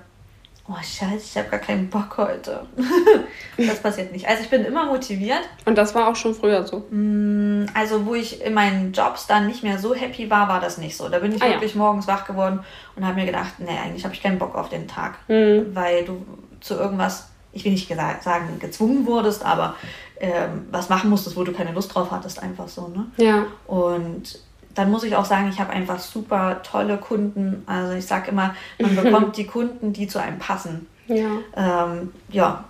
oh 0.70 0.76
scheiße, 0.76 1.26
ich 1.32 1.38
habe 1.38 1.50
gar 1.50 1.60
keinen 1.60 1.90
Bock 1.90 2.18
heute. 2.18 2.68
das 3.58 3.80
passiert 3.80 4.12
nicht. 4.12 4.28
Also 4.28 4.44
ich 4.44 4.50
bin 4.50 4.66
immer 4.66 4.86
motiviert. 4.86 5.42
Und 5.66 5.78
das 5.78 5.96
war 5.96 6.08
auch 6.08 6.16
schon 6.16 6.36
früher 6.36 6.66
so? 6.68 6.86
Mm, 6.92 7.66
also 7.74 8.06
wo 8.06 8.14
ich 8.14 8.44
in 8.44 8.54
meinen 8.54 8.92
Jobs 8.92 9.26
dann 9.26 9.48
nicht 9.48 9.64
mehr 9.64 9.80
so 9.80 9.96
happy 9.96 10.30
war, 10.30 10.48
war 10.48 10.60
das 10.60 10.78
nicht 10.78 10.96
so. 10.96 11.10
Da 11.10 11.20
bin 11.20 11.32
ich 11.34 11.42
ah, 11.42 11.48
wirklich 11.48 11.74
ja. 11.74 11.80
morgens 11.80 12.08
wach 12.08 12.26
geworden 12.26 12.60
und 12.96 13.06
habe 13.06 13.16
mir 13.16 13.26
gedacht, 13.26 13.54
nee, 13.60 13.78
eigentlich 13.84 14.04
habe 14.04 14.14
ich 14.14 14.22
keinen 14.22 14.38
Bock 14.38 14.56
auf 14.56 14.70
den 14.70 14.88
Tag. 14.88 15.16
Mhm. 15.28 15.74
Weil 15.74 16.06
du 16.06 16.24
zu 16.60 16.76
irgendwas, 16.76 17.30
ich 17.58 17.65
will 17.65 17.74
nicht 17.74 17.88
sagen, 18.22 18.60
gezwungen 18.60 19.06
wurdest, 19.06 19.46
aber 19.46 19.76
ähm, 20.20 20.67
was 20.72 20.89
machen 20.89 21.10
musstest, 21.10 21.36
wo 21.36 21.43
du 21.43 21.52
keine 21.52 21.74
Lust 21.74 21.93
drauf 21.93 22.12
hattest, 22.12 22.41
einfach 22.41 22.67
so. 22.67 22.88
Ne? 22.88 23.06
Ja. 23.17 23.46
Und 23.67 24.39
dann 24.74 24.91
muss 24.91 25.04
ich 25.04 25.15
auch 25.15 25.26
sagen, 25.26 25.50
ich 25.50 25.60
habe 25.60 25.72
einfach 25.72 26.00
super 26.00 26.62
tolle 26.63 26.98
Kunden. 26.98 27.63
Also 27.65 27.93
ich 27.93 28.06
sage 28.06 28.32
immer, 28.32 28.56
man 28.80 28.96
bekommt 28.96 29.38
die 29.38 29.46
Kunden, 29.46 29.93
die 29.93 30.08
zu 30.08 30.22
einem 30.22 30.39
passen. 30.39 30.88
Ja. 31.08 31.30
Ähm, 31.56 32.12
ja, 32.30 32.63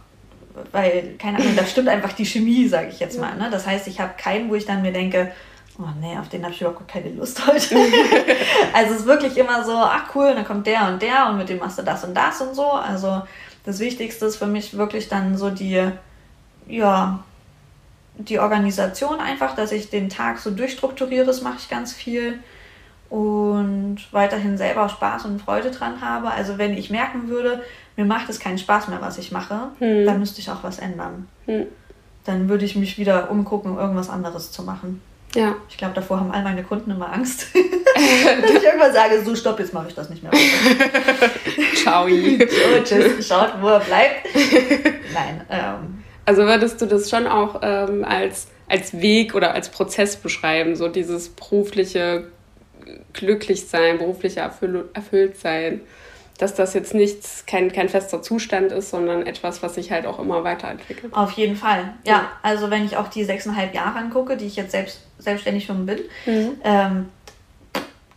weil, 0.71 1.15
keine 1.17 1.37
Ahnung, 1.37 1.55
da 1.55 1.65
stimmt 1.65 1.89
einfach 1.89 2.13
die 2.13 2.25
Chemie, 2.25 2.67
sage 2.67 2.89
ich 2.89 2.99
jetzt 2.99 3.19
mal. 3.19 3.35
Ne? 3.35 3.49
Das 3.51 3.67
heißt, 3.67 3.87
ich 3.87 3.99
habe 3.99 4.13
keinen, 4.17 4.49
wo 4.49 4.55
ich 4.55 4.65
dann 4.65 4.81
mir 4.81 4.93
denke, 4.93 5.31
oh 5.79 5.89
nee, 5.99 6.17
auf 6.17 6.29
den 6.29 6.43
habe 6.43 6.53
ich 6.53 6.61
überhaupt 6.61 6.87
keine 6.87 7.09
Lust 7.11 7.45
heute. 7.45 7.75
also 8.73 8.93
es 8.93 8.99
ist 9.01 9.05
wirklich 9.05 9.37
immer 9.37 9.63
so, 9.63 9.73
ach 9.73 10.15
cool, 10.15 10.33
dann 10.33 10.45
kommt 10.45 10.65
der 10.67 10.87
und 10.87 11.01
der 11.01 11.29
und 11.29 11.37
mit 11.37 11.49
dem 11.49 11.59
machst 11.59 11.77
du 11.77 11.83
das 11.83 12.03
und 12.03 12.15
das 12.15 12.41
und 12.41 12.55
so. 12.55 12.71
Also 12.71 13.21
das 13.67 13.81
Wichtigste 13.81 14.25
ist 14.25 14.37
für 14.37 14.47
mich 14.47 14.77
wirklich 14.77 15.09
dann 15.09 15.37
so 15.37 15.49
die, 15.49 15.83
ja, 16.67 17.19
die 18.17 18.39
Organisation 18.39 19.19
einfach, 19.19 19.55
dass 19.55 19.73
ich 19.73 19.89
den 19.89 20.07
Tag 20.07 20.39
so 20.39 20.51
durchstrukturiere, 20.51 21.25
das 21.25 21.41
mache 21.41 21.57
ich 21.59 21.69
ganz 21.69 21.91
viel 21.91 22.39
und 23.09 23.97
weiterhin 24.11 24.57
selber 24.57 24.87
Spaß 24.87 25.25
und 25.25 25.41
Freude 25.41 25.69
dran 25.71 25.99
habe. 25.99 26.31
Also 26.31 26.57
wenn 26.57 26.77
ich 26.77 26.89
merken 26.89 27.27
würde, 27.27 27.61
mir 27.97 28.05
macht 28.05 28.29
es 28.29 28.39
keinen 28.39 28.57
Spaß 28.57 28.87
mehr, 28.87 29.01
was 29.01 29.17
ich 29.17 29.33
mache, 29.33 29.71
hm. 29.79 30.05
dann 30.05 30.19
müsste 30.19 30.39
ich 30.39 30.49
auch 30.49 30.63
was 30.63 30.79
ändern. 30.79 31.27
Hm. 31.45 31.65
Dann 32.23 32.47
würde 32.47 32.63
ich 32.63 32.77
mich 32.77 32.97
wieder 32.97 33.29
umgucken, 33.29 33.71
um 33.71 33.77
irgendwas 33.77 34.09
anderes 34.09 34.53
zu 34.53 34.63
machen. 34.63 35.01
Ja. 35.35 35.55
Ich 35.69 35.77
glaube, 35.77 35.93
davor 35.93 36.19
haben 36.19 36.31
all 36.31 36.43
meine 36.43 36.63
Kunden 36.63 36.91
immer 36.91 37.11
Angst. 37.11 37.47
Dass 37.53 38.51
ich 38.51 38.63
irgendwann 38.63 38.93
sage, 38.93 39.21
so 39.23 39.35
stopp, 39.35 39.59
jetzt 39.59 39.73
mache 39.73 39.89
ich 39.89 39.95
das 39.95 40.09
nicht 40.09 40.23
mehr. 40.23 40.31
Ciao. 41.75 42.07
so, 42.09 42.83
tschüss, 42.83 43.27
schaut, 43.27 43.53
wo 43.61 43.67
er 43.67 43.79
bleibt. 43.79 44.25
Nein, 45.13 45.41
ähm, 45.49 46.03
also 46.25 46.43
würdest 46.43 46.81
du 46.81 46.85
das 46.85 47.09
schon 47.09 47.27
auch 47.27 47.61
ähm, 47.61 48.03
als, 48.03 48.47
als 48.67 48.99
Weg 48.99 49.35
oder 49.35 49.53
als 49.53 49.69
Prozess 49.69 50.15
beschreiben, 50.17 50.75
so 50.75 50.87
dieses 50.87 51.29
berufliche 51.29 52.25
Glücklichsein, 53.13 53.97
berufliche 53.97 54.41
Erfüll 54.41 54.89
Erfülltsein, 54.93 55.81
dass 56.37 56.53
das 56.53 56.73
jetzt 56.73 56.93
nichts, 56.93 57.45
kein, 57.47 57.71
kein 57.71 57.89
fester 57.89 58.21
Zustand 58.21 58.71
ist, 58.71 58.91
sondern 58.91 59.25
etwas, 59.25 59.63
was 59.63 59.75
sich 59.75 59.91
halt 59.91 60.05
auch 60.05 60.19
immer 60.19 60.43
weiterentwickelt. 60.43 61.13
Auf 61.13 61.31
jeden 61.31 61.55
Fall, 61.55 61.93
ja. 62.05 62.13
ja. 62.13 62.31
Also 62.43 62.69
wenn 62.69 62.85
ich 62.85 62.97
auch 62.97 63.07
die 63.07 63.23
sechseinhalb 63.23 63.73
Jahre 63.73 63.97
angucke, 63.97 64.37
die 64.37 64.45
ich 64.45 64.55
jetzt 64.55 64.71
selbst 64.71 65.01
selbstständig 65.17 65.65
schon 65.65 65.85
bin, 65.85 65.99
mhm. 66.25 66.57
ähm, 66.63 67.09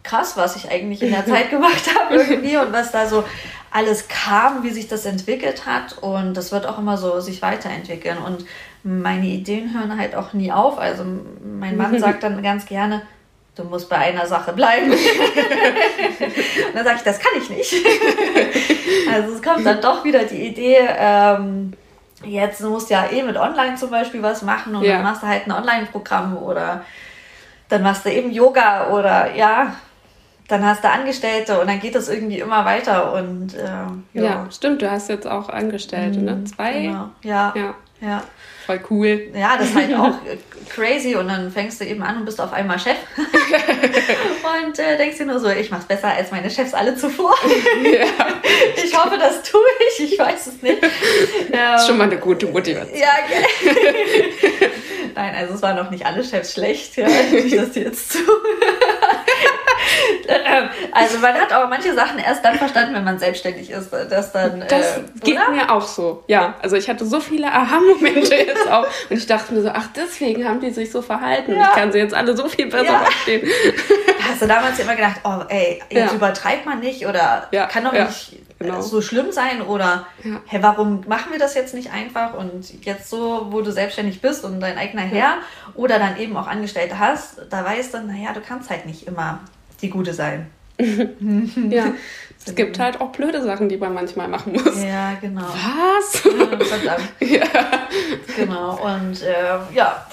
krass, 0.03 0.37
was 0.37 0.57
ich 0.57 0.71
eigentlich 0.71 1.03
in 1.03 1.13
der 1.13 1.25
Zeit 1.25 1.51
gemacht 1.51 1.89
habe 1.95 2.17
irgendwie 2.17 2.57
und 2.57 2.73
was 2.73 2.93
da 2.93 3.07
so 3.07 3.25
alles 3.71 4.09
kam, 4.09 4.65
wie 4.65 4.71
sich 4.71 4.89
das 4.89 5.07
entwickelt 5.07 5.65
hat 5.65 5.99
und 5.99 6.35
das 6.35 6.53
wird 6.53 6.67
auch 6.67 6.79
immer 6.79 6.97
so 6.97 7.21
sich 7.21 7.41
weiterentwickeln 7.41 8.19
und 8.19 8.45
meine 8.83 9.27
Ideen 9.27 9.73
hören 9.75 9.99
halt 9.99 10.15
auch 10.15 10.33
nie 10.33 10.51
auf. 10.51 10.79
Also 10.79 11.05
mein 11.45 11.77
Mann 11.77 11.99
sagt 12.01 12.23
dann 12.23 12.43
ganz 12.43 12.67
gerne, 12.67 13.03
du 13.61 13.69
musst 13.69 13.89
bei 13.89 13.97
einer 13.97 14.27
Sache 14.27 14.53
bleiben. 14.53 14.91
und 14.93 14.99
dann 16.75 16.85
sage 16.85 16.97
ich, 16.97 17.03
das 17.03 17.19
kann 17.19 17.33
ich 17.39 17.51
nicht. 17.51 17.75
also 19.13 19.35
es 19.35 19.43
kommt 19.43 19.65
dann 19.65 19.81
doch 19.81 20.05
wieder 20.05 20.25
die 20.25 20.47
Idee, 20.47 20.79
ähm, 20.97 21.73
jetzt 22.25 22.61
musst 22.63 22.91
du 22.91 22.95
ja 22.95 23.11
eh 23.11 23.23
mit 23.23 23.37
Online 23.37 23.77
zum 23.77 23.91
Beispiel 23.91 24.23
was 24.23 24.43
machen 24.43 24.75
und 24.75 24.85
ja. 24.85 24.95
dann 24.95 25.03
machst 25.03 25.23
du 25.23 25.27
halt 25.27 25.47
ein 25.47 25.53
Online-Programm 25.53 26.37
oder 26.37 26.85
dann 27.69 27.83
machst 27.83 28.05
du 28.05 28.11
eben 28.11 28.31
Yoga 28.31 28.89
oder 28.89 29.35
ja, 29.35 29.75
dann 30.49 30.67
hast 30.67 30.83
du 30.83 30.91
Angestellte 30.91 31.61
und 31.61 31.69
dann 31.69 31.79
geht 31.79 31.95
das 31.95 32.09
irgendwie 32.09 32.41
immer 32.41 32.65
weiter 32.65 33.13
und 33.15 33.55
äh, 33.55 33.65
ja. 34.15 34.23
ja. 34.23 34.47
stimmt, 34.51 34.83
du 34.83 34.91
hast 34.91 35.09
jetzt 35.09 35.27
auch 35.27 35.49
Angestellte, 35.49 36.19
ne? 36.19 36.33
mhm, 36.33 36.43
ne? 36.43 36.45
Zwei? 36.45 36.73
Genau. 36.83 37.11
Ja. 37.23 37.53
ja. 37.57 37.75
Ja 38.01 38.23
voll 38.71 38.81
cool. 38.91 39.29
Ja, 39.35 39.57
das 39.57 39.71
ist 39.71 39.77
halt 39.77 39.95
auch 39.95 40.15
crazy 40.69 41.17
und 41.17 41.29
dann 41.29 41.51
fängst 41.51 41.81
du 41.81 41.85
eben 41.85 42.03
an 42.03 42.19
und 42.19 42.25
bist 42.25 42.41
auf 42.41 42.53
einmal 42.53 42.79
Chef 42.79 42.97
und 43.17 44.79
äh, 44.79 44.97
denkst 44.97 45.19
dir 45.19 45.27
nur 45.27 45.41
so, 45.41 45.49
ich 45.49 45.71
mach's 45.71 45.87
besser 45.87 46.09
als 46.09 46.31
meine 46.31 46.51
Chefs 46.51 46.75
alle 46.75 46.95
zuvor. 46.97 47.35
ja. 47.83 48.07
Ich 48.85 48.97
hoffe, 48.97 49.17
das 49.19 49.43
tue 49.43 49.61
ich, 49.89 50.13
ich 50.13 50.19
weiß 50.19 50.49
es 50.49 50.63
nicht. 50.63 50.83
Das 51.53 51.83
ist 51.83 51.89
schon 51.89 51.97
mal 51.97 52.05
eine 52.05 52.19
gute 52.19 52.47
Motivation. 52.47 52.99
Ja. 52.99 53.09
Nein, 55.15 55.35
also 55.37 55.55
es 55.55 55.63
waren 55.63 55.77
noch 55.77 55.91
nicht 55.91 56.05
alle 56.05 56.23
Chefs 56.25 56.55
schlecht, 56.55 56.97
ja, 56.97 57.07
ich 57.09 57.55
das 57.55 57.75
jetzt 57.75 58.13
zu. 58.13 58.19
Ähm, 60.29 60.69
also 60.93 61.19
man 61.19 61.35
hat 61.35 61.53
aber 61.53 61.67
manche 61.67 61.95
Sachen 61.95 62.19
erst 62.19 62.45
dann 62.45 62.57
verstanden, 62.57 62.95
wenn 62.95 63.05
man 63.05 63.19
selbstständig 63.19 63.71
ist. 63.71 63.93
Dass 63.93 64.33
dann, 64.33 64.65
das 64.69 64.99
äh, 64.99 65.03
geht 65.23 65.39
mir 65.51 65.71
auch 65.71 65.87
so, 65.87 66.23
ja. 66.27 66.55
Also 66.63 66.77
ich 66.77 66.89
hatte 66.89 67.05
so 67.05 67.21
viele 67.21 67.49
Aha-Momente 67.49 68.35
jetzt 68.47 68.71
auch. 68.71 68.87
Und 69.09 69.17
ich 69.17 69.27
dachte 69.27 69.53
mir 69.55 69.63
so, 69.63 69.71
ach, 69.71 69.89
deswegen 69.95 70.47
haben 70.47 70.61
die 70.61 70.71
sich 70.71 70.91
so 70.91 71.03
verhalten. 71.03 71.55
Ja. 71.55 71.71
Ich 71.71 71.73
kann 71.73 71.93
sie 71.93 71.99
jetzt 71.99 72.15
alle 72.15 72.37
so 72.37 72.49
viel 72.49 72.67
besser 72.67 72.85
ja. 72.85 72.99
verstehen. 73.01 73.49
Hast 74.29 74.43
du 74.43 74.47
damals 74.47 74.79
immer 74.79 74.95
gedacht, 74.95 75.21
oh 75.25 75.43
ey, 75.49 75.83
jetzt 75.91 76.11
ja. 76.11 76.17
übertreibt 76.17 76.67
man 76.67 76.81
nicht 76.81 77.07
oder 77.07 77.49
kann 77.69 77.85
doch 77.85 77.93
nicht 77.93 78.41
genau. 78.61 78.81
so 78.81 79.01
schlimm 79.03 79.33
sein 79.33 79.63
oder 79.63 80.07
ja. 80.23 80.41
hey, 80.47 80.63
warum 80.63 81.03
machen 81.09 81.33
wir 81.33 81.39
das 81.39 81.55
jetzt 81.55 81.75
nicht 81.75 81.93
einfach 81.93 82.35
und 82.35 82.85
jetzt 82.85 83.11
so, 83.11 83.49
wo 83.51 83.63
du 83.63 83.73
selbstständig 83.73 84.21
bist 84.21 84.45
und 84.45 84.61
dein 84.61 84.79
eigener 84.79 85.03
Herr 85.03 85.39
oder 85.75 85.99
dann 85.99 86.19
eben 86.19 86.37
auch 86.37 86.47
Angestellte 86.47 86.99
hast, 86.99 87.41
da 87.51 87.65
weißt 87.65 87.95
du, 87.95 88.03
naja, 88.03 88.33
du 88.33 88.41
kannst 88.41 88.71
halt 88.71 88.87
nicht 88.87 89.07
immer 89.07 89.41
die 89.83 89.91
Gute 89.91 90.15
sein. 90.15 90.47
ja. 91.71 91.93
Es 92.47 92.55
gibt 92.55 92.79
halt 92.79 93.01
auch 93.01 93.13
blöde 93.13 93.43
Sachen, 93.43 93.69
die 93.69 93.77
man 93.77 93.93
manchmal 93.93 94.27
machen 94.27 94.55
muss. 94.55 94.83
Ja, 94.83 95.15
genau. 95.21 95.43
Was? 95.43 96.25
Ja, 96.25 96.65
verdammt. 96.65 97.11
ja. 97.21 97.89
Genau. 98.35 98.79
Und 98.83 99.23
äh, 99.23 99.75
ja, 99.75 100.07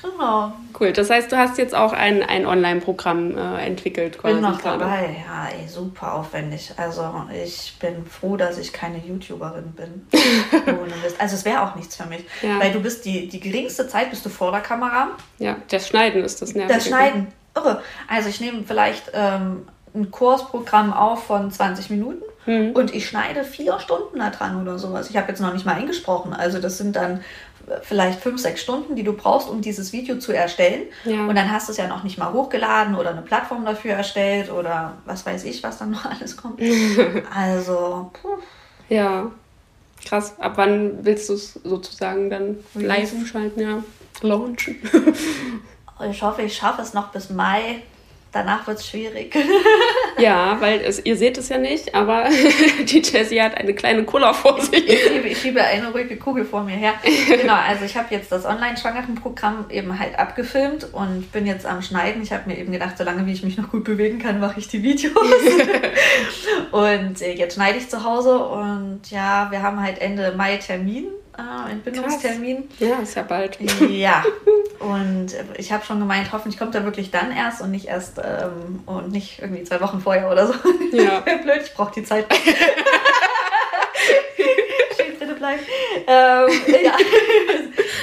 genau. 0.00 0.52
Cool. 0.78 0.92
Das 0.92 1.08
heißt, 1.08 1.32
du 1.32 1.38
hast 1.38 1.56
jetzt 1.56 1.74
auch 1.74 1.94
ein, 1.94 2.22
ein 2.22 2.44
Online-Programm 2.44 3.36
äh, 3.36 3.66
entwickelt. 3.66 4.18
Quasi 4.18 4.34
bin 4.34 4.42
noch 4.42 4.60
dabei. 4.60 5.24
Ja, 5.26 5.48
ey, 5.58 5.66
super 5.66 6.14
aufwendig. 6.14 6.74
Also 6.76 7.24
ich 7.32 7.78
bin 7.80 8.04
froh, 8.04 8.36
dass 8.36 8.58
ich 8.58 8.72
keine 8.72 8.98
YouTuberin 8.98 9.72
bin. 9.72 10.06
also 11.18 11.34
es 11.34 11.44
wäre 11.46 11.62
auch 11.62 11.74
nichts 11.76 11.96
für 11.96 12.06
mich. 12.06 12.24
Ja. 12.42 12.60
Weil 12.60 12.72
du 12.72 12.80
bist 12.80 13.06
die, 13.06 13.26
die 13.26 13.40
geringste 13.40 13.88
Zeit 13.88 14.10
bist 14.10 14.24
du 14.26 14.28
vor 14.28 14.52
der 14.52 14.60
Kamera. 14.60 15.12
Ja, 15.38 15.56
das 15.70 15.88
Schneiden 15.88 16.22
ist 16.22 16.42
das 16.42 16.54
Nervige. 16.54 16.74
Das 16.74 16.86
Schneiden 16.86 17.28
irre. 17.56 17.82
Also 18.08 18.28
ich 18.28 18.40
nehme 18.40 18.64
vielleicht 18.66 19.12
ähm, 19.14 19.66
ein 19.94 20.10
Kursprogramm 20.10 20.92
auf 20.92 21.24
von 21.24 21.50
20 21.50 21.90
Minuten 21.90 22.22
mhm. 22.46 22.72
und 22.72 22.94
ich 22.94 23.08
schneide 23.08 23.44
vier 23.44 23.78
Stunden 23.78 24.18
da 24.18 24.30
dran 24.30 24.60
oder 24.60 24.78
sowas. 24.78 25.10
Ich 25.10 25.16
habe 25.16 25.28
jetzt 25.28 25.40
noch 25.40 25.52
nicht 25.52 25.66
mal 25.66 25.74
eingesprochen. 25.74 26.32
Also 26.32 26.58
das 26.58 26.78
sind 26.78 26.96
dann 26.96 27.20
vielleicht 27.82 28.20
fünf, 28.20 28.40
sechs 28.40 28.60
Stunden, 28.60 28.96
die 28.96 29.02
du 29.02 29.12
brauchst, 29.12 29.48
um 29.48 29.60
dieses 29.60 29.92
Video 29.92 30.18
zu 30.18 30.32
erstellen. 30.32 30.82
Ja. 31.04 31.26
Und 31.26 31.36
dann 31.36 31.50
hast 31.50 31.68
du 31.68 31.72
es 31.72 31.78
ja 31.78 31.86
noch 31.86 32.02
nicht 32.02 32.18
mal 32.18 32.32
hochgeladen 32.32 32.96
oder 32.96 33.10
eine 33.10 33.22
Plattform 33.22 33.64
dafür 33.64 33.92
erstellt 33.92 34.50
oder 34.50 34.94
was 35.04 35.24
weiß 35.24 35.44
ich, 35.44 35.62
was 35.62 35.78
dann 35.78 35.90
noch 35.90 36.04
alles 36.20 36.36
kommt. 36.36 36.60
also, 37.34 38.10
puh. 38.20 38.38
Ja, 38.88 39.30
krass. 40.04 40.34
Ab 40.38 40.52
wann 40.56 41.04
willst 41.04 41.28
du 41.28 41.34
es 41.34 41.54
sozusagen 41.54 42.30
dann 42.30 42.58
live 42.74 43.12
schalten? 43.26 43.60
Ja, 43.60 43.82
launchen. 44.20 44.76
ich 46.10 46.22
hoffe, 46.22 46.42
ich 46.42 46.54
schaffe 46.54 46.82
es 46.82 46.94
noch 46.94 47.08
bis 47.08 47.30
Mai. 47.30 47.82
Danach 48.32 48.66
wird 48.66 48.78
es 48.78 48.88
schwierig. 48.88 49.36
ja, 50.18 50.56
weil 50.58 50.80
es, 50.80 51.04
ihr 51.04 51.16
seht 51.16 51.36
es 51.36 51.50
ja 51.50 51.58
nicht, 51.58 51.94
aber 51.94 52.24
die 52.78 53.02
Jessie 53.02 53.42
hat 53.42 53.58
eine 53.58 53.74
kleine 53.74 54.04
Cola 54.04 54.32
vor 54.32 54.58
sich. 54.58 54.88
Ich 54.88 55.02
schiebe, 55.02 55.28
ich 55.28 55.38
schiebe 55.38 55.62
eine 55.62 55.92
ruhige 55.92 56.16
Kugel 56.16 56.46
vor 56.46 56.62
mir 56.62 56.74
her. 56.74 56.94
Genau, 57.28 57.52
also 57.54 57.84
ich 57.84 57.94
habe 57.94 58.14
jetzt 58.14 58.32
das 58.32 58.46
Online-Schwangerenprogramm 58.46 59.66
eben 59.68 59.98
halt 59.98 60.18
abgefilmt 60.18 60.94
und 60.94 61.30
bin 61.30 61.46
jetzt 61.46 61.66
am 61.66 61.82
Schneiden. 61.82 62.22
Ich 62.22 62.32
habe 62.32 62.48
mir 62.48 62.56
eben 62.56 62.72
gedacht, 62.72 62.96
solange 62.96 63.26
wie 63.26 63.32
ich 63.32 63.42
mich 63.42 63.58
noch 63.58 63.70
gut 63.70 63.84
bewegen 63.84 64.18
kann, 64.18 64.40
mache 64.40 64.60
ich 64.60 64.68
die 64.68 64.82
Videos. 64.82 65.14
und 66.70 67.20
äh, 67.20 67.34
jetzt 67.34 67.56
schneide 67.56 67.76
ich 67.76 67.90
zu 67.90 68.02
Hause 68.02 68.38
und 68.38 69.10
ja, 69.10 69.48
wir 69.50 69.60
haben 69.60 69.82
halt 69.82 70.00
Ende 70.00 70.32
Mai 70.34 70.56
Termin 70.56 71.04
ah, 71.36 71.68
Entbindungstermin. 71.70 72.68
Krass. 72.68 72.88
Ja, 72.88 72.98
ist 72.98 73.14
ja 73.14 73.22
bald. 73.22 73.58
Ja. 73.90 74.24
Und 74.80 75.34
ich 75.56 75.72
habe 75.72 75.84
schon 75.84 76.00
gemeint, 76.00 76.32
hoffentlich 76.32 76.58
kommt 76.58 76.74
er 76.74 76.84
wirklich 76.84 77.10
dann 77.10 77.30
erst 77.30 77.62
und 77.62 77.70
nicht 77.70 77.86
erst 77.86 78.18
ähm, 78.18 78.80
und 78.84 79.12
nicht 79.12 79.38
irgendwie 79.40 79.62
zwei 79.62 79.80
Wochen 79.80 80.00
vorher 80.00 80.28
oder 80.30 80.48
so. 80.48 80.54
Ja. 80.92 81.20
Blöd, 81.20 81.62
ich 81.64 81.72
brauche 81.72 81.92
die 81.94 82.02
Zeit. 82.02 82.26
Schön 84.96 85.18
dritte 85.18 85.34
bleiben. 85.34 85.60
Ähm, 86.06 86.48
ja. 86.84 86.96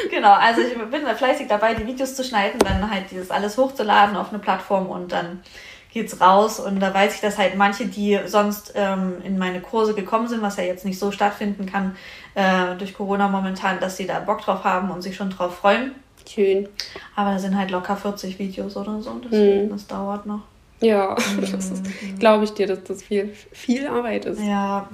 genau, 0.09 0.31
also 0.31 0.61
ich 0.61 0.73
bin 0.73 1.05
fleißig 1.05 1.47
dabei, 1.47 1.73
die 1.73 1.85
Videos 1.85 2.15
zu 2.15 2.23
schneiden, 2.23 2.59
dann 2.59 2.89
halt 2.89 3.11
dieses 3.11 3.29
alles 3.29 3.57
hochzuladen 3.57 4.15
auf 4.15 4.29
eine 4.29 4.39
Plattform 4.39 4.87
und 4.87 5.11
dann 5.11 5.43
geht's 5.91 6.21
raus. 6.21 6.59
Und 6.59 6.79
da 6.79 6.93
weiß 6.93 7.15
ich, 7.15 7.21
dass 7.21 7.37
halt 7.37 7.55
manche, 7.55 7.87
die 7.87 8.19
sonst 8.25 8.73
ähm, 8.75 9.15
in 9.23 9.37
meine 9.37 9.59
Kurse 9.59 9.93
gekommen 9.93 10.27
sind, 10.27 10.41
was 10.41 10.57
ja 10.57 10.63
jetzt 10.63 10.85
nicht 10.85 10.99
so 10.99 11.11
stattfinden 11.11 11.65
kann 11.65 11.95
äh, 12.35 12.75
durch 12.77 12.93
Corona 12.93 13.27
momentan, 13.27 13.79
dass 13.79 13.97
sie 13.97 14.05
da 14.05 14.19
Bock 14.19 14.41
drauf 14.41 14.63
haben 14.63 14.91
und 14.91 15.01
sich 15.01 15.15
schon 15.15 15.29
drauf 15.29 15.57
freuen. 15.57 15.95
Schön. 16.27 16.69
Aber 17.15 17.31
da 17.31 17.39
sind 17.39 17.57
halt 17.57 17.71
locker 17.71 17.95
40 17.95 18.37
Videos 18.37 18.77
oder 18.77 19.01
so. 19.01 19.19
Deswegen, 19.23 19.65
mhm. 19.65 19.69
das 19.69 19.87
dauert 19.87 20.25
noch. 20.25 20.41
Ja, 20.81 21.15
mhm. 21.35 22.19
glaube 22.19 22.43
ich 22.45 22.51
dir, 22.51 22.67
dass 22.67 22.83
das 22.83 23.03
viel, 23.03 23.33
viel 23.51 23.87
Arbeit 23.87 24.25
ist. 24.25 24.41
Ja. 24.41 24.87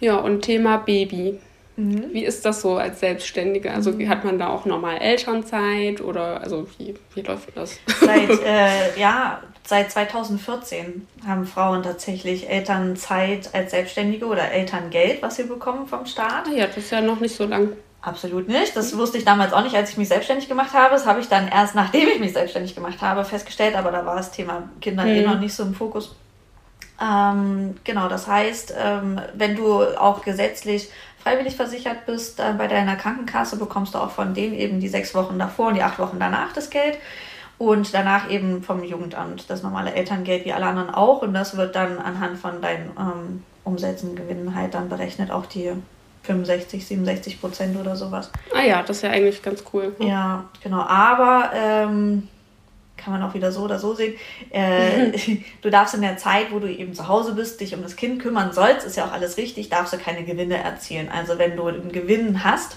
Ja, 0.00 0.16
und 0.16 0.42
Thema 0.42 0.78
Baby. 0.78 1.38
Mhm. 1.76 2.12
Wie 2.12 2.24
ist 2.24 2.44
das 2.44 2.60
so 2.62 2.76
als 2.76 3.00
Selbstständige? 3.00 3.72
Also 3.72 3.92
mhm. 3.92 4.08
hat 4.08 4.24
man 4.24 4.38
da 4.38 4.48
auch 4.48 4.64
normal 4.64 4.98
Elternzeit 4.98 6.00
oder 6.00 6.40
also 6.40 6.66
wie, 6.78 6.94
wie 7.14 7.20
läuft 7.20 7.56
das? 7.56 7.78
Seit, 8.00 8.30
äh, 8.44 8.98
ja, 8.98 9.42
seit 9.66 9.90
2014 9.90 11.06
haben 11.26 11.46
Frauen 11.46 11.82
tatsächlich 11.82 12.48
Elternzeit 12.48 13.50
als 13.54 13.70
Selbstständige 13.70 14.26
oder 14.26 14.50
Elterngeld, 14.50 15.22
was 15.22 15.36
sie 15.36 15.44
bekommen 15.44 15.86
vom 15.86 16.06
Staat. 16.06 16.48
Ja, 16.48 16.66
das 16.66 16.76
ist 16.78 16.90
ja 16.90 17.00
noch 17.00 17.20
nicht 17.20 17.34
so 17.34 17.46
lang. 17.46 17.70
Absolut 18.02 18.48
nicht. 18.48 18.76
Das 18.76 18.96
wusste 18.98 19.16
ich 19.16 19.24
damals 19.24 19.54
auch 19.54 19.62
nicht, 19.62 19.74
als 19.74 19.90
ich 19.90 19.96
mich 19.96 20.08
selbstständig 20.08 20.46
gemacht 20.46 20.74
habe. 20.74 20.92
Das 20.92 21.06
habe 21.06 21.20
ich 21.20 21.28
dann 21.28 21.48
erst, 21.48 21.74
nachdem 21.74 22.06
ich 22.08 22.20
mich 22.20 22.34
selbstständig 22.34 22.74
gemacht 22.74 23.00
habe, 23.00 23.24
festgestellt. 23.24 23.74
Aber 23.76 23.90
da 23.90 24.04
war 24.04 24.16
das 24.16 24.30
Thema 24.30 24.68
Kinder 24.82 25.06
eh 25.06 25.20
mhm. 25.22 25.24
eh 25.24 25.26
noch 25.26 25.40
nicht 25.40 25.54
so 25.54 25.62
im 25.62 25.74
Fokus. 25.74 26.14
Ähm, 27.00 27.76
genau, 27.82 28.08
das 28.08 28.26
heißt, 28.26 28.74
ähm, 28.78 29.20
wenn 29.32 29.56
du 29.56 29.82
auch 29.98 30.22
gesetzlich 30.22 30.90
freiwillig 31.22 31.56
versichert 31.56 32.04
bist 32.04 32.38
äh, 32.38 32.52
bei 32.56 32.68
deiner 32.68 32.96
Krankenkasse, 32.96 33.56
bekommst 33.56 33.94
du 33.94 33.98
auch 33.98 34.10
von 34.10 34.34
denen 34.34 34.54
eben 34.54 34.80
die 34.80 34.88
sechs 34.88 35.14
Wochen 35.14 35.38
davor 35.38 35.68
und 35.68 35.74
die 35.74 35.82
acht 35.82 35.98
Wochen 35.98 36.18
danach 36.20 36.52
das 36.52 36.68
Geld. 36.68 36.98
Und 37.58 37.94
danach 37.94 38.30
eben 38.30 38.62
vom 38.62 38.82
Jugendamt 38.82 39.48
das 39.48 39.62
normale 39.62 39.94
Elterngeld 39.94 40.44
wie 40.44 40.52
alle 40.52 40.66
anderen 40.66 40.90
auch. 40.90 41.22
Und 41.22 41.34
das 41.34 41.56
wird 41.56 41.74
dann 41.76 41.98
anhand 41.98 42.38
von 42.38 42.60
deinen 42.60 42.90
ähm, 42.98 43.42
Umsätzen, 43.64 44.16
Gewinnen 44.16 44.54
halt 44.54 44.74
dann 44.74 44.88
berechnet, 44.88 45.30
auch 45.30 45.46
die 45.46 45.72
65, 46.24 46.86
67 46.86 47.40
Prozent 47.40 47.78
oder 47.78 47.96
sowas. 47.96 48.30
Ah 48.54 48.62
ja, 48.62 48.82
das 48.82 48.98
ist 48.98 49.02
ja 49.02 49.10
eigentlich 49.10 49.42
ganz 49.42 49.62
cool. 49.72 49.94
Ja, 49.98 50.44
genau. 50.62 50.80
Aber 50.80 51.50
ähm, 51.54 52.28
kann 52.96 53.12
man 53.12 53.22
auch 53.22 53.34
wieder 53.34 53.52
so 53.52 53.62
oder 53.62 53.78
so 53.78 53.94
sehen. 53.94 54.14
Äh, 54.50 55.12
du 55.62 55.70
darfst 55.70 55.94
in 55.94 56.00
der 56.00 56.16
Zeit, 56.16 56.50
wo 56.50 56.58
du 56.58 56.68
eben 56.68 56.94
zu 56.94 57.08
Hause 57.08 57.34
bist, 57.34 57.60
dich 57.60 57.74
um 57.74 57.82
das 57.82 57.96
Kind 57.96 58.20
kümmern 58.20 58.52
sollst, 58.52 58.86
ist 58.86 58.96
ja 58.96 59.06
auch 59.06 59.12
alles 59.12 59.36
richtig, 59.36 59.68
darfst 59.68 59.92
du 59.92 59.98
keine 59.98 60.24
Gewinne 60.24 60.56
erzielen. 60.56 61.08
Also 61.08 61.38
wenn 61.38 61.56
du 61.56 61.66
einen 61.66 61.92
Gewinn 61.92 62.42
hast 62.42 62.76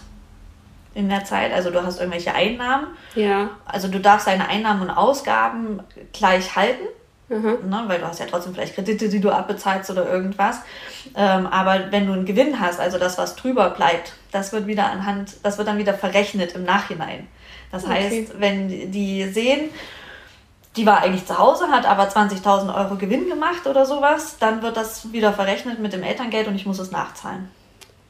in 0.97 1.09
der 1.09 1.23
Zeit, 1.23 1.53
also 1.53 1.69
du 1.69 1.83
hast 1.83 1.99
irgendwelche 1.99 2.33
Einnahmen, 2.33 2.87
ja. 3.15 3.51
also 3.65 3.87
du 3.87 3.99
darfst 3.99 4.27
deine 4.27 4.49
Einnahmen 4.49 4.81
und 4.81 4.89
Ausgaben 4.89 5.79
gleich 6.11 6.55
halten. 6.55 6.85
Ne, 7.29 7.83
weil 7.87 7.99
du 7.99 8.07
hast 8.07 8.21
ja 8.21 8.25
trotzdem 8.25 8.53
vielleicht 8.53 8.73
Kredite, 8.73 9.09
die 9.09 9.19
du 9.19 9.31
abbezahlst 9.31 9.91
oder 9.91 10.09
irgendwas. 10.09 10.61
Ähm, 11.13 11.45
aber 11.45 11.91
wenn 11.91 12.07
du 12.07 12.13
einen 12.13 12.25
Gewinn 12.25 12.61
hast, 12.61 12.79
also 12.79 12.97
das, 12.97 13.17
was 13.17 13.35
drüber 13.35 13.69
bleibt, 13.71 14.13
das 14.31 14.53
wird 14.53 14.65
wieder 14.65 14.89
anhand, 14.89 15.33
das 15.43 15.57
wird 15.57 15.67
dann 15.67 15.77
wieder 15.77 15.93
verrechnet 15.93 16.53
im 16.53 16.63
Nachhinein. 16.63 17.27
Das 17.69 17.83
okay. 17.83 17.93
heißt, 17.95 18.39
wenn 18.39 18.93
die 18.93 19.25
sehen, 19.25 19.71
die 20.77 20.85
war 20.85 21.01
eigentlich 21.01 21.25
zu 21.25 21.37
Hause, 21.37 21.67
hat 21.67 21.85
aber 21.85 22.07
20.000 22.07 22.73
Euro 22.73 22.95
Gewinn 22.95 23.27
gemacht 23.27 23.67
oder 23.67 23.85
sowas, 23.85 24.37
dann 24.39 24.61
wird 24.61 24.77
das 24.77 25.11
wieder 25.11 25.33
verrechnet 25.33 25.79
mit 25.79 25.91
dem 25.91 26.03
Elterngeld 26.03 26.47
und 26.47 26.55
ich 26.55 26.65
muss 26.65 26.79
es 26.79 26.91
nachzahlen. 26.91 27.49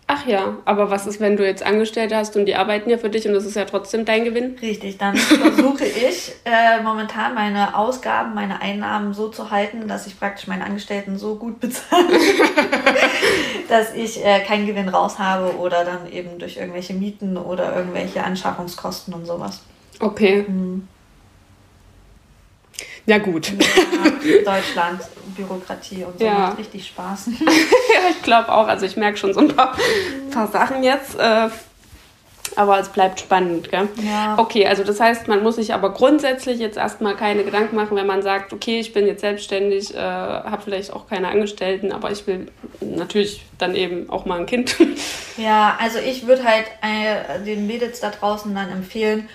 Ach 0.09 0.25
ja, 0.25 0.55
aber 0.63 0.89
was 0.89 1.05
ist, 1.05 1.19
wenn 1.19 1.35
du 1.35 1.45
jetzt 1.45 1.63
Angestellte 1.63 2.15
hast 2.15 2.37
und 2.37 2.45
die 2.45 2.55
arbeiten 2.55 2.89
ja 2.89 2.97
für 2.97 3.09
dich 3.09 3.27
und 3.27 3.33
das 3.33 3.45
ist 3.45 3.57
ja 3.57 3.65
trotzdem 3.65 4.05
dein 4.05 4.23
Gewinn? 4.23 4.55
Richtig, 4.61 4.97
dann 4.97 5.17
versuche 5.17 5.83
ich 5.83 6.31
äh, 6.45 6.81
momentan 6.81 7.35
meine 7.35 7.75
Ausgaben, 7.75 8.33
meine 8.33 8.61
Einnahmen 8.61 9.13
so 9.13 9.27
zu 9.27 9.51
halten, 9.51 9.89
dass 9.89 10.07
ich 10.07 10.17
praktisch 10.17 10.47
meine 10.47 10.63
Angestellten 10.63 11.17
so 11.17 11.35
gut 11.35 11.59
bezahle, 11.59 12.07
dass 13.67 13.93
ich 13.95 14.25
äh, 14.25 14.39
keinen 14.45 14.65
Gewinn 14.65 14.87
raus 14.87 15.19
habe 15.19 15.57
oder 15.57 15.83
dann 15.83 16.09
eben 16.09 16.39
durch 16.39 16.55
irgendwelche 16.55 16.93
Mieten 16.93 17.35
oder 17.35 17.75
irgendwelche 17.75 18.23
Anschaffungskosten 18.23 19.13
und 19.13 19.25
sowas. 19.25 19.59
Okay. 19.99 20.45
Mhm. 20.47 20.87
Ja, 23.07 23.17
gut. 23.17 23.51
Ja, 23.51 24.53
Deutschland, 24.53 25.01
Bürokratie 25.37 26.03
und 26.03 26.19
so 26.19 26.25
ja. 26.25 26.33
macht 26.33 26.57
richtig 26.57 26.87
Spaß. 26.87 27.27
ja, 27.39 28.09
ich 28.09 28.21
glaube 28.23 28.51
auch. 28.51 28.67
Also 28.67 28.85
ich 28.85 28.97
merke 28.97 29.17
schon 29.17 29.33
so 29.33 29.39
ein 29.39 29.49
paar, 29.49 29.75
paar 30.31 30.47
Sachen 30.47 30.83
jetzt. 30.83 31.17
Äh, 31.17 31.49
aber 32.57 32.79
es 32.79 32.89
bleibt 32.89 33.19
spannend, 33.19 33.69
gell? 33.69 33.87
Ja. 34.03 34.35
Okay, 34.39 34.65
also 34.65 34.83
das 34.83 34.99
heißt, 34.99 35.27
man 35.27 35.43
muss 35.43 35.57
sich 35.57 35.75
aber 35.75 35.93
grundsätzlich 35.93 36.59
jetzt 36.59 36.75
erstmal 36.75 37.15
keine 37.15 37.43
Gedanken 37.43 37.75
machen, 37.75 37.95
wenn 37.95 38.07
man 38.07 38.23
sagt, 38.23 38.51
okay, 38.51 38.79
ich 38.79 38.93
bin 38.93 39.05
jetzt 39.05 39.21
selbstständig, 39.21 39.93
äh, 39.93 39.99
habe 39.99 40.63
vielleicht 40.63 40.91
auch 40.91 41.07
keine 41.07 41.27
Angestellten, 41.27 41.91
aber 41.91 42.11
ich 42.11 42.25
will 42.25 42.51
natürlich 42.81 43.45
dann 43.59 43.75
eben 43.75 44.09
auch 44.09 44.25
mal 44.25 44.39
ein 44.39 44.47
Kind. 44.47 44.75
ja, 45.37 45.77
also 45.79 45.99
ich 45.99 46.25
würde 46.25 46.43
halt 46.45 46.65
äh, 46.81 47.43
den 47.43 47.67
Mädels 47.67 47.99
da 47.99 48.09
draußen 48.09 48.53
dann 48.55 48.71
empfehlen, 48.71 49.29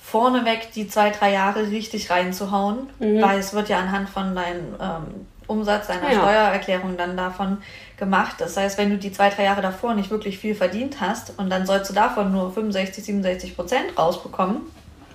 vorneweg 0.00 0.72
die 0.72 0.86
zwei, 0.86 1.10
drei 1.10 1.32
Jahre 1.32 1.70
richtig 1.70 2.10
reinzuhauen, 2.10 2.88
mhm. 3.00 3.20
weil 3.20 3.40
es 3.40 3.54
wird 3.54 3.68
ja 3.68 3.78
anhand 3.78 4.08
von 4.08 4.36
deinem 4.36 4.74
ähm, 4.80 5.26
Umsatz, 5.48 5.88
deiner 5.88 6.12
ja. 6.12 6.20
Steuererklärung 6.20 6.96
dann 6.96 7.16
davon 7.16 7.58
gemacht. 7.96 8.36
Das 8.38 8.56
heißt, 8.56 8.78
wenn 8.78 8.90
du 8.90 8.98
die 8.98 9.10
zwei, 9.10 9.30
drei 9.30 9.44
Jahre 9.44 9.62
davor 9.62 9.94
nicht 9.94 10.10
wirklich 10.10 10.38
viel 10.38 10.54
verdient 10.54 11.00
hast 11.00 11.36
und 11.38 11.50
dann 11.50 11.66
sollst 11.66 11.90
du 11.90 11.94
davon 11.94 12.30
nur 12.30 12.52
65, 12.52 13.04
67 13.04 13.56
Prozent 13.56 13.98
rausbekommen, 13.98 14.62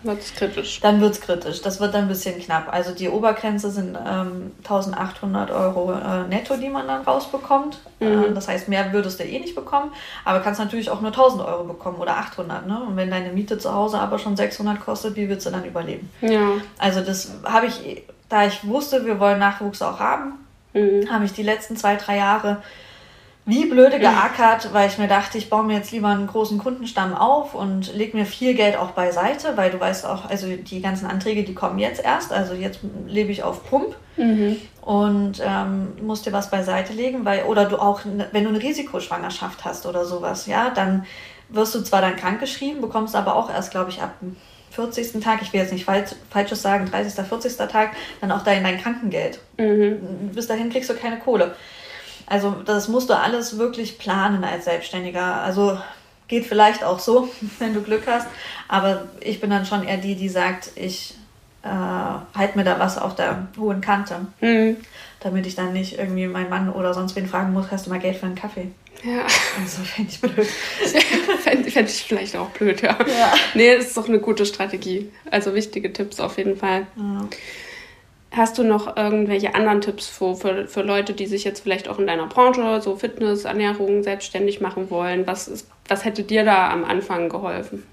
wird 0.03 0.19
es 0.19 0.35
kritisch. 0.35 0.81
Dann 0.81 0.99
wird 0.99 1.13
es 1.13 1.21
kritisch. 1.21 1.61
Das 1.61 1.79
wird 1.79 1.93
dann 1.93 2.03
ein 2.03 2.07
bisschen 2.09 2.37
knapp. 2.39 2.71
Also 2.71 2.93
die 2.93 3.07
Obergrenze 3.07 3.71
sind 3.71 3.95
ähm, 3.95 4.51
1800 4.59 5.49
Euro 5.51 5.93
äh, 5.93 6.27
netto, 6.27 6.57
die 6.57 6.69
man 6.69 6.87
dann 6.87 7.03
rausbekommt. 7.03 7.79
Mhm. 8.01 8.07
Äh, 8.07 8.33
das 8.33 8.49
heißt, 8.49 8.67
mehr 8.67 8.91
würdest 8.91 9.19
du 9.19 9.23
eh 9.23 9.39
nicht 9.39 9.55
bekommen. 9.55 9.91
Aber 10.25 10.41
kannst 10.41 10.59
natürlich 10.59 10.89
auch 10.89 10.99
nur 10.99 11.11
1000 11.11 11.43
Euro 11.43 11.63
bekommen 11.63 11.97
oder 11.99 12.17
800. 12.17 12.67
Ne? 12.67 12.83
Und 12.85 12.97
wenn 12.97 13.09
deine 13.09 13.31
Miete 13.31 13.57
zu 13.57 13.73
Hause 13.73 13.99
aber 13.99 14.19
schon 14.19 14.35
600 14.35 14.81
kostet, 14.81 15.15
wie 15.15 15.29
willst 15.29 15.45
du 15.45 15.51
dann 15.51 15.63
überleben? 15.63 16.11
Ja. 16.19 16.49
Also 16.77 16.99
das 16.99 17.31
habe 17.45 17.67
ich, 17.67 18.03
da 18.33 18.47
ich 18.47 18.67
wusste, 18.67 19.05
wir 19.05 19.19
wollen 19.19 19.37
Nachwuchs 19.37 19.81
auch 19.83 19.99
haben, 19.99 20.33
mhm. 20.73 21.07
habe 21.11 21.25
ich 21.25 21.33
die 21.33 21.43
letzten 21.43 21.77
zwei, 21.77 21.95
drei 21.95 22.17
Jahre 22.17 22.63
wie 23.45 23.65
blöde 23.65 23.99
geackert, 23.99 24.73
weil 24.73 24.87
ich 24.87 24.97
mir 24.97 25.09
dachte, 25.09 25.37
ich 25.37 25.49
baue 25.49 25.65
mir 25.65 25.75
jetzt 25.75 25.91
lieber 25.91 26.07
einen 26.07 26.27
großen 26.27 26.57
Kundenstamm 26.57 27.13
auf 27.13 27.53
und 27.53 27.93
leg 27.93 28.13
mir 28.13 28.25
viel 28.25 28.53
Geld 28.53 28.77
auch 28.77 28.91
beiseite, 28.91 29.57
weil 29.57 29.69
du 29.69 29.79
weißt 29.79 30.05
auch, 30.05 30.29
also 30.29 30.47
die 30.47 30.81
ganzen 30.81 31.05
Anträge, 31.07 31.43
die 31.43 31.53
kommen 31.53 31.77
jetzt 31.77 32.03
erst, 32.03 32.31
also 32.31 32.53
jetzt 32.53 32.79
lebe 33.05 33.31
ich 33.33 33.43
auf 33.43 33.69
Pump 33.69 33.95
mhm. 34.15 34.57
und 34.81 35.41
ähm, 35.45 35.89
musst 36.01 36.25
dir 36.25 36.31
was 36.31 36.49
beiseite 36.49 36.93
legen, 36.93 37.25
weil, 37.25 37.43
oder 37.43 37.65
du 37.65 37.77
auch, 37.77 38.01
wenn 38.31 38.43
du 38.45 38.49
eine 38.49 38.61
Risikoschwangerschaft 38.61 39.65
hast 39.65 39.85
oder 39.85 40.05
sowas, 40.05 40.47
ja, 40.47 40.69
dann 40.69 41.05
wirst 41.49 41.75
du 41.75 41.81
zwar 41.81 42.01
dann 42.01 42.15
krankgeschrieben, 42.15 42.81
bekommst 42.81 43.15
aber 43.15 43.35
auch 43.35 43.53
erst, 43.53 43.71
glaube 43.71 43.89
ich, 43.89 44.01
ab 44.01 44.13
40. 44.73 45.23
Tag, 45.23 45.41
ich 45.41 45.53
will 45.53 45.61
jetzt 45.61 45.71
nicht 45.71 45.85
falsch, 45.85 46.11
Falsches 46.29 46.61
sagen, 46.61 46.89
30., 46.89 47.25
40. 47.25 47.57
Tag, 47.57 47.91
dann 48.21 48.31
auch 48.31 48.43
dein, 48.43 48.63
dein 48.63 48.81
Krankengeld. 48.81 49.39
Mhm. 49.57 50.31
Bis 50.33 50.47
dahin 50.47 50.71
kriegst 50.71 50.89
du 50.89 50.95
keine 50.95 51.19
Kohle. 51.19 51.55
Also 52.25 52.55
das 52.65 52.87
musst 52.87 53.09
du 53.09 53.13
alles 53.13 53.57
wirklich 53.57 53.97
planen 53.97 54.43
als 54.43 54.65
Selbstständiger. 54.65 55.41
Also 55.41 55.77
geht 56.27 56.45
vielleicht 56.45 56.83
auch 56.83 56.99
so, 56.99 57.29
wenn 57.59 57.73
du 57.73 57.81
Glück 57.81 58.03
hast. 58.07 58.27
Aber 58.67 59.07
ich 59.19 59.39
bin 59.39 59.49
dann 59.49 59.65
schon 59.65 59.83
eher 59.83 59.97
die, 59.97 60.15
die 60.15 60.29
sagt, 60.29 60.71
ich 60.75 61.15
äh, 61.63 61.67
halte 61.67 62.57
mir 62.57 62.63
da 62.63 62.79
was 62.79 62.97
auf 62.97 63.15
der 63.15 63.47
hohen 63.57 63.81
Kante. 63.81 64.25
Mhm. 64.41 64.77
Damit 65.19 65.45
ich 65.45 65.55
dann 65.55 65.73
nicht 65.73 65.97
irgendwie 65.97 66.27
meinen 66.27 66.49
Mann 66.49 66.69
oder 66.69 66.93
sonst 66.93 67.15
wen 67.15 67.27
fragen 67.27 67.53
muss, 67.53 67.71
hast 67.71 67.85
du 67.85 67.89
mal 67.89 67.99
Geld 67.99 68.17
für 68.17 68.25
einen 68.25 68.35
Kaffee? 68.35 68.71
Ja. 69.03 69.25
Also 69.59 69.83
fände 69.83 70.11
ich 70.11 70.21
blöd. 70.21 70.47
fände 71.41 71.69
fänd 71.71 71.89
ich 71.89 72.03
vielleicht 72.03 72.35
auch 72.35 72.49
blöd, 72.49 72.81
ja. 72.81 72.97
ja. 73.05 73.33
Nee, 73.53 73.75
das 73.75 73.87
ist 73.87 73.97
doch 73.97 74.07
eine 74.07 74.19
gute 74.19 74.45
Strategie. 74.45 75.11
Also 75.29 75.53
wichtige 75.53 75.91
Tipps 75.91 76.19
auf 76.19 76.37
jeden 76.37 76.55
Fall. 76.55 76.87
Ja. 76.95 77.27
Hast 78.31 78.57
du 78.57 78.63
noch 78.63 78.97
irgendwelche 78.97 79.53
anderen 79.53 79.81
Tipps 79.81 80.07
für, 80.07 80.35
für, 80.35 80.67
für 80.67 80.81
Leute, 80.81 81.13
die 81.13 81.27
sich 81.27 81.43
jetzt 81.43 81.61
vielleicht 81.61 81.87
auch 81.87 81.99
in 81.99 82.07
deiner 82.07 82.25
Branche, 82.27 82.81
so 82.81 82.95
Fitness, 82.95 83.45
Ernährung, 83.45 84.01
selbstständig 84.03 84.59
machen 84.59 84.89
wollen? 84.89 85.27
Was, 85.27 85.47
ist, 85.47 85.67
was 85.87 86.03
hätte 86.03 86.23
dir 86.23 86.43
da 86.43 86.71
am 86.71 86.83
Anfang 86.83 87.29
geholfen? 87.29 87.83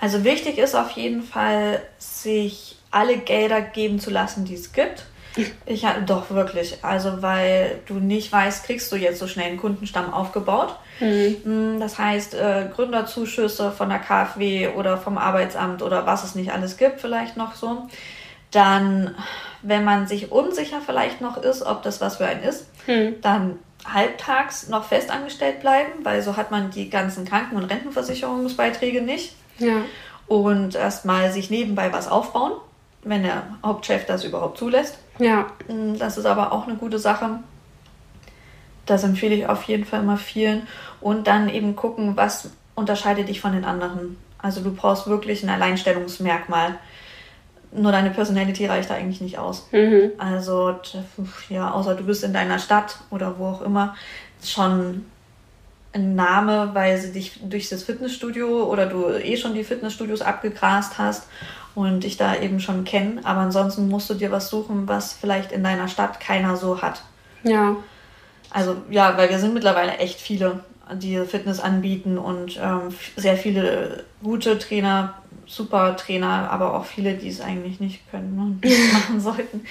Also 0.00 0.22
wichtig 0.22 0.58
ist 0.58 0.76
auf 0.76 0.90
jeden 0.90 1.22
Fall, 1.22 1.82
sich 1.98 2.76
alle 2.90 3.18
Gelder 3.18 3.60
geben 3.60 3.98
zu 3.98 4.10
lassen, 4.10 4.44
die 4.44 4.54
es 4.54 4.72
gibt. 4.72 5.06
Ich 5.66 5.86
doch 6.06 6.30
wirklich, 6.30 6.78
also 6.82 7.22
weil 7.22 7.80
du 7.86 7.94
nicht 7.94 8.32
weißt, 8.32 8.64
kriegst 8.64 8.90
du 8.92 8.96
jetzt 8.96 9.18
so 9.18 9.26
schnell 9.26 9.46
einen 9.46 9.56
Kundenstamm 9.58 10.12
aufgebaut. 10.12 10.76
Mhm. 11.00 11.78
Das 11.80 11.98
heißt, 11.98 12.34
äh, 12.34 12.68
Gründerzuschüsse 12.74 13.70
von 13.70 13.88
der 13.88 13.98
KfW 13.98 14.68
oder 14.68 14.98
vom 14.98 15.18
Arbeitsamt 15.18 15.82
oder 15.82 16.06
was 16.06 16.24
es 16.24 16.34
nicht 16.34 16.52
alles 16.52 16.76
gibt, 16.76 17.00
vielleicht 17.00 17.36
noch 17.36 17.54
so. 17.54 17.88
Dann, 18.50 19.14
wenn 19.62 19.84
man 19.84 20.06
sich 20.06 20.32
unsicher 20.32 20.80
vielleicht 20.84 21.20
noch 21.20 21.36
ist, 21.36 21.62
ob 21.62 21.82
das 21.82 22.00
was 22.00 22.16
für 22.16 22.26
einen 22.26 22.42
ist, 22.42 22.66
hm. 22.86 23.16
dann 23.20 23.58
halbtags 23.84 24.68
noch 24.68 24.84
festangestellt 24.84 25.60
bleiben, 25.60 26.04
weil 26.04 26.22
so 26.22 26.36
hat 26.36 26.50
man 26.50 26.70
die 26.70 26.90
ganzen 26.90 27.24
Kranken- 27.24 27.56
und 27.56 27.64
Rentenversicherungsbeiträge 27.64 29.02
nicht. 29.02 29.34
Ja. 29.58 29.82
Und 30.26 30.74
erstmal 30.74 31.32
sich 31.32 31.50
nebenbei 31.50 31.92
was 31.92 32.08
aufbauen, 32.08 32.52
wenn 33.08 33.22
der 33.22 33.42
Hauptchef 33.64 34.06
das 34.06 34.24
überhaupt 34.24 34.58
zulässt. 34.58 34.98
Ja. 35.18 35.46
Hm, 35.66 35.98
das 35.98 36.18
ist 36.18 36.26
aber 36.26 36.52
auch 36.52 36.66
eine 36.66 36.76
gute 36.76 36.98
Sache. 36.98 37.40
Das 38.86 39.04
empfehle 39.04 39.34
ich 39.34 39.46
auf 39.46 39.64
jeden 39.64 39.84
Fall 39.84 40.02
mal 40.02 40.16
vielen. 40.16 40.66
Und 41.00 41.26
dann 41.26 41.48
eben 41.48 41.76
gucken, 41.76 42.16
was 42.16 42.50
unterscheidet 42.74 43.28
dich 43.28 43.40
von 43.40 43.52
den 43.52 43.64
anderen. 43.64 44.16
Also 44.38 44.60
du 44.60 44.72
brauchst 44.72 45.08
wirklich 45.08 45.42
ein 45.42 45.50
Alleinstellungsmerkmal 45.50 46.78
nur 47.72 47.92
deine 47.92 48.10
Personality 48.10 48.66
reicht 48.66 48.90
da 48.90 48.94
eigentlich 48.94 49.20
nicht 49.20 49.38
aus. 49.38 49.68
Mhm. 49.72 50.12
Also, 50.18 50.76
ja, 51.48 51.70
außer 51.70 51.94
du 51.94 52.04
bist 52.04 52.24
in 52.24 52.32
deiner 52.32 52.58
Stadt 52.58 52.98
oder 53.10 53.38
wo 53.38 53.46
auch 53.46 53.62
immer, 53.62 53.94
schon 54.42 55.04
ein 55.92 56.14
Name, 56.14 56.70
weil 56.74 56.98
sie 56.98 57.12
dich 57.12 57.40
durch 57.42 57.68
das 57.68 57.82
Fitnessstudio 57.82 58.64
oder 58.64 58.86
du 58.86 59.08
eh 59.08 59.36
schon 59.36 59.54
die 59.54 59.64
Fitnessstudios 59.64 60.22
abgegrast 60.22 60.98
hast 60.98 61.26
und 61.86 62.04
dich 62.04 62.16
da 62.16 62.36
eben 62.36 62.60
schon 62.60 62.84
kennen. 62.84 63.20
Aber 63.24 63.40
ansonsten 63.40 63.88
musst 63.88 64.10
du 64.10 64.14
dir 64.14 64.30
was 64.30 64.48
suchen, 64.48 64.88
was 64.88 65.12
vielleicht 65.12 65.52
in 65.52 65.62
deiner 65.62 65.88
Stadt 65.88 66.20
keiner 66.20 66.56
so 66.56 66.82
hat. 66.82 67.02
Ja. 67.42 67.76
Also, 68.50 68.76
ja, 68.90 69.16
weil 69.16 69.30
wir 69.30 69.38
sind 69.38 69.54
mittlerweile 69.54 69.98
echt 69.98 70.20
viele, 70.20 70.60
die 70.94 71.18
Fitness 71.26 71.60
anbieten 71.60 72.18
und 72.18 72.58
ähm, 72.62 72.94
sehr 73.16 73.36
viele 73.36 74.04
gute 74.22 74.58
Trainer 74.58 75.14
super 75.48 75.96
Trainer, 75.96 76.50
aber 76.50 76.74
auch 76.74 76.84
viele, 76.84 77.14
die 77.14 77.28
es 77.28 77.40
eigentlich 77.40 77.80
nicht 77.80 78.08
können 78.10 78.38
und 78.38 78.62
nicht 78.62 78.92
machen 78.92 79.20
sollten. 79.20 79.62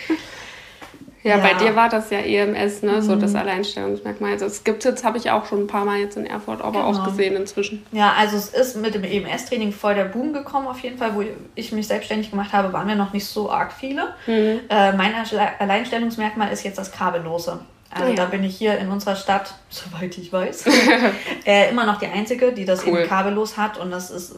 Ja, 1.28 1.38
ja, 1.38 1.44
bei 1.44 1.54
dir 1.56 1.76
war 1.76 1.90
das 1.90 2.10
ja 2.10 2.20
EMS, 2.20 2.84
ne? 2.84 2.94
Mhm. 2.94 3.02
so 3.02 3.16
das 3.16 3.32
mhm. 3.32 3.38
Alleinstellungsmerkmal. 3.38 4.32
Also 4.32 4.46
es 4.46 4.64
gibt 4.64 4.86
jetzt, 4.86 5.04
habe 5.04 5.18
ich 5.18 5.30
auch 5.30 5.46
schon 5.46 5.64
ein 5.64 5.68
paar 5.68 5.84
Mal 5.84 6.00
jetzt 6.00 6.16
in 6.16 6.26
Erfurt 6.26 6.62
aber 6.62 6.84
genau. 6.84 7.02
auch 7.02 7.06
gesehen 7.06 7.36
inzwischen. 7.36 7.86
Ja, 7.92 8.14
also 8.18 8.38
es 8.38 8.50
ist 8.50 8.78
mit 8.78 8.96
dem 8.96 9.04
EMS-Training 9.04 9.74
voll 9.74 9.96
der 9.96 10.06
Boom 10.06 10.32
gekommen 10.32 10.68
auf 10.68 10.80
jeden 10.80 10.98
Fall. 10.98 11.16
Wo 11.16 11.24
ich 11.56 11.72
mich 11.72 11.88
selbstständig 11.88 12.32
gemacht 12.32 12.54
habe, 12.54 12.72
waren 12.72 12.88
wir 12.88 12.96
noch 12.96 13.12
nicht 13.12 13.26
so 13.26 13.52
arg 13.52 13.74
viele. 13.74 14.14
Mhm. 14.26 14.62
Äh, 14.70 14.94
mein 14.94 15.14
Alleinstellungsmerkmal 15.60 16.52
ist 16.52 16.64
jetzt 16.64 16.78
das 16.78 16.92
Kabellose. 16.92 17.60
Also 17.90 18.06
oh 18.06 18.10
ja. 18.10 18.16
da 18.16 18.26
bin 18.26 18.44
ich 18.44 18.58
hier 18.58 18.78
in 18.78 18.90
unserer 18.90 19.16
Stadt, 19.16 19.54
soweit 19.70 20.18
ich 20.18 20.32
weiß, 20.32 20.66
äh, 21.46 21.70
immer 21.70 21.86
noch 21.86 22.00
die 22.00 22.08
Einzige, 22.08 22.54
die 22.54 22.66
das 22.66 22.86
cool. 22.86 23.00
eben 23.00 23.10
kabellos 23.10 23.58
hat. 23.58 23.78
Und 23.78 23.92
das 23.92 24.12
ist 24.12 24.36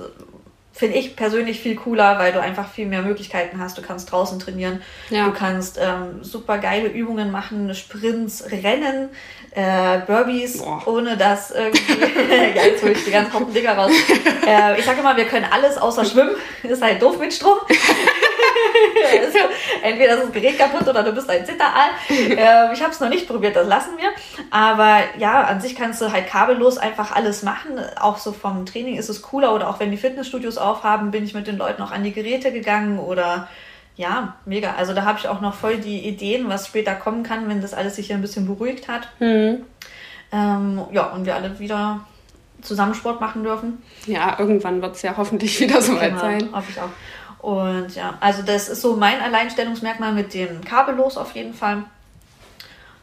finde 0.79 0.97
ich 0.97 1.17
persönlich 1.17 1.59
viel 1.59 1.75
cooler, 1.75 2.17
weil 2.19 2.31
du 2.31 2.39
einfach 2.39 2.71
viel 2.71 2.85
mehr 2.85 3.01
Möglichkeiten 3.01 3.59
hast. 3.59 3.77
Du 3.77 3.81
kannst 3.81 4.09
draußen 4.13 4.39
trainieren, 4.39 4.81
ja. 5.09 5.25
du 5.25 5.33
kannst 5.33 5.77
ähm, 5.77 6.23
super 6.23 6.57
geile 6.57 6.87
Übungen 6.87 7.31
machen, 7.31 7.75
Sprints, 7.75 8.45
Rennen, 8.49 9.09
äh, 9.51 9.99
Burpees, 10.07 10.59
Boah. 10.59 10.81
ohne 10.87 11.17
dass 11.17 11.51
irgendwie, 11.51 11.81
ja, 12.55 12.63
jetzt 12.63 12.81
hole 12.81 12.93
ich 12.93 13.03
die 13.03 13.11
ganzen 13.11 13.33
Hoppen 13.33 13.53
Dinger 13.53 13.73
raus. 13.73 13.91
Äh, 14.47 14.79
ich 14.79 14.85
sage 14.85 15.01
immer, 15.01 15.17
wir 15.17 15.25
können 15.25 15.47
alles 15.51 15.77
außer 15.77 16.05
schwimmen, 16.05 16.35
ist 16.63 16.81
halt 16.81 17.01
doof 17.01 17.19
mit 17.19 17.33
Strom. 17.33 17.57
also, 19.25 19.39
entweder 19.81 20.15
ist 20.15 20.23
das 20.23 20.31
Gerät 20.31 20.57
kaputt 20.57 20.87
oder 20.87 21.03
du 21.03 21.11
bist 21.11 21.29
ein 21.29 21.45
Zitteraal. 21.45 21.89
Äh, 22.29 22.73
ich 22.73 22.81
habe 22.81 22.91
es 22.91 22.99
noch 22.99 23.09
nicht 23.09 23.27
probiert, 23.27 23.55
das 23.55 23.67
lassen 23.67 23.97
wir. 23.97 24.09
Aber 24.51 24.99
ja, 25.17 25.43
an 25.43 25.59
sich 25.59 25.75
kannst 25.75 26.01
du 26.01 26.11
halt 26.11 26.27
kabellos 26.27 26.77
einfach 26.77 27.15
alles 27.15 27.43
machen. 27.43 27.79
Auch 27.99 28.17
so 28.17 28.31
vom 28.31 28.65
Training 28.65 28.97
ist 28.97 29.09
es 29.09 29.21
cooler 29.21 29.53
oder 29.53 29.69
auch 29.69 29.79
wenn 29.79 29.91
die 29.91 29.97
Fitnessstudios 29.97 30.57
aufhaben, 30.57 31.11
bin 31.11 31.23
ich 31.23 31.33
mit 31.33 31.47
den 31.47 31.57
Leuten 31.57 31.81
auch 31.81 31.91
an 31.91 32.03
die 32.03 32.13
Geräte 32.13 32.51
gegangen 32.51 32.99
oder 32.99 33.47
ja, 33.95 34.35
mega. 34.45 34.75
Also 34.75 34.93
da 34.93 35.03
habe 35.03 35.19
ich 35.19 35.27
auch 35.27 35.41
noch 35.41 35.53
voll 35.53 35.77
die 35.77 36.07
Ideen, 36.07 36.47
was 36.47 36.67
später 36.67 36.93
kommen 36.95 37.23
kann, 37.23 37.49
wenn 37.49 37.61
das 37.61 37.73
alles 37.73 37.97
sich 37.97 38.07
hier 38.07 38.15
ein 38.15 38.21
bisschen 38.21 38.45
beruhigt 38.47 38.87
hat. 38.87 39.09
Mhm. 39.19 39.65
Ähm, 40.31 40.81
ja, 40.91 41.07
und 41.07 41.25
wir 41.25 41.35
alle 41.35 41.59
wieder 41.59 42.01
zusammen 42.61 42.93
Sport 42.93 43.19
machen 43.19 43.43
dürfen. 43.43 43.81
Ja, 44.05 44.37
irgendwann 44.39 44.81
wird 44.81 44.95
es 44.95 45.01
ja 45.01 45.15
hoffentlich 45.17 45.59
wieder 45.59 45.81
soweit 45.81 46.11
genau, 46.11 46.21
sein. 46.21 46.49
Hoffe 46.53 46.71
ich 46.71 46.79
auch. 46.79 46.89
Und 47.39 47.95
ja, 47.95 48.17
also 48.19 48.41
das 48.41 48.69
ist 48.69 48.81
so 48.81 48.95
mein 48.95 49.21
Alleinstellungsmerkmal 49.21 50.13
mit 50.13 50.33
dem 50.33 50.63
Kabellos 50.63 51.17
auf 51.17 51.33
jeden 51.35 51.53
Fall. 51.53 51.83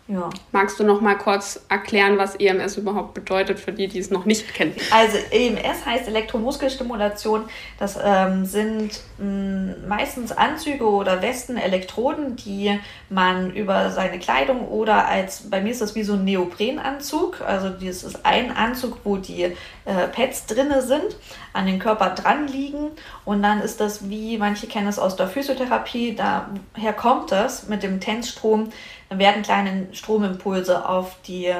Ja. 0.08 0.30
Magst 0.52 0.78
du 0.78 0.84
noch 0.84 1.00
mal 1.00 1.16
kurz 1.16 1.60
erklären, 1.68 2.16
was 2.16 2.36
EMS 2.36 2.76
überhaupt 2.76 3.14
bedeutet 3.14 3.58
für 3.58 3.72
die, 3.72 3.88
die 3.88 3.98
es 3.98 4.10
noch 4.10 4.24
nicht 4.24 4.54
kennen? 4.54 4.72
Also 4.92 5.18
EMS 5.32 5.84
heißt 5.84 6.06
Elektromuskelstimulation. 6.06 7.44
Das 7.80 7.98
ähm, 8.00 8.44
sind 8.44 9.00
mh, 9.18 9.24
mm, 9.24 9.88
meistens 9.88 10.30
Anzüge 10.30 10.88
oder 10.88 11.22
Westen, 11.22 11.56
Elektroden, 11.56 12.36
die 12.36 12.78
man 13.10 13.52
über 13.52 13.90
seine 13.90 14.20
Kleidung 14.20 14.68
oder 14.68 15.08
als, 15.08 15.50
bei 15.50 15.60
mir 15.60 15.72
ist 15.72 15.80
das 15.80 15.96
wie 15.96 16.04
so 16.04 16.12
ein 16.12 16.24
Neoprenanzug. 16.24 17.40
Also 17.40 17.70
das 17.70 18.04
ist 18.04 18.24
ein 18.24 18.56
Anzug, 18.56 18.98
wo 19.02 19.16
die 19.16 19.42
äh, 19.42 20.08
Pads 20.12 20.46
drinne 20.46 20.82
sind, 20.82 21.16
an 21.52 21.66
den 21.66 21.80
Körper 21.80 22.10
dran 22.10 22.46
liegen. 22.46 22.90
Und 23.24 23.42
dann 23.42 23.60
ist 23.60 23.80
das 23.80 24.08
wie, 24.08 24.38
manche 24.38 24.68
kennen 24.68 24.86
es 24.86 25.00
aus 25.00 25.16
der 25.16 25.26
Physiotherapie, 25.26 26.14
daher 26.14 26.92
kommt 26.92 27.32
das 27.32 27.66
mit 27.66 27.82
dem 27.82 27.98
Tensstrom 27.98 28.70
dann 29.08 29.18
werden 29.18 29.42
kleine 29.42 29.88
Stromimpulse 29.92 30.88
auf 30.88 31.16
die 31.26 31.52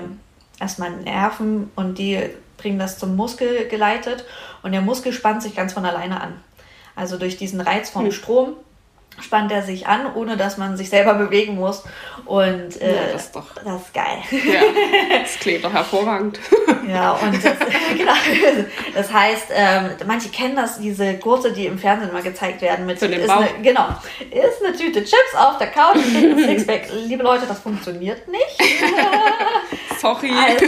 erstmal 0.61 0.91
Nerven 0.91 1.71
und 1.77 1.99
die 1.99 2.21
bringen 2.57 2.79
das 2.79 2.99
zum 2.99 3.17
Muskel 3.17 3.69
geleitet 3.69 4.25
und 4.63 4.73
der 4.73 4.81
Muskel 4.81 5.13
spannt 5.13 5.43
sich 5.43 5.55
ganz 5.55 5.73
von 5.73 5.85
alleine 5.85 6.21
an. 6.21 6.41
Also 6.95 7.19
durch 7.19 7.37
diesen 7.37 7.61
Reiz 7.61 7.91
vom 7.91 8.07
hm. 8.07 8.13
Strom 8.13 8.55
spannt 9.21 9.53
er 9.53 9.63
sich 9.63 9.87
an, 9.87 10.15
ohne 10.15 10.37
dass 10.37 10.57
man 10.57 10.77
sich 10.77 10.91
selber 10.91 11.15
bewegen 11.15 11.57
muss. 11.57 11.85
Und 12.25 12.81
äh, 12.81 12.95
ja, 12.95 13.13
das, 13.13 13.27
ist 13.27 13.37
doch, 13.37 13.47
das 13.55 13.83
ist 13.83 13.95
geil. 13.95 14.19
Ja, 14.31 14.61
das 15.23 15.39
klingt 15.39 15.65
doch 15.65 15.73
hervorragend. 15.73 16.41
ja, 16.89 17.13
und 17.13 17.35
das, 17.35 17.55
genau, 17.97 18.13
das 18.95 19.13
heißt, 19.13 19.47
ähm, 19.55 19.91
manche 20.07 20.29
kennen 20.31 20.57
das, 20.57 20.79
diese 20.79 21.15
Gurte, 21.15 21.53
die 21.53 21.67
im 21.67 21.79
Fernsehen 21.79 22.13
mal 22.13 22.23
gezeigt 22.23 22.63
werden. 22.63 22.87
Mit, 22.87 22.99
Für 22.99 23.09
den 23.09 23.21
ist 23.21 23.29
Bauch. 23.29 23.37
Eine, 23.37 23.63
genau, 23.63 23.89
ist 24.31 24.65
eine 24.65 24.77
Tüte 24.77 25.05
Chips 25.05 25.35
auf 25.39 25.59
der 25.59 25.69
Couch, 25.69 25.97
ein 25.97 26.39
Sixpack. 26.39 26.89
Liebe 27.07 27.23
Leute, 27.23 27.47
das 27.47 27.61
funktioniert 27.61 28.27
nicht. 28.29 28.57
Sorry. 30.01 30.31
Also, 30.33 30.67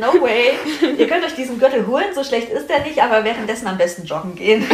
no 0.00 0.20
way. 0.20 0.52
Ihr 0.98 1.08
könnt 1.08 1.24
euch 1.24 1.34
diesen 1.34 1.58
Gürtel 1.58 1.86
holen, 1.86 2.06
so 2.14 2.24
schlecht 2.24 2.50
ist 2.50 2.68
der 2.68 2.80
nicht, 2.80 3.00
aber 3.02 3.24
währenddessen 3.24 3.66
am 3.66 3.78
besten 3.78 4.04
joggen 4.04 4.34
gehen. 4.34 4.66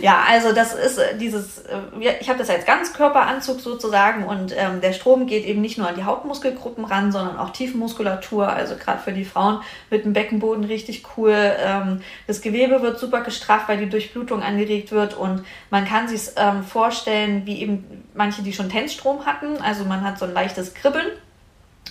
ja, 0.00 0.24
also 0.28 0.52
das 0.52 0.74
ist 0.74 0.98
äh, 0.98 1.16
dieses, 1.16 1.58
ich 1.98 2.28
habe 2.28 2.38
das 2.38 2.50
als 2.50 2.64
Ganzkörperanzug 2.64 3.60
sozusagen 3.60 4.24
und 4.24 4.54
ähm, 4.56 4.80
der 4.80 4.92
Strom 4.92 5.26
geht 5.26 5.44
eben 5.44 5.60
nicht 5.60 5.78
nur 5.78 5.88
an 5.88 5.94
die 5.94 6.04
Hauptmuskelgruppen 6.04 6.84
ran, 6.84 7.12
sondern 7.12 7.38
auch 7.38 7.50
Tiefenmuskulatur, 7.50 8.48
also 8.48 8.76
gerade 8.76 9.00
für 9.00 9.12
die 9.12 9.24
Frauen 9.24 9.60
mit 9.90 10.04
dem 10.04 10.12
Beckenboden 10.12 10.64
richtig 10.64 11.04
cool. 11.16 11.34
Ähm, 11.34 12.02
das 12.26 12.40
Gewebe 12.40 12.82
wird 12.82 12.98
super 12.98 13.22
gestrafft, 13.22 13.68
weil 13.68 13.78
die 13.78 13.88
Durchblutung 13.88 14.42
angeregt 14.42 14.92
wird 14.92 15.14
und 15.14 15.44
man 15.70 15.84
kann 15.84 16.08
sich 16.08 16.30
ähm, 16.36 16.62
vorstellen, 16.62 17.46
wie 17.46 17.60
eben 17.60 18.04
manche, 18.14 18.42
die 18.42 18.52
schon 18.52 18.68
Tensstrom 18.68 19.26
hatten, 19.26 19.58
also 19.62 19.84
man 19.84 20.02
hat 20.04 20.18
so 20.18 20.24
ein 20.24 20.32
leichtes 20.32 20.74
Kribbeln 20.74 21.08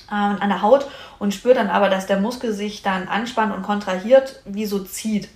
äh, 0.10 0.14
an 0.14 0.50
der 0.50 0.62
Haut 0.62 0.88
und 1.20 1.34
spürt 1.34 1.58
dann 1.58 1.70
aber, 1.70 1.90
dass 1.90 2.08
der 2.08 2.20
Muskel 2.20 2.54
sich 2.54 2.82
dann 2.82 3.08
anspannt 3.08 3.56
und 3.56 3.64
kontrahiert, 3.64 4.42
wie 4.46 4.66
so 4.66 4.84
zieht. 4.84 5.30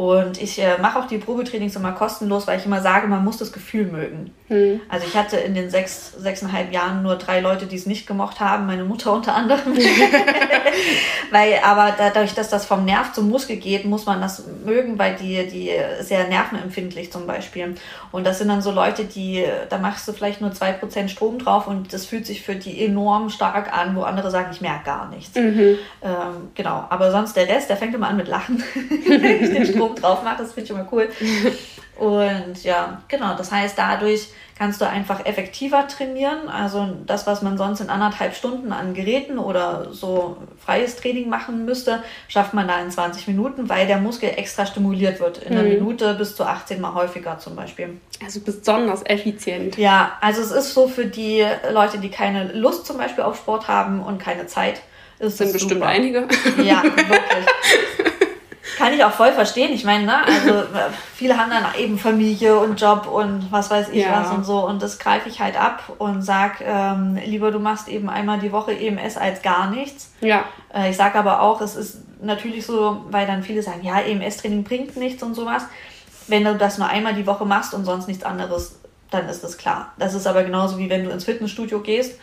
Und 0.00 0.40
ich 0.40 0.58
äh, 0.58 0.78
mache 0.80 0.98
auch 0.98 1.06
die 1.06 1.18
Probetrainings 1.18 1.76
immer 1.76 1.92
kostenlos, 1.92 2.46
weil 2.46 2.58
ich 2.58 2.64
immer 2.64 2.80
sage, 2.80 3.06
man 3.06 3.22
muss 3.22 3.36
das 3.36 3.52
Gefühl 3.52 3.84
mögen. 3.84 4.30
Mhm. 4.48 4.80
Also 4.88 5.06
ich 5.06 5.14
hatte 5.14 5.36
in 5.36 5.52
den 5.52 5.68
sechs, 5.68 6.12
sechseinhalb 6.12 6.72
Jahren 6.72 7.02
nur 7.02 7.16
drei 7.16 7.40
Leute, 7.40 7.66
die 7.66 7.76
es 7.76 7.84
nicht 7.84 8.06
gemocht 8.06 8.40
haben, 8.40 8.64
meine 8.64 8.84
Mutter 8.84 9.12
unter 9.12 9.34
anderem. 9.34 9.74
weil, 11.30 11.60
aber 11.62 11.94
dadurch, 11.98 12.32
dass 12.32 12.48
das 12.48 12.64
vom 12.64 12.86
Nerv 12.86 13.12
zum 13.12 13.28
Muskel 13.28 13.56
geht, 13.56 13.84
muss 13.84 14.06
man 14.06 14.22
das 14.22 14.44
mögen, 14.64 14.98
weil 14.98 15.16
die, 15.16 15.46
die 15.46 15.70
sehr 16.02 16.26
nervenempfindlich 16.28 17.12
zum 17.12 17.26
Beispiel. 17.26 17.74
Und 18.10 18.26
das 18.26 18.38
sind 18.38 18.48
dann 18.48 18.62
so 18.62 18.70
Leute, 18.70 19.04
die, 19.04 19.44
da 19.68 19.76
machst 19.76 20.08
du 20.08 20.14
vielleicht 20.14 20.40
nur 20.40 20.52
zwei 20.52 20.72
Prozent 20.72 21.10
Strom 21.10 21.38
drauf 21.38 21.66
und 21.66 21.92
das 21.92 22.06
fühlt 22.06 22.24
sich 22.24 22.40
für 22.40 22.56
die 22.56 22.82
enorm 22.86 23.28
stark 23.28 23.76
an, 23.76 23.94
wo 23.94 24.00
andere 24.04 24.30
sagen, 24.30 24.48
ich 24.50 24.62
merke 24.62 24.86
gar 24.86 25.10
nichts. 25.10 25.36
Mhm. 25.36 25.76
Ähm, 26.02 26.50
genau, 26.54 26.86
aber 26.88 27.10
sonst 27.10 27.36
der 27.36 27.46
Rest, 27.48 27.68
der 27.68 27.76
fängt 27.76 27.94
immer 27.94 28.08
an 28.08 28.16
mit 28.16 28.28
Lachen, 28.28 28.64
wenn 29.06 29.44
ich 29.44 29.50
den 29.50 29.66
Strom 29.66 29.89
oben 29.90 30.00
drauf 30.00 30.22
macht. 30.22 30.40
Das 30.40 30.52
finde 30.52 30.64
ich 30.64 30.70
immer 30.70 30.88
cool. 30.92 31.08
Und 32.00 32.64
ja, 32.64 33.02
genau, 33.08 33.36
das 33.36 33.52
heißt, 33.52 33.76
dadurch 33.76 34.28
kannst 34.60 34.80
du 34.80 34.86
einfach 34.86 35.24
effektiver 35.26 35.86
trainieren. 35.86 36.48
Also 36.48 36.88
das, 37.06 37.26
was 37.26 37.42
man 37.42 37.58
sonst 37.58 37.80
in 37.80 37.90
anderthalb 37.90 38.34
Stunden 38.34 38.72
an 38.72 38.94
Geräten 38.94 39.38
oder 39.38 39.88
so 39.92 40.36
freies 40.64 40.96
Training 40.96 41.28
machen 41.28 41.64
müsste, 41.64 42.02
schafft 42.28 42.54
man 42.54 42.68
da 42.68 42.80
in 42.80 42.90
20 42.90 43.28
Minuten, 43.28 43.68
weil 43.68 43.86
der 43.86 43.98
Muskel 43.98 44.30
extra 44.36 44.64
stimuliert 44.64 45.20
wird. 45.20 45.38
In 45.38 45.52
einer 45.52 45.62
mhm. 45.62 45.74
Minute 45.74 46.14
bis 46.14 46.36
zu 46.36 46.44
18 46.44 46.80
Mal 46.80 46.94
häufiger 46.94 47.38
zum 47.38 47.54
Beispiel. 47.54 48.00
Also 48.24 48.40
besonders 48.40 49.04
effizient. 49.04 49.76
Ja, 49.76 50.12
also 50.22 50.40
es 50.40 50.50
ist 50.50 50.72
so 50.72 50.88
für 50.88 51.06
die 51.06 51.44
Leute, 51.70 51.98
die 51.98 52.10
keine 52.10 52.52
Lust 52.52 52.86
zum 52.86 52.96
Beispiel 52.96 53.24
auf 53.24 53.36
Sport 53.36 53.68
haben 53.68 54.02
und 54.02 54.18
keine 54.18 54.46
Zeit. 54.46 54.80
Ist 55.18 55.36
sind 55.36 55.52
bestimmt 55.52 55.72
super. 55.72 55.86
einige. 55.86 56.28
Ja, 56.62 56.82
wirklich. 56.84 57.46
Kann 58.76 58.92
ich 58.92 59.04
auch 59.04 59.12
voll 59.12 59.32
verstehen. 59.32 59.72
Ich 59.72 59.84
meine, 59.84 60.06
ne, 60.06 60.24
also 60.26 60.62
viele 61.14 61.36
haben 61.36 61.50
dann 61.50 61.64
eben 61.78 61.98
Familie 61.98 62.58
und 62.58 62.80
Job 62.80 63.06
und 63.06 63.50
was 63.50 63.70
weiß 63.70 63.90
ich 63.90 64.04
ja. 64.04 64.20
was 64.20 64.32
und 64.32 64.44
so. 64.44 64.66
Und 64.66 64.82
das 64.82 64.98
greife 64.98 65.28
ich 65.28 65.40
halt 65.40 65.60
ab 65.60 65.82
und 65.98 66.22
sag, 66.22 66.60
ähm, 66.60 67.18
lieber 67.24 67.50
du 67.50 67.58
machst 67.58 67.88
eben 67.88 68.08
einmal 68.08 68.38
die 68.38 68.52
Woche 68.52 68.72
EMS 68.72 69.16
als 69.16 69.42
gar 69.42 69.70
nichts. 69.70 70.12
Ja. 70.20 70.44
Äh, 70.74 70.90
ich 70.90 70.96
sage 70.96 71.18
aber 71.18 71.42
auch, 71.42 71.60
es 71.60 71.76
ist 71.76 71.98
natürlich 72.22 72.66
so, 72.66 73.04
weil 73.10 73.26
dann 73.26 73.42
viele 73.42 73.62
sagen, 73.62 73.82
ja, 73.82 74.00
EMS-Training 74.00 74.64
bringt 74.64 74.96
nichts 74.96 75.22
und 75.22 75.34
sowas. 75.34 75.64
Wenn 76.26 76.44
du 76.44 76.54
das 76.54 76.78
nur 76.78 76.88
einmal 76.88 77.14
die 77.14 77.26
Woche 77.26 77.44
machst 77.44 77.74
und 77.74 77.84
sonst 77.84 78.06
nichts 78.06 78.24
anderes, 78.24 78.78
dann 79.10 79.28
ist 79.28 79.42
das 79.42 79.58
klar. 79.58 79.92
Das 79.98 80.14
ist 80.14 80.26
aber 80.26 80.44
genauso 80.44 80.78
wie 80.78 80.88
wenn 80.88 81.04
du 81.04 81.10
ins 81.10 81.24
Fitnessstudio 81.24 81.80
gehst, 81.80 82.18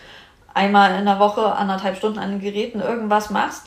einmal 0.54 0.98
in 0.98 1.06
der 1.06 1.20
Woche 1.20 1.54
anderthalb 1.56 1.98
Stunden 1.98 2.20
an 2.20 2.32
den 2.32 2.40
Geräten 2.40 2.80
irgendwas 2.80 3.30
machst 3.30 3.64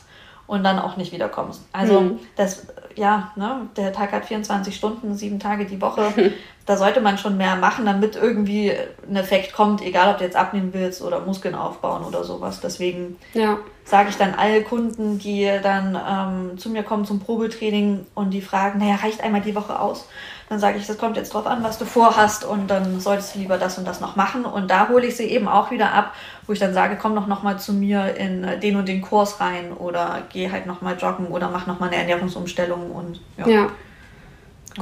und 0.51 0.65
dann 0.65 0.79
auch 0.79 0.97
nicht 0.97 1.13
wiederkommst. 1.13 1.61
Also 1.71 2.01
mhm. 2.01 2.19
das, 2.35 2.67
ja, 2.95 3.31
ne, 3.37 3.69
der 3.77 3.93
Tag 3.93 4.11
hat 4.11 4.25
24 4.25 4.75
Stunden, 4.75 5.15
sieben 5.15 5.39
Tage 5.39 5.63
die 5.63 5.79
Woche. 5.79 6.11
da 6.65 6.75
sollte 6.75 6.99
man 6.99 7.17
schon 7.17 7.37
mehr 7.37 7.55
machen, 7.55 7.85
damit 7.85 8.17
irgendwie 8.17 8.73
ein 9.09 9.15
Effekt 9.15 9.53
kommt, 9.53 9.81
egal 9.81 10.11
ob 10.11 10.17
du 10.17 10.25
jetzt 10.25 10.35
abnehmen 10.35 10.73
willst 10.73 11.01
oder 11.01 11.21
Muskeln 11.21 11.55
aufbauen 11.55 12.03
oder 12.03 12.25
sowas. 12.25 12.59
Deswegen 12.59 13.15
ja. 13.33 13.59
sage 13.85 14.09
ich 14.09 14.17
dann 14.17 14.35
alle 14.35 14.61
Kunden, 14.61 15.19
die 15.19 15.49
dann 15.63 15.95
ähm, 15.95 16.57
zu 16.57 16.69
mir 16.69 16.83
kommen 16.83 17.05
zum 17.05 17.21
Probetraining 17.21 18.05
und 18.13 18.31
die 18.31 18.41
fragen, 18.41 18.79
naja, 18.79 18.95
reicht 18.95 19.23
einmal 19.23 19.39
die 19.39 19.55
Woche 19.55 19.79
aus? 19.79 20.09
Dann 20.51 20.59
sage 20.59 20.77
ich, 20.77 20.85
das 20.85 20.97
kommt 20.97 21.15
jetzt 21.15 21.33
drauf 21.33 21.47
an, 21.47 21.63
was 21.63 21.77
du 21.77 21.85
vorhast 21.85 22.43
und 22.43 22.67
dann 22.67 22.99
solltest 22.99 23.33
du 23.33 23.39
lieber 23.39 23.57
das 23.57 23.77
und 23.77 23.87
das 23.87 24.01
noch 24.01 24.17
machen. 24.17 24.43
Und 24.43 24.69
da 24.69 24.89
hole 24.89 25.07
ich 25.07 25.15
sie 25.15 25.23
eben 25.23 25.47
auch 25.47 25.71
wieder 25.71 25.93
ab, 25.93 26.13
wo 26.45 26.51
ich 26.51 26.59
dann 26.59 26.73
sage, 26.73 26.97
komm 27.01 27.15
doch 27.15 27.25
nochmal 27.25 27.57
zu 27.57 27.71
mir 27.71 28.17
in 28.17 28.45
den 28.59 28.75
und 28.75 28.89
den 28.89 29.01
Kurs 29.01 29.39
rein 29.39 29.71
oder 29.71 30.23
geh 30.29 30.51
halt 30.51 30.65
nochmal 30.65 30.97
joggen 30.99 31.27
oder 31.27 31.49
mach 31.49 31.67
nochmal 31.67 31.87
eine 31.87 31.99
Ernährungsumstellung 31.99 32.91
und 32.91 33.21
ja. 33.37 33.47
ja. 33.47 33.67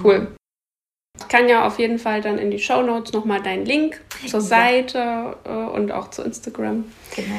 Cool. 0.03 0.30
Ich 1.20 1.28
kann 1.28 1.47
ja 1.47 1.67
auf 1.67 1.78
jeden 1.78 1.99
Fall 1.99 2.22
dann 2.22 2.39
in 2.39 2.49
die 2.49 2.57
Show 2.57 2.82
Notes 2.82 3.13
nochmal 3.13 3.43
deinen 3.43 3.67
Link 3.67 4.01
zur 4.26 4.41
Seite 4.41 5.38
äh, 5.43 5.51
und 5.51 5.91
auch 5.91 6.09
zu 6.09 6.24
Instagram 6.24 6.86
genau. 7.15 7.36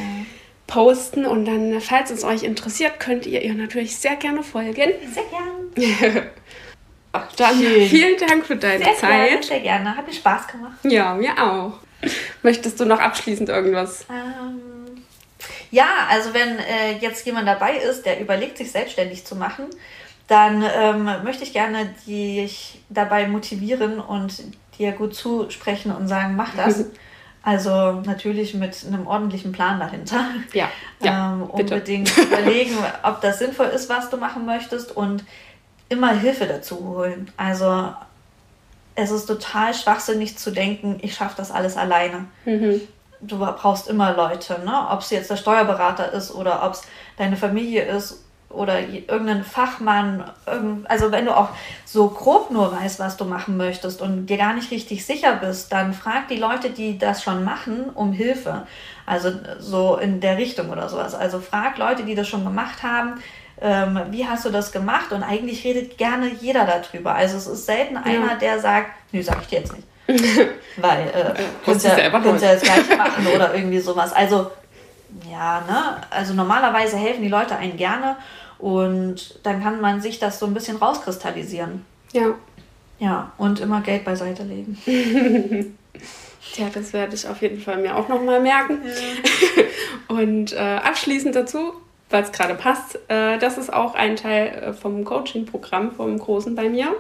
posten. 0.69 1.27
Und 1.27 1.47
dann, 1.47 1.81
falls 1.81 2.13
es 2.13 2.23
euch 2.23 2.45
interessiert, 2.45 3.01
könnt 3.01 3.27
ihr 3.27 3.43
ihr 3.43 3.55
natürlich 3.55 3.97
sehr 3.97 4.15
gerne 4.15 4.45
folgen. 4.45 4.93
Sehr 5.13 5.25
gerne. 6.05 6.31
Dann 7.13 7.59
Schön. 7.59 7.89
vielen 7.89 8.19
Dank 8.19 8.47
für 8.47 8.57
deine 8.57 8.85
sehr 8.85 8.97
Zeit. 8.97 9.29
Gerne, 9.29 9.43
sehr 9.43 9.61
gerne. 9.61 9.97
Hat 9.97 10.07
mir 10.07 10.13
Spaß 10.13 10.47
gemacht. 10.47 10.79
Ja, 10.85 11.15
mir 11.15 11.33
auch. 11.39 11.73
Möchtest 12.43 12.79
du 12.81 12.85
noch 12.85 13.01
abschließend 13.01 13.49
irgendwas? 13.49 14.07
Ähm, 14.09 15.03
ja, 15.71 16.07
also 16.09 16.33
wenn 16.35 16.59
äh, 16.59 16.99
jetzt 17.01 17.25
jemand 17.27 17.49
dabei 17.49 17.77
ist, 17.77 18.07
der 18.07 18.21
überlegt, 18.21 18.59
sich 18.59 18.71
selbstständig 18.71 19.25
zu 19.25 19.37
machen, 19.37 19.67
dann 20.29 20.65
ähm, 20.77 21.05
möchte 21.25 21.43
ich 21.43 21.53
gerne 21.53 21.93
dich 22.07 22.81
dabei 22.89 23.27
motivieren 23.27 23.99
und 23.99 24.43
dir 24.79 24.93
gut 24.93 25.15
zusprechen 25.15 25.93
und 25.93 26.09
sagen, 26.09 26.37
mach 26.37 26.55
das. 26.57 26.85
Also 27.43 28.03
natürlich 28.05 28.53
mit 28.53 28.85
einem 28.87 29.07
ordentlichen 29.07 29.53
Plan 29.53 29.81
dahinter. 29.81 30.27
Ja. 30.53 30.69
ja 31.03 31.33
ähm, 31.33 31.45
unbedingt 31.45 32.15
überlegen, 32.19 32.77
ob 33.03 33.23
das 33.23 33.39
sinnvoll 33.39 33.69
ist, 33.69 33.89
was 33.89 34.11
du 34.11 34.19
machen 34.19 34.45
möchtest 34.45 34.95
und 34.95 35.25
immer 35.91 36.15
Hilfe 36.15 36.47
dazu 36.47 36.79
holen. 36.89 37.31
Also 37.37 37.93
es 38.95 39.11
ist 39.11 39.27
total 39.27 39.75
schwachsinnig 39.75 40.39
zu 40.39 40.51
denken, 40.51 40.99
ich 41.03 41.15
schaffe 41.15 41.35
das 41.37 41.51
alles 41.51 41.77
alleine. 41.77 42.27
Mhm. 42.47 42.81
Du 43.21 43.39
brauchst 43.39 43.89
immer 43.89 44.17
Leute, 44.17 44.61
ne? 44.65 44.89
ob 44.89 45.01
es 45.01 45.11
jetzt 45.11 45.31
der 45.31 45.37
Steuerberater 45.37 46.13
ist 46.13 46.35
oder 46.35 46.65
ob 46.65 46.73
es 46.73 46.83
deine 47.19 47.37
Familie 47.37 47.85
ist 47.85 48.25
oder 48.49 48.81
irgendein 48.81 49.45
Fachmann, 49.45 50.25
also 50.85 51.13
wenn 51.13 51.27
du 51.27 51.37
auch 51.37 51.51
so 51.85 52.09
grob 52.09 52.51
nur 52.51 52.73
weißt, 52.73 52.99
was 52.99 53.17
du 53.17 53.25
machen 53.25 53.57
möchtest 53.57 54.03
und 54.03 54.27
dir 54.27 54.39
gar 54.39 54.55
nicht 54.55 54.71
richtig 54.73 55.07
sicher 55.07 55.37
bist, 55.37 55.71
dann 55.71 55.93
frag 55.93 56.29
die 56.29 56.37
Leute, 56.37 56.71
die 56.71 56.99
das 56.99 57.23
schon 57.23 57.45
machen, 57.45 57.91
um 57.95 58.13
Hilfe. 58.13 58.67
Also 59.07 59.31
so 59.59 59.97
in 59.97 60.21
der 60.21 60.37
Richtung 60.37 60.71
oder 60.71 60.89
sowas. 60.89 61.15
Also 61.15 61.39
frag 61.39 61.79
Leute, 61.79 62.03
die 62.03 62.17
das 62.17 62.27
schon 62.27 62.45
gemacht 62.45 62.83
haben, 62.83 63.23
ähm, 63.61 64.01
wie 64.11 64.27
hast 64.27 64.45
du 64.45 64.51
das 64.51 64.73
gemacht? 64.73 65.13
Und 65.13 65.23
eigentlich 65.23 65.65
redet 65.65 65.99
gerne 65.99 66.31
jeder 66.41 66.65
darüber. 66.65 67.15
Also 67.15 67.37
es 67.37 67.47
ist 67.47 67.67
selten 67.67 67.95
ja. 67.95 68.03
einer, 68.03 68.37
der 68.37 68.59
sagt, 68.59 68.91
nö, 69.13 69.23
sag 69.23 69.43
ich 69.43 69.49
dir 69.49 69.61
jetzt 69.61 69.75
nicht. 69.75 69.87
Weil 70.77 71.09
äh, 71.09 71.43
kannst 71.65 71.85
ja, 71.85 72.11
kannst 72.11 72.43
ja 72.43 72.55
das 72.55 72.63
gleiche 72.63 72.97
machen 72.99 73.27
oder 73.27 73.55
irgendwie 73.55 73.79
sowas. 73.79 74.13
Also 74.13 74.51
ja, 75.31 75.61
ne? 75.69 75.97
Also 76.11 76.35
normalerweise 76.35 76.97
helfen 76.97 77.23
die 77.23 77.29
Leute 77.29 77.57
einen 77.57 77.77
gerne 77.77 78.17
und 78.59 79.39
dann 79.43 79.63
kann 79.63 79.81
man 79.81 80.01
sich 80.01 80.19
das 80.19 80.39
so 80.39 80.47
ein 80.47 80.55
bisschen 80.55 80.77
rauskristallisieren. 80.77 81.85
Ja. 82.13 82.35
Ja, 82.99 83.33
und 83.39 83.61
immer 83.61 83.81
Geld 83.81 84.05
beiseite 84.05 84.43
legen. 84.43 84.77
Tja, 86.53 86.67
das 86.73 86.93
werde 86.93 87.15
ich 87.15 87.27
auf 87.27 87.41
jeden 87.41 87.61
Fall 87.61 87.79
mir 87.79 87.97
auch 87.97 88.09
nochmal 88.09 88.41
merken. 88.41 88.81
Ja. 88.85 89.65
und 90.15 90.53
äh, 90.53 90.59
abschließend 90.59 91.35
dazu 91.35 91.75
weil 92.11 92.23
es 92.25 92.33
gerade 92.33 92.55
passt. 92.55 92.97
Äh, 93.09 93.39
das 93.39 93.57
ist 93.57 93.73
auch 93.73 93.95
ein 93.95 94.17
Teil 94.17 94.49
äh, 94.49 94.73
vom 94.73 95.05
Coaching-Programm 95.05 95.93
vom 95.93 96.19
Großen 96.19 96.55
bei 96.55 96.69
mir, 96.69 96.95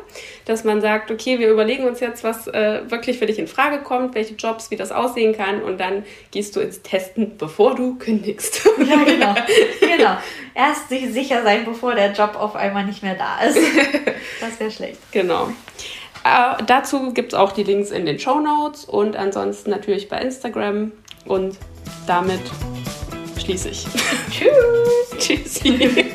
dass 0.46 0.64
man 0.64 0.80
sagt, 0.80 1.10
okay, 1.10 1.38
wir 1.38 1.50
überlegen 1.50 1.86
uns 1.86 2.00
jetzt, 2.00 2.24
was 2.24 2.46
äh, 2.46 2.82
wirklich 2.88 3.18
für 3.18 3.26
dich 3.26 3.38
in 3.38 3.48
Frage 3.48 3.82
kommt, 3.82 4.14
welche 4.14 4.34
Jobs, 4.34 4.70
wie 4.70 4.76
das 4.76 4.92
aussehen 4.92 5.36
kann 5.36 5.62
und 5.62 5.78
dann 5.78 6.04
gehst 6.30 6.56
du 6.56 6.60
ins 6.60 6.82
Testen, 6.82 7.36
bevor 7.36 7.74
du 7.74 7.96
kündigst. 7.96 8.68
Ja, 8.80 8.96
genau. 9.04 9.34
genau. 9.80 10.16
Erst 10.54 10.88
sich 10.88 11.12
sicher 11.12 11.42
sein, 11.42 11.64
bevor 11.64 11.94
der 11.94 12.12
Job 12.12 12.34
auf 12.34 12.56
einmal 12.56 12.84
nicht 12.84 13.02
mehr 13.02 13.14
da 13.14 13.40
ist. 13.42 13.58
Das 14.40 14.58
wäre 14.58 14.70
schlecht. 14.70 14.98
Genau. 15.12 15.48
Äh, 16.24 16.62
dazu 16.66 17.12
gibt 17.12 17.32
es 17.32 17.38
auch 17.38 17.52
die 17.52 17.62
Links 17.62 17.90
in 17.90 18.06
den 18.06 18.18
Show 18.18 18.40
Notes 18.40 18.84
und 18.84 19.16
ansonsten 19.16 19.70
natürlich 19.70 20.08
bei 20.08 20.20
Instagram 20.20 20.92
und 21.24 21.56
damit 22.06 22.40
schließe 23.40 23.70
ich. 23.70 23.86
Tschüss. 24.30 25.18
Tschüssi. 25.18 26.06